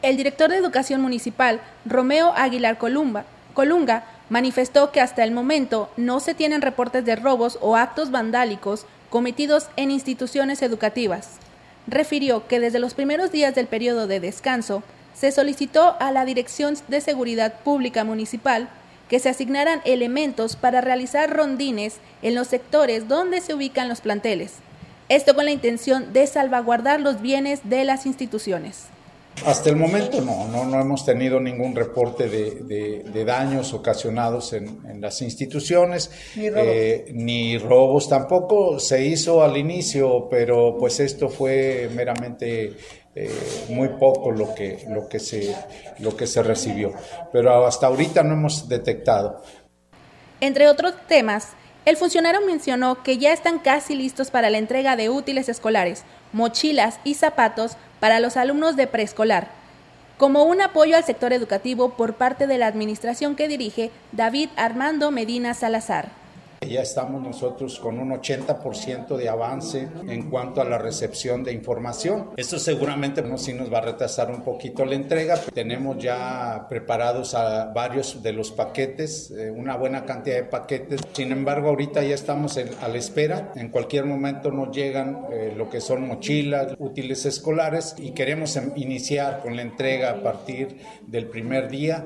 El 0.00 0.16
director 0.16 0.48
de 0.48 0.56
Educación 0.56 1.00
Municipal, 1.00 1.60
Romeo 1.84 2.32
Aguilar 2.36 2.78
Columba, 2.78 3.24
Colunga, 3.52 4.04
manifestó 4.28 4.92
que 4.92 5.00
hasta 5.00 5.24
el 5.24 5.32
momento 5.32 5.90
no 5.96 6.20
se 6.20 6.34
tienen 6.34 6.62
reportes 6.62 7.04
de 7.04 7.16
robos 7.16 7.58
o 7.60 7.76
actos 7.76 8.10
vandálicos 8.10 8.86
cometidos 9.10 9.68
en 9.76 9.90
instituciones 9.90 10.62
educativas. 10.62 11.36
Refirió 11.86 12.46
que 12.46 12.60
desde 12.60 12.78
los 12.78 12.94
primeros 12.94 13.32
días 13.32 13.54
del 13.54 13.66
periodo 13.66 14.06
de 14.06 14.20
descanso 14.20 14.82
se 15.14 15.32
solicitó 15.32 15.96
a 16.00 16.12
la 16.12 16.24
Dirección 16.24 16.76
de 16.88 17.00
Seguridad 17.00 17.60
Pública 17.60 18.04
Municipal 18.04 18.68
que 19.08 19.18
se 19.18 19.30
asignarán 19.30 19.80
elementos 19.84 20.56
para 20.56 20.80
realizar 20.80 21.34
rondines 21.34 21.96
en 22.22 22.34
los 22.34 22.48
sectores 22.48 23.08
donde 23.08 23.40
se 23.40 23.54
ubican 23.54 23.88
los 23.88 24.00
planteles. 24.00 24.54
Esto 25.08 25.34
con 25.34 25.46
la 25.46 25.50
intención 25.50 26.12
de 26.12 26.26
salvaguardar 26.26 27.00
los 27.00 27.22
bienes 27.22 27.60
de 27.64 27.84
las 27.84 28.04
instituciones. 28.04 28.88
Hasta 29.46 29.70
el 29.70 29.76
momento 29.76 30.20
no, 30.20 30.46
no, 30.48 30.64
no 30.64 30.80
hemos 30.80 31.04
tenido 31.04 31.40
ningún 31.40 31.74
reporte 31.74 32.28
de, 32.28 33.24
daños 33.24 33.72
ocasionados 33.72 34.52
en, 34.52 35.00
las 35.00 35.20
instituciones, 35.22 36.10
ni 36.36 36.50
robos. 36.50 36.66
Eh, 36.66 37.06
ni 37.12 37.58
robos 37.58 38.08
tampoco. 38.08 38.78
Se 38.78 39.04
hizo 39.04 39.42
al 39.42 39.56
inicio, 39.56 40.28
pero 40.28 40.76
pues 40.78 41.00
esto 41.00 41.28
fue 41.28 41.88
meramente 41.94 42.72
eh, 43.14 43.30
muy 43.70 43.88
poco 43.88 44.30
lo 44.30 44.54
que, 44.54 44.84
lo, 44.88 45.08
que 45.08 45.18
se, 45.18 45.54
lo 45.98 46.16
que 46.16 46.26
se 46.26 46.42
recibió. 46.42 46.92
Pero 47.32 47.66
hasta 47.66 47.86
ahorita 47.86 48.22
no 48.22 48.34
hemos 48.34 48.68
detectado. 48.68 49.42
Entre 50.40 50.68
otros 50.68 50.94
temas, 51.08 51.48
el 51.88 51.96
funcionario 51.96 52.42
mencionó 52.42 53.02
que 53.02 53.16
ya 53.16 53.32
están 53.32 53.58
casi 53.58 53.94
listos 53.94 54.30
para 54.30 54.50
la 54.50 54.58
entrega 54.58 54.94
de 54.94 55.08
útiles 55.08 55.48
escolares, 55.48 56.04
mochilas 56.34 57.00
y 57.02 57.14
zapatos 57.14 57.78
para 57.98 58.20
los 58.20 58.36
alumnos 58.36 58.76
de 58.76 58.86
preescolar, 58.86 59.48
como 60.18 60.42
un 60.42 60.60
apoyo 60.60 60.98
al 60.98 61.04
sector 61.04 61.32
educativo 61.32 61.96
por 61.96 62.16
parte 62.16 62.46
de 62.46 62.58
la 62.58 62.66
administración 62.66 63.36
que 63.36 63.48
dirige 63.48 63.90
David 64.12 64.50
Armando 64.56 65.10
Medina 65.10 65.54
Salazar. 65.54 66.10
Ya 66.66 66.82
estamos 66.82 67.22
nosotros 67.22 67.78
con 67.78 67.98
un 67.98 68.10
80% 68.10 69.16
de 69.16 69.28
avance 69.28 69.88
en 70.06 70.28
cuanto 70.28 70.60
a 70.60 70.64
la 70.64 70.76
recepción 70.76 71.44
de 71.44 71.52
información. 71.52 72.30
Esto 72.36 72.58
seguramente 72.58 73.22
no 73.22 73.38
sí 73.38 73.54
nos 73.54 73.72
va 73.72 73.78
a 73.78 73.82
retrasar 73.82 74.30
un 74.30 74.42
poquito 74.42 74.84
la 74.84 74.94
entrega. 74.94 75.36
Tenemos 75.54 75.98
ya 75.98 76.66
preparados 76.68 77.34
a 77.34 77.72
varios 77.72 78.22
de 78.22 78.32
los 78.32 78.50
paquetes, 78.50 79.30
eh, 79.30 79.50
una 79.50 79.76
buena 79.76 80.04
cantidad 80.04 80.36
de 80.36 80.44
paquetes. 80.44 81.00
Sin 81.12 81.32
embargo, 81.32 81.68
ahorita 81.68 82.02
ya 82.02 82.14
estamos 82.14 82.58
a 82.58 82.88
la 82.88 82.98
espera. 82.98 83.52
En 83.54 83.70
cualquier 83.70 84.04
momento 84.04 84.50
nos 84.50 84.74
llegan 84.74 85.26
eh, 85.32 85.54
lo 85.56 85.70
que 85.70 85.80
son 85.80 86.06
mochilas, 86.06 86.74
útiles 86.78 87.24
escolares 87.24 87.94
y 87.96 88.10
queremos 88.10 88.56
em, 88.56 88.72
iniciar 88.76 89.40
con 89.40 89.56
la 89.56 89.62
entrega 89.62 90.10
a 90.10 90.22
partir 90.22 90.78
del 91.06 91.26
primer 91.28 91.68
día. 91.68 92.04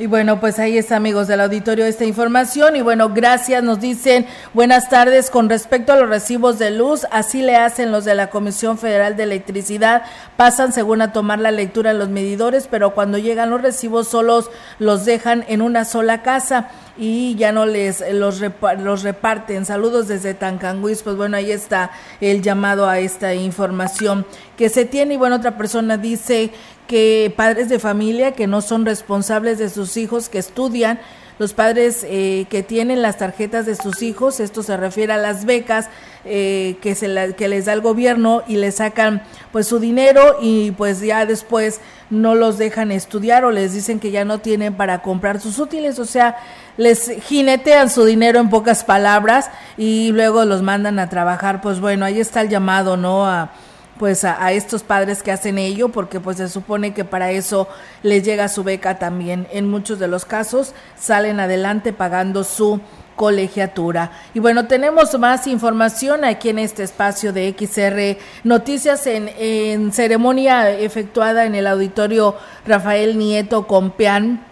Y 0.00 0.06
bueno, 0.06 0.38
pues 0.38 0.60
ahí 0.60 0.78
está, 0.78 0.94
amigos 0.94 1.26
del 1.26 1.40
auditorio, 1.40 1.84
esta 1.84 2.04
información. 2.04 2.76
Y 2.76 2.82
bueno, 2.82 3.08
gracias, 3.12 3.64
nos 3.64 3.80
dicen 3.80 4.26
buenas 4.54 4.88
tardes. 4.88 5.28
Con 5.28 5.48
respecto 5.48 5.92
a 5.92 5.96
los 5.96 6.08
recibos 6.08 6.60
de 6.60 6.70
luz, 6.70 7.04
así 7.10 7.42
le 7.42 7.56
hacen 7.56 7.90
los 7.90 8.04
de 8.04 8.14
la 8.14 8.30
Comisión 8.30 8.78
Federal 8.78 9.16
de 9.16 9.24
Electricidad. 9.24 10.04
Pasan 10.36 10.72
según 10.72 11.02
a 11.02 11.12
tomar 11.12 11.40
la 11.40 11.50
lectura 11.50 11.94
los 11.94 12.10
medidores, 12.10 12.68
pero 12.70 12.94
cuando 12.94 13.18
llegan 13.18 13.50
los 13.50 13.60
recibos 13.60 14.06
solos 14.06 14.52
los 14.78 15.04
dejan 15.04 15.44
en 15.48 15.62
una 15.62 15.84
sola 15.84 16.22
casa 16.22 16.68
y 16.98 17.36
ya 17.36 17.52
no 17.52 17.64
les 17.64 18.02
los, 18.12 18.42
los 18.78 19.02
reparten. 19.02 19.64
Saludos 19.64 20.08
desde 20.08 20.34
Tancanguis, 20.34 21.02
pues 21.02 21.16
bueno, 21.16 21.36
ahí 21.36 21.52
está 21.52 21.92
el 22.20 22.42
llamado 22.42 22.88
a 22.88 22.98
esta 22.98 23.34
información 23.34 24.26
que 24.56 24.68
se 24.68 24.84
tiene. 24.84 25.14
Y 25.14 25.16
bueno, 25.16 25.36
otra 25.36 25.56
persona 25.56 25.96
dice 25.96 26.50
que 26.88 27.32
padres 27.36 27.68
de 27.68 27.78
familia 27.78 28.32
que 28.32 28.46
no 28.46 28.60
son 28.60 28.84
responsables 28.84 29.58
de 29.58 29.70
sus 29.70 29.96
hijos 29.96 30.28
que 30.28 30.38
estudian, 30.38 30.98
los 31.38 31.54
padres 31.54 32.04
eh, 32.08 32.46
que 32.50 32.64
tienen 32.64 33.00
las 33.00 33.18
tarjetas 33.18 33.64
de 33.64 33.76
sus 33.76 34.02
hijos, 34.02 34.40
esto 34.40 34.64
se 34.64 34.76
refiere 34.76 35.12
a 35.12 35.18
las 35.18 35.44
becas 35.44 35.88
eh, 36.24 36.76
que, 36.82 36.96
se 36.96 37.34
que 37.36 37.46
les 37.46 37.66
da 37.66 37.74
el 37.74 37.80
gobierno 37.80 38.42
y 38.48 38.56
le 38.56 38.72
sacan 38.72 39.22
pues 39.52 39.68
su 39.68 39.78
dinero 39.78 40.38
y 40.42 40.72
pues 40.72 41.00
ya 41.00 41.26
después 41.26 41.80
no 42.10 42.34
los 42.34 42.58
dejan 42.58 42.90
estudiar 42.90 43.44
o 43.44 43.52
les 43.52 43.72
dicen 43.72 44.00
que 44.00 44.10
ya 44.10 44.24
no 44.24 44.38
tienen 44.38 44.74
para 44.74 45.00
comprar 45.00 45.40
sus 45.40 45.58
útiles, 45.60 45.98
o 46.00 46.04
sea, 46.04 46.36
les 46.78 47.10
jinetean 47.24 47.90
su 47.90 48.04
dinero 48.06 48.40
en 48.40 48.48
pocas 48.48 48.84
palabras 48.84 49.50
y 49.76 50.12
luego 50.12 50.46
los 50.46 50.62
mandan 50.62 50.98
a 50.98 51.10
trabajar, 51.10 51.60
pues 51.60 51.80
bueno, 51.80 52.06
ahí 52.06 52.20
está 52.20 52.40
el 52.40 52.48
llamado, 52.48 52.96
¿no? 52.96 53.26
A, 53.26 53.50
pues 53.98 54.24
a, 54.24 54.52
estos 54.52 54.84
padres 54.84 55.24
que 55.24 55.32
hacen 55.32 55.58
ello, 55.58 55.88
porque 55.88 56.20
pues 56.20 56.36
se 56.36 56.48
supone 56.48 56.94
que 56.94 57.04
para 57.04 57.32
eso 57.32 57.68
les 58.04 58.22
llega 58.22 58.48
su 58.48 58.62
beca 58.62 58.98
también. 58.98 59.48
En 59.52 59.68
muchos 59.68 59.98
de 59.98 60.06
los 60.06 60.24
casos 60.24 60.72
salen 60.96 61.40
adelante 61.40 61.92
pagando 61.92 62.44
su 62.44 62.80
colegiatura. 63.16 64.12
Y 64.32 64.38
bueno, 64.38 64.68
tenemos 64.68 65.18
más 65.18 65.48
información 65.48 66.24
aquí 66.24 66.50
en 66.50 66.60
este 66.60 66.84
espacio 66.84 67.32
de 67.32 67.52
XR 67.58 68.22
Noticias 68.44 69.08
en, 69.08 69.28
en 69.36 69.92
ceremonia 69.92 70.70
efectuada 70.70 71.44
en 71.44 71.56
el 71.56 71.66
auditorio 71.66 72.36
Rafael 72.64 73.18
Nieto 73.18 73.66
Compeán 73.66 74.47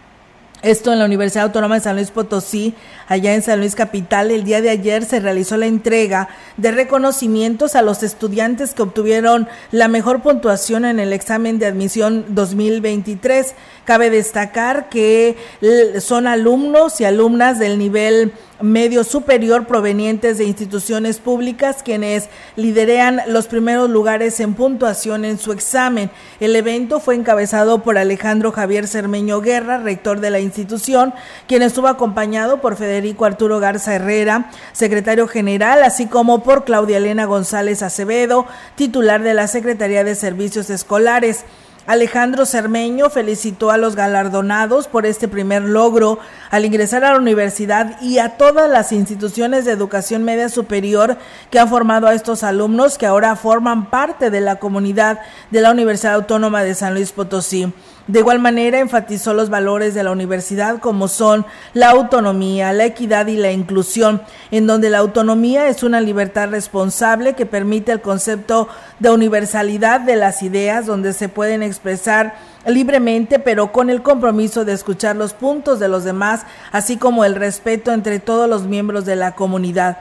esto 0.67 0.93
en 0.93 0.99
la 0.99 1.05
Universidad 1.05 1.45
Autónoma 1.45 1.77
de 1.77 1.81
San 1.81 1.95
Luis 1.95 2.11
Potosí, 2.11 2.75
allá 3.07 3.35
en 3.35 3.43
San 3.43 3.61
Luis 3.61 3.77
Capital, 3.77 4.33
el 4.33 4.43
día 4.43 4.61
de 4.61 4.71
ayer 4.71 5.05
se 5.05 5.21
realizó 5.21 5.57
la 5.57 5.67
entrega 5.67 6.29
de 6.57 6.73
reconocimientos 6.73 7.77
a 7.77 7.83
los 7.83 8.03
estudiantes 8.03 8.75
que 8.75 8.83
obtuvieron 8.83 9.49
la 9.71 9.87
mejor 9.87 10.23
puntuación 10.23 10.85
en 10.85 10.99
el 10.99 11.13
examen 11.13 11.61
de 11.61 11.67
admisión 11.67 12.25
2023. 12.31 13.55
Cabe 13.85 14.11
destacar 14.11 14.89
que 14.89 15.37
son 16.01 16.27
alumnos 16.27 17.01
y 17.01 17.05
alumnas 17.05 17.61
del 17.61 17.79
nivel 17.79 18.33
medio 18.61 19.05
superior 19.05 19.67
provenientes 19.67 20.39
de 20.39 20.45
instituciones 20.45 21.19
públicas 21.19 21.83
quienes 21.83 22.29
liderean 22.57 23.21
los 23.29 23.47
primeros 23.47 23.91
lugares 23.91 24.41
en 24.41 24.55
puntuación 24.55 25.25
en 25.25 25.39
su 25.39 25.53
examen. 25.53 26.11
El 26.41 26.57
evento 26.57 27.01
fue 27.01 27.15
encabezado 27.15 27.83
por 27.83 27.99
Alejandro 27.99 28.53
Javier 28.53 28.89
Cermeño 28.89 29.41
Guerra, 29.41 29.79
rector 29.79 30.21
de 30.21 30.31
la 30.31 30.41
institución, 30.41 31.13
quien 31.47 31.63
estuvo 31.63 31.89
acompañado 31.89 32.61
por 32.61 32.77
Federico 32.77 33.25
Arturo 33.25 33.61
Garza 33.61 33.95
Herrera, 33.95 34.51
secretario 34.73 35.29
general, 35.29 35.83
así 35.83 36.07
como 36.07 36.43
por 36.43 36.65
Claudia 36.65 36.97
Elena 36.99 37.27
González 37.27 37.83
Acevedo, 37.83 38.47
titular 38.75 39.23
de 39.23 39.35
la 39.35 39.49
Secretaría 39.49 40.05
de 40.05 40.15
Servicios 40.15 40.71
Escolares. 40.71 41.45
Alejandro 41.87 42.47
Cermeño 42.47 43.11
felicitó 43.11 43.71
a 43.71 43.77
los 43.77 43.95
galardonados 43.95 44.89
por 44.89 45.07
este 45.07 45.29
primer 45.29 45.63
logro 45.63 46.19
al 46.51 46.65
ingresar 46.65 47.05
a 47.05 47.13
la 47.13 47.19
universidad 47.19 48.01
y 48.03 48.19
a 48.19 48.37
todas 48.37 48.69
las 48.69 48.91
instituciones 48.91 49.65
de 49.65 49.73
educación 49.73 50.25
media 50.25 50.49
superior 50.49 51.17
que 51.51 51.61
han 51.61 51.69
formado 51.69 52.09
a 52.09 52.15
estos 52.15 52.43
alumnos 52.43 52.99
que 52.99 53.07
ahora 53.07 53.37
forman 53.37 53.89
parte 53.89 54.31
de 54.31 54.41
la 54.41 54.57
comunidad 54.57 55.21
de 55.53 55.61
la 55.61 55.71
Universidad 55.71 56.15
Autónoma 56.15 56.65
de 56.65 56.75
San 56.75 56.95
Luis 56.95 57.13
Potosí. 57.13 57.73
De 58.07 58.21
igual 58.21 58.39
manera, 58.39 58.79
enfatizó 58.79 59.35
los 59.35 59.51
valores 59.51 59.93
de 59.93 60.05
la 60.05 60.13
universidad 60.13 60.79
como 60.79 61.09
son 61.09 61.45
la 61.75 61.91
autonomía, 61.91 62.73
la 62.73 62.85
equidad 62.85 63.27
y 63.27 63.37
la 63.37 63.51
inclusión, 63.51 64.23
en 64.53 64.69
donde 64.69 64.91
la 64.91 64.99
autonomía 64.99 65.69
es 65.69 65.83
una 65.83 66.01
libertad 66.01 66.51
responsable 66.51 67.33
que 67.33 67.47
permite 67.47 67.91
el 67.91 68.01
concepto 68.01 68.69
de 69.01 69.11
universalidad 69.11 70.01
de 70.01 70.15
las 70.15 70.45
ideas, 70.45 70.87
donde 70.87 71.13
se 71.15 71.29
pueden 71.29 71.65
expresar 71.65 72.37
libremente, 72.65 73.41
pero 73.41 73.73
con 73.73 73.91
el 73.91 74.03
compromiso 74.03 74.65
de 74.65 74.75
escuchar 74.75 75.17
los 75.17 75.33
puntos 75.33 75.81
de 75.81 75.89
los 75.89 76.05
demás, 76.05 76.43
así 76.71 76.99
como 76.99 77.25
el 77.25 77.35
respeto 77.35 77.93
entre 77.93 78.21
todos 78.21 78.49
los 78.49 78.65
miembros 78.69 79.05
de 79.05 79.17
la 79.17 79.35
comunidad. 79.35 79.99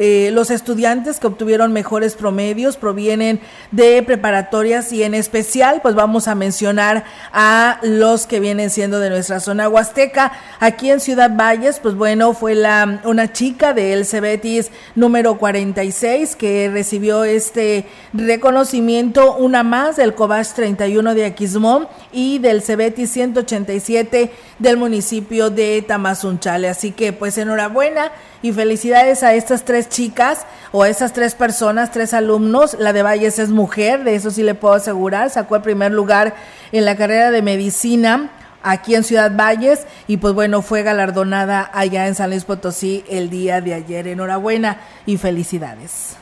Eh, 0.00 0.30
los 0.32 0.50
estudiantes 0.50 1.20
que 1.20 1.28
obtuvieron 1.28 1.72
mejores 1.72 2.16
promedios 2.16 2.76
provienen 2.76 3.38
de 3.70 4.02
preparatorias 4.02 4.92
y 4.92 5.04
en 5.04 5.14
especial 5.14 5.80
pues 5.82 5.94
vamos 5.94 6.26
a 6.26 6.34
mencionar 6.34 7.04
a 7.32 7.78
los 7.82 8.26
que 8.26 8.40
vienen 8.40 8.70
siendo 8.70 8.98
de 8.98 9.08
nuestra 9.08 9.38
zona 9.38 9.68
huasteca. 9.68 10.32
Aquí 10.58 10.90
en 10.90 10.98
Ciudad 10.98 11.30
Valles 11.36 11.78
pues 11.78 11.94
bueno 11.94 12.34
fue 12.34 12.56
la 12.56 13.02
una 13.04 13.32
chica 13.32 13.72
del 13.72 14.04
Cebetis 14.04 14.72
número 14.96 15.38
46 15.38 16.34
que 16.34 16.68
recibió 16.72 17.22
este 17.22 17.86
reconocimiento, 18.12 19.36
una 19.36 19.62
más 19.62 19.94
del 19.94 20.14
Cobach 20.16 20.54
31 20.54 21.14
de 21.14 21.24
Aquismón 21.24 21.86
y 22.10 22.40
del 22.40 22.62
Cebetis 22.62 23.10
187 23.10 24.32
del 24.58 24.76
municipio 24.76 25.50
de 25.50 25.82
Tamazunchale. 25.82 26.68
Así 26.68 26.90
que 26.90 27.12
pues 27.12 27.38
enhorabuena 27.38 28.10
y 28.44 28.52
felicidades 28.52 29.22
a 29.22 29.32
estas 29.32 29.64
tres 29.64 29.88
chicas 29.88 30.44
o 30.70 30.82
a 30.82 30.90
esas 30.90 31.14
tres 31.14 31.34
personas, 31.34 31.90
tres 31.90 32.12
alumnos. 32.12 32.76
La 32.78 32.92
de 32.92 33.02
Valles 33.02 33.38
es 33.38 33.48
mujer, 33.48 34.04
de 34.04 34.16
eso 34.16 34.30
sí 34.30 34.42
le 34.42 34.54
puedo 34.54 34.74
asegurar. 34.74 35.30
Sacó 35.30 35.56
el 35.56 35.62
primer 35.62 35.92
lugar 35.92 36.34
en 36.70 36.84
la 36.84 36.94
carrera 36.94 37.30
de 37.30 37.40
medicina 37.40 38.30
aquí 38.62 38.94
en 38.94 39.02
Ciudad 39.02 39.34
Valles 39.34 39.86
y 40.08 40.18
pues 40.18 40.34
bueno, 40.34 40.60
fue 40.60 40.82
galardonada 40.82 41.70
allá 41.72 42.06
en 42.06 42.14
San 42.14 42.28
Luis 42.28 42.44
Potosí 42.44 43.02
el 43.08 43.30
día 43.30 43.62
de 43.62 43.72
ayer. 43.72 44.08
Enhorabuena 44.08 44.78
y 45.06 45.16
felicidades. 45.16 46.16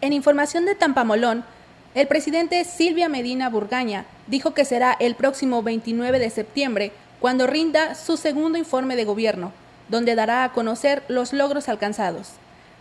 En 0.00 0.12
información 0.12 0.66
de 0.66 0.74
Tampamolón, 0.74 1.44
el 1.94 2.08
presidente 2.08 2.64
Silvia 2.64 3.08
Medina 3.08 3.48
Burgaña 3.50 4.04
dijo 4.26 4.52
que 4.52 4.64
será 4.64 4.96
el 4.98 5.14
próximo 5.14 5.62
29 5.62 6.18
de 6.18 6.30
septiembre 6.30 6.90
cuando 7.20 7.46
rinda 7.46 7.94
su 7.94 8.16
segundo 8.16 8.58
informe 8.58 8.96
de 8.96 9.04
gobierno 9.04 9.52
donde 9.94 10.16
dará 10.16 10.42
a 10.42 10.52
conocer 10.52 11.04
los 11.06 11.32
logros 11.32 11.68
alcanzados. 11.68 12.32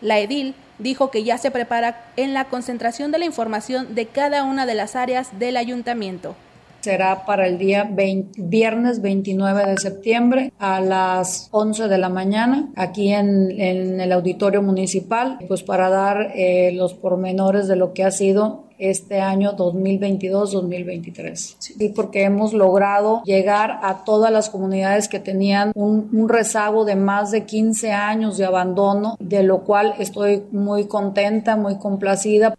La 0.02 0.18
edil 0.18 0.56
dijo 0.80 1.12
que 1.12 1.24
ya 1.24 1.38
se 1.38 1.52
prepara 1.52 2.08
en 2.18 2.34
la 2.34 2.46
concentración 2.46 3.12
de 3.12 3.20
la 3.20 3.26
información 3.26 3.94
de 3.94 4.08
cada 4.08 4.44
una 4.44 4.66
de 4.66 4.74
las 4.74 4.96
áreas 4.96 5.38
del 5.38 5.58
ayuntamiento. 5.58 6.36
Será 6.84 7.26
para 7.26 7.48
el 7.48 7.58
día 7.58 7.90
viernes 8.38 9.02
29 9.02 9.68
de 9.68 9.78
septiembre 9.78 10.54
a 10.60 10.82
las 10.82 11.48
11 11.52 11.88
de 11.88 11.98
la 11.98 12.10
mañana 12.10 12.70
aquí 12.76 13.14
en, 13.14 13.52
el 13.60 14.12
auditorio 14.12 14.62
municipal, 14.62 15.40
pues 15.48 15.64
para 15.64 15.90
dar 15.90 16.34
eh, 16.36 16.72
los 16.74 16.94
pormenores 16.94 17.68
de 17.68 17.78
lo 17.78 17.94
que 17.94 18.04
ha 18.04 18.12
sido 18.12 18.66
este 18.78 19.22
año 19.22 19.56
2022-2023. 19.56 21.56
Sí, 21.60 21.94
porque 21.96 22.24
hemos 22.24 22.54
logrado 22.54 23.24
llegar 23.24 23.80
a 23.82 24.04
todas 24.04 24.30
las 24.32 24.50
comunidades 24.50 25.08
que 25.08 25.20
tenían 25.20 25.72
un, 25.76 26.10
un, 26.12 26.28
rezago 26.28 26.84
de 26.84 26.98
más 26.98 27.32
de 27.32 27.46
15 27.46 27.92
años 27.92 28.38
de 28.38 28.46
abandono, 28.46 29.16
de 29.20 29.44
lo 29.44 29.64
cual 29.64 29.94
estoy 30.00 30.44
muy 30.52 30.88
contenta, 30.88 31.56
muy 31.56 31.78
complacida. 31.78 32.56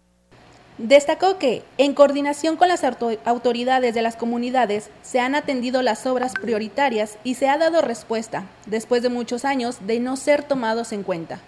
Destacó 0.77 1.37
que, 1.37 1.63
en 1.77 1.93
coordinación 1.93 2.57
con 2.57 2.67
las 2.67 2.83
autoridades 2.83 3.95
de 3.95 4.01
las 4.01 4.17
comunidades, 4.17 4.89
se 5.03 5.21
han 5.21 5.33
atendido 5.33 5.81
las 5.81 6.05
obras 6.05 6.33
prioritarias 6.33 7.17
y 7.23 7.35
se 7.35 7.47
ha 7.47 7.57
dado 7.57 7.81
respuesta, 7.81 8.43
después 8.65 9.01
de 9.01 9.07
muchos 9.07 9.45
años 9.45 9.77
de 9.87 10.01
no 10.01 10.17
ser 10.17 10.43
tomados 10.43 10.91
en 10.91 11.03
cuenta. 11.03 11.39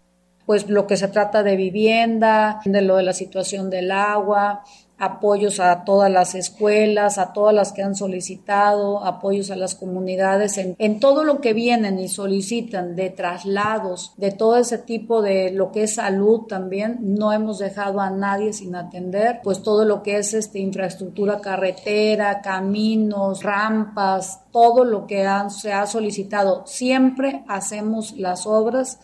Pues 0.46 0.70
lo 0.70 0.88
que 0.88 0.96
se 0.96 1.10
trata 1.10 1.44
de 1.44 1.58
vivienda, 1.58 2.62
de 2.64 2.82
lo 2.82 2.96
de 2.96 3.04
la 3.04 3.12
situación 3.12 3.70
del 3.70 3.92
agua, 3.92 4.64
apoyos 4.98 5.60
a 5.60 5.84
todas 5.84 6.12
las 6.12 6.34
escuelas, 6.34 7.18
a 7.18 7.34
todas 7.34 7.54
las 7.54 7.72
que 7.72 7.84
han 7.84 7.96
solicitado, 7.96 9.04
apoyos 9.06 9.52
a 9.52 9.56
las 9.56 9.76
comunidades, 9.76 10.58
en, 10.58 11.00
todo 11.00 11.24
lo 11.24 11.40
que 11.42 11.54
vienen 11.54 12.00
y 12.00 12.08
solicitan 12.08 12.96
de 12.96 13.10
traslados, 13.12 14.14
de 14.18 14.32
todo 14.32 14.58
ese 14.58 14.80
tipo 14.80 15.22
de 15.22 15.52
lo 15.52 15.72
que 15.72 15.84
es 15.84 15.96
salud 15.96 16.42
también, 16.48 16.98
no 17.02 17.32
hemos 17.32 17.60
dejado 17.60 18.02
a 18.02 18.10
nadie 18.10 18.54
sin 18.54 18.76
atender, 18.76 19.42
pues 19.44 19.62
todo 19.62 19.86
lo 19.86 20.02
que 20.02 20.18
es 20.18 20.34
este, 20.34 20.60
infraestructura 20.60 21.40
carretera, 21.40 22.42
caminos, 22.42 23.44
rampas, 23.44 24.42
todo 24.52 24.84
lo 24.84 25.06
que 25.06 25.28
se 25.50 25.74
ha 25.74 25.86
solicitado, 25.86 26.64
siempre 26.66 27.44
hacemos 27.48 28.14
las 28.14 28.48
obras. 28.48 29.00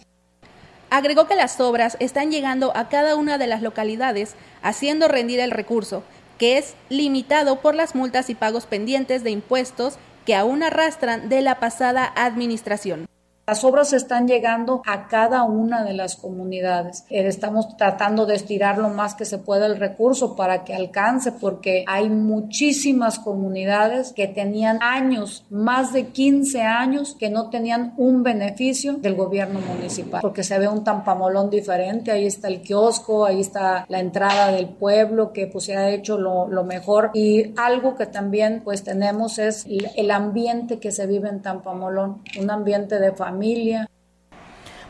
Agregó 0.90 1.26
que 1.26 1.36
las 1.36 1.60
obras 1.60 1.98
están 2.00 2.30
llegando 2.30 2.72
a 2.76 2.88
cada 2.88 3.16
una 3.16 3.40
de 3.40 3.48
las 3.48 3.64
localidades, 3.64 4.36
haciendo 4.64 5.08
rendir 5.08 5.40
el 5.40 5.52
recurso, 5.52 6.04
que 6.40 6.58
es 6.58 6.74
limitado 6.90 7.62
por 7.62 7.76
las 7.76 7.94
multas 7.94 8.30
y 8.30 8.36
pagos 8.36 8.66
pendientes 8.66 9.24
de 9.24 9.30
impuestos 9.30 9.98
que 10.26 10.36
aún 10.36 10.64
arrastran 10.64 11.30
de 11.30 11.42
la 11.42 11.60
pasada 11.60 12.12
administración. 12.16 13.06
Las 13.46 13.66
obras 13.66 13.92
están 13.92 14.26
llegando 14.26 14.82
a 14.86 15.10
cada 15.10 15.44
una 15.44 15.84
de 15.84 15.94
las 15.94 16.16
comunidades. 16.16 17.04
Eh, 17.10 17.28
estamos 17.28 17.76
tratando 17.76 18.26
de 18.26 18.36
estirar 18.36 18.78
lo 18.78 18.88
más 18.88 19.16
que 19.16 19.26
se 19.26 19.38
pueda 19.38 19.66
el 19.66 19.76
recurso 19.76 20.38
para 20.38 20.64
que 20.64 20.74
alcance, 20.74 21.34
porque 21.34 21.84
hay 21.86 22.10
muchísimas 22.10 23.20
comunidades 23.20 24.14
que 24.14 24.28
tenían 24.28 24.82
años, 24.82 25.46
más 25.50 25.92
de 25.92 26.08
15 26.08 26.62
años, 26.62 27.18
que 27.20 27.30
no 27.30 27.50
tenían 27.50 27.94
un 27.98 28.24
beneficio 28.24 28.94
del 28.94 29.16
gobierno 29.16 29.60
municipal, 29.60 30.22
porque 30.22 30.44
se 30.44 30.58
ve 30.58 30.70
un 30.70 30.86
tampamolón 30.86 31.50
diferente. 31.50 32.12
Ahí 32.12 32.26
está 32.26 32.48
el 32.48 32.62
kiosco, 32.62 33.26
ahí 33.26 33.42
está 33.42 33.86
la 33.90 34.00
entrada 34.00 34.54
del 34.54 34.70
pueblo, 34.70 35.34
que 35.34 35.48
pues 35.48 35.66
se 35.66 35.76
ha 35.76 35.90
hecho 35.90 36.18
lo, 36.18 36.64
mejor. 36.64 37.12
Y 37.14 37.52
algo 37.58 37.96
que 37.96 38.06
también 38.06 38.62
pues 38.64 38.86
tenemos 38.86 39.38
es 39.38 39.66
el 39.68 40.12
ambiente 40.12 40.80
que 40.80 40.92
se 40.92 41.06
vive 41.08 41.28
en 41.28 41.42
Tampamolón, 41.42 42.22
un 42.40 42.50
ambiente 42.50 43.00
de 43.00 43.12
familia 43.12 43.33
familia, 43.34 43.90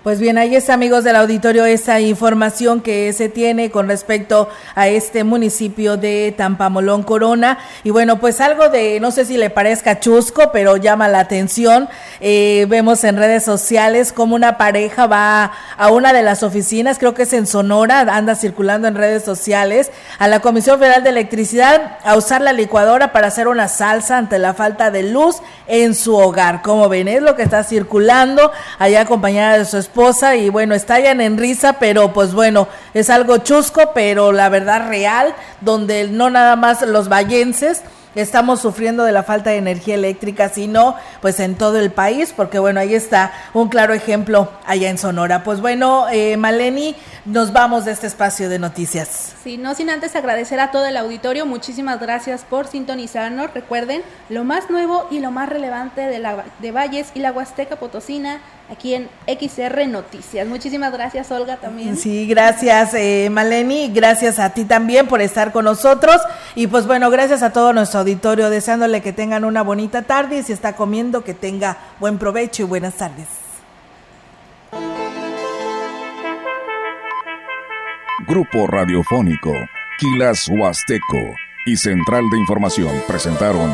pues 0.04 0.20
bien, 0.20 0.38
ahí 0.38 0.54
está, 0.54 0.74
amigos 0.74 1.06
del 1.06 1.16
auditorio, 1.16 1.64
esa 1.64 2.02
información 2.02 2.82
que 2.82 3.14
se 3.14 3.30
tiene 3.30 3.72
con 3.72 3.88
respecto 3.88 4.50
a 4.76 4.90
este 4.90 5.24
municipio 5.24 5.96
de 5.96 6.34
Tampamolón 6.36 7.04
Corona. 7.04 7.58
Y 7.86 7.92
bueno, 7.92 8.20
pues 8.20 8.42
algo 8.42 8.68
de, 8.68 9.00
no 9.00 9.12
sé 9.12 9.24
si 9.24 9.38
le 9.38 9.50
parezca 9.50 10.02
chusco, 10.02 10.52
pero 10.52 10.76
llama 10.76 11.08
la 11.08 11.22
atención. 11.22 11.88
Eh, 12.20 12.66
vemos 12.68 13.06
en 13.06 13.16
redes 13.16 13.46
sociales 13.46 14.12
como 14.12 14.36
una 14.36 14.58
pareja 14.58 15.08
va 15.08 15.54
a 15.78 15.90
una 15.90 16.12
de 16.12 16.22
las 16.22 16.44
oficinas, 16.44 17.00
creo 17.00 17.14
que 17.14 17.24
es 17.24 17.32
en 17.32 17.48
Sonora, 17.48 18.02
anda 18.02 18.36
circulando 18.36 18.90
en 18.90 18.96
redes 18.96 19.24
sociales, 19.24 19.90
a 20.20 20.28
la 20.28 20.42
Comisión 20.42 20.80
Federal 20.80 21.04
de 21.04 21.12
Electricidad 21.12 21.98
a 22.04 22.18
usar 22.18 22.42
la 22.42 22.52
licuadora 22.52 23.14
para 23.14 23.28
hacer 23.28 23.48
una 23.48 23.70
salsa 23.70 24.18
ante 24.18 24.38
la 24.38 24.54
falta 24.54 24.92
de 24.92 25.04
luz 25.04 25.38
en 25.68 25.96
su 25.96 26.16
hogar. 26.16 26.62
Como 26.62 26.90
ven, 26.90 27.08
es 27.08 27.22
lo 27.22 27.36
que 27.36 27.44
está 27.44 27.64
circulando 27.64 28.52
allá 28.80 29.02
acompañada 29.02 29.58
de 29.58 29.66
su 29.66 29.78
esposa 29.78 30.36
y 30.36 30.50
bueno, 30.50 30.76
estallan 30.76 31.22
en 31.22 31.38
risa, 31.38 31.74
pero 31.74 32.14
pues 32.14 32.34
bueno, 32.34 32.68
es 32.94 33.10
algo 33.10 33.38
chusco, 33.38 33.92
pero 33.94 34.32
la 34.32 34.50
verdad 34.50 34.88
real, 34.88 35.34
donde 35.62 36.08
no 36.10 36.30
nada 36.30 36.56
más 36.56 36.82
los 36.82 37.10
vallenses 37.10 37.82
estamos 38.16 38.62
sufriendo 38.62 39.04
de 39.04 39.12
la 39.12 39.24
falta 39.24 39.50
de 39.50 39.58
energía 39.58 39.96
eléctrica, 39.96 40.50
sino 40.50 40.96
pues 41.22 41.40
en 41.40 41.56
todo 41.56 41.80
el 41.80 41.92
país, 41.92 42.34
porque 42.36 42.60
bueno, 42.60 42.80
ahí 42.80 42.96
está 42.96 43.34
un 43.54 43.70
claro 43.70 43.94
ejemplo 43.94 44.50
allá 44.66 44.90
en 44.90 44.98
Sonora. 44.98 45.44
Pues 45.44 45.62
bueno, 45.62 46.08
eh, 46.12 46.38
Maleni, 46.38 46.96
nos 47.26 47.54
vamos 47.54 47.86
de 47.86 47.92
este 47.92 48.08
espacio 48.08 48.50
de 48.50 48.60
noticias. 48.60 49.34
Sí, 49.44 49.58
no 49.58 49.76
sin 49.76 49.90
antes 49.90 50.16
agradecer 50.16 50.60
a 50.60 50.72
todo 50.72 50.86
el 50.86 50.98
auditorio, 50.98 51.46
muchísimas 51.46 52.00
gracias 52.00 52.44
por 52.44 52.68
sintonizarnos. 52.68 53.54
Recuerden, 53.54 54.02
lo 54.30 54.44
más 54.44 54.70
nuevo 54.70 55.08
y 55.10 55.20
lo 55.20 55.32
más 55.32 55.50
relevante 55.50 56.02
de, 56.02 56.20
la, 56.20 56.46
de 56.60 56.72
Valles 56.72 57.12
y 57.14 57.20
la 57.20 57.32
Huasteca 57.32 57.78
Potosina 57.78 58.40
aquí 58.72 58.96
en 58.96 59.10
XR 59.28 59.88
Noticias. 59.88 60.48
Muchísimas 60.48 60.92
gracias, 60.92 61.32
Olga, 61.32 61.58
también. 61.58 61.98
Sí, 61.98 62.28
gracias, 62.28 62.94
eh, 62.94 63.30
Maleni. 63.32 63.90
Gracias 63.90 64.40
a 64.40 64.52
ti 64.52 64.66
también 64.66 65.08
por 65.08 65.22
estar 65.22 65.52
con 65.52 65.66
nosotros. 65.66 66.18
Y 66.56 66.68
pues 66.68 66.88
bueno, 66.88 67.10
gracias 67.10 67.44
a 67.44 67.52
todo 67.52 67.74
nuestro 67.74 68.02
auditorio, 68.02 68.50
deseándole 68.50 69.02
que 69.02 69.14
tengan 69.14 69.46
una 69.46 69.62
bonita 69.62 70.04
tarde 70.04 70.40
y 70.40 70.44
si 70.44 70.54
está 70.54 70.76
comiendo, 70.76 71.24
que 71.24 71.34
tenga 71.34 71.78
buen 72.00 72.18
provecho 72.18 72.64
y 72.64 72.66
buenas 72.66 72.96
tardes. 72.96 73.28
Grupo 78.28 78.68
Radiofónico, 78.68 79.52
Quilas 80.00 80.48
Huasteco 80.48 81.36
y 81.66 81.76
Central 81.76 82.24
de 82.32 82.38
Información 82.38 83.04
presentaron 83.06 83.74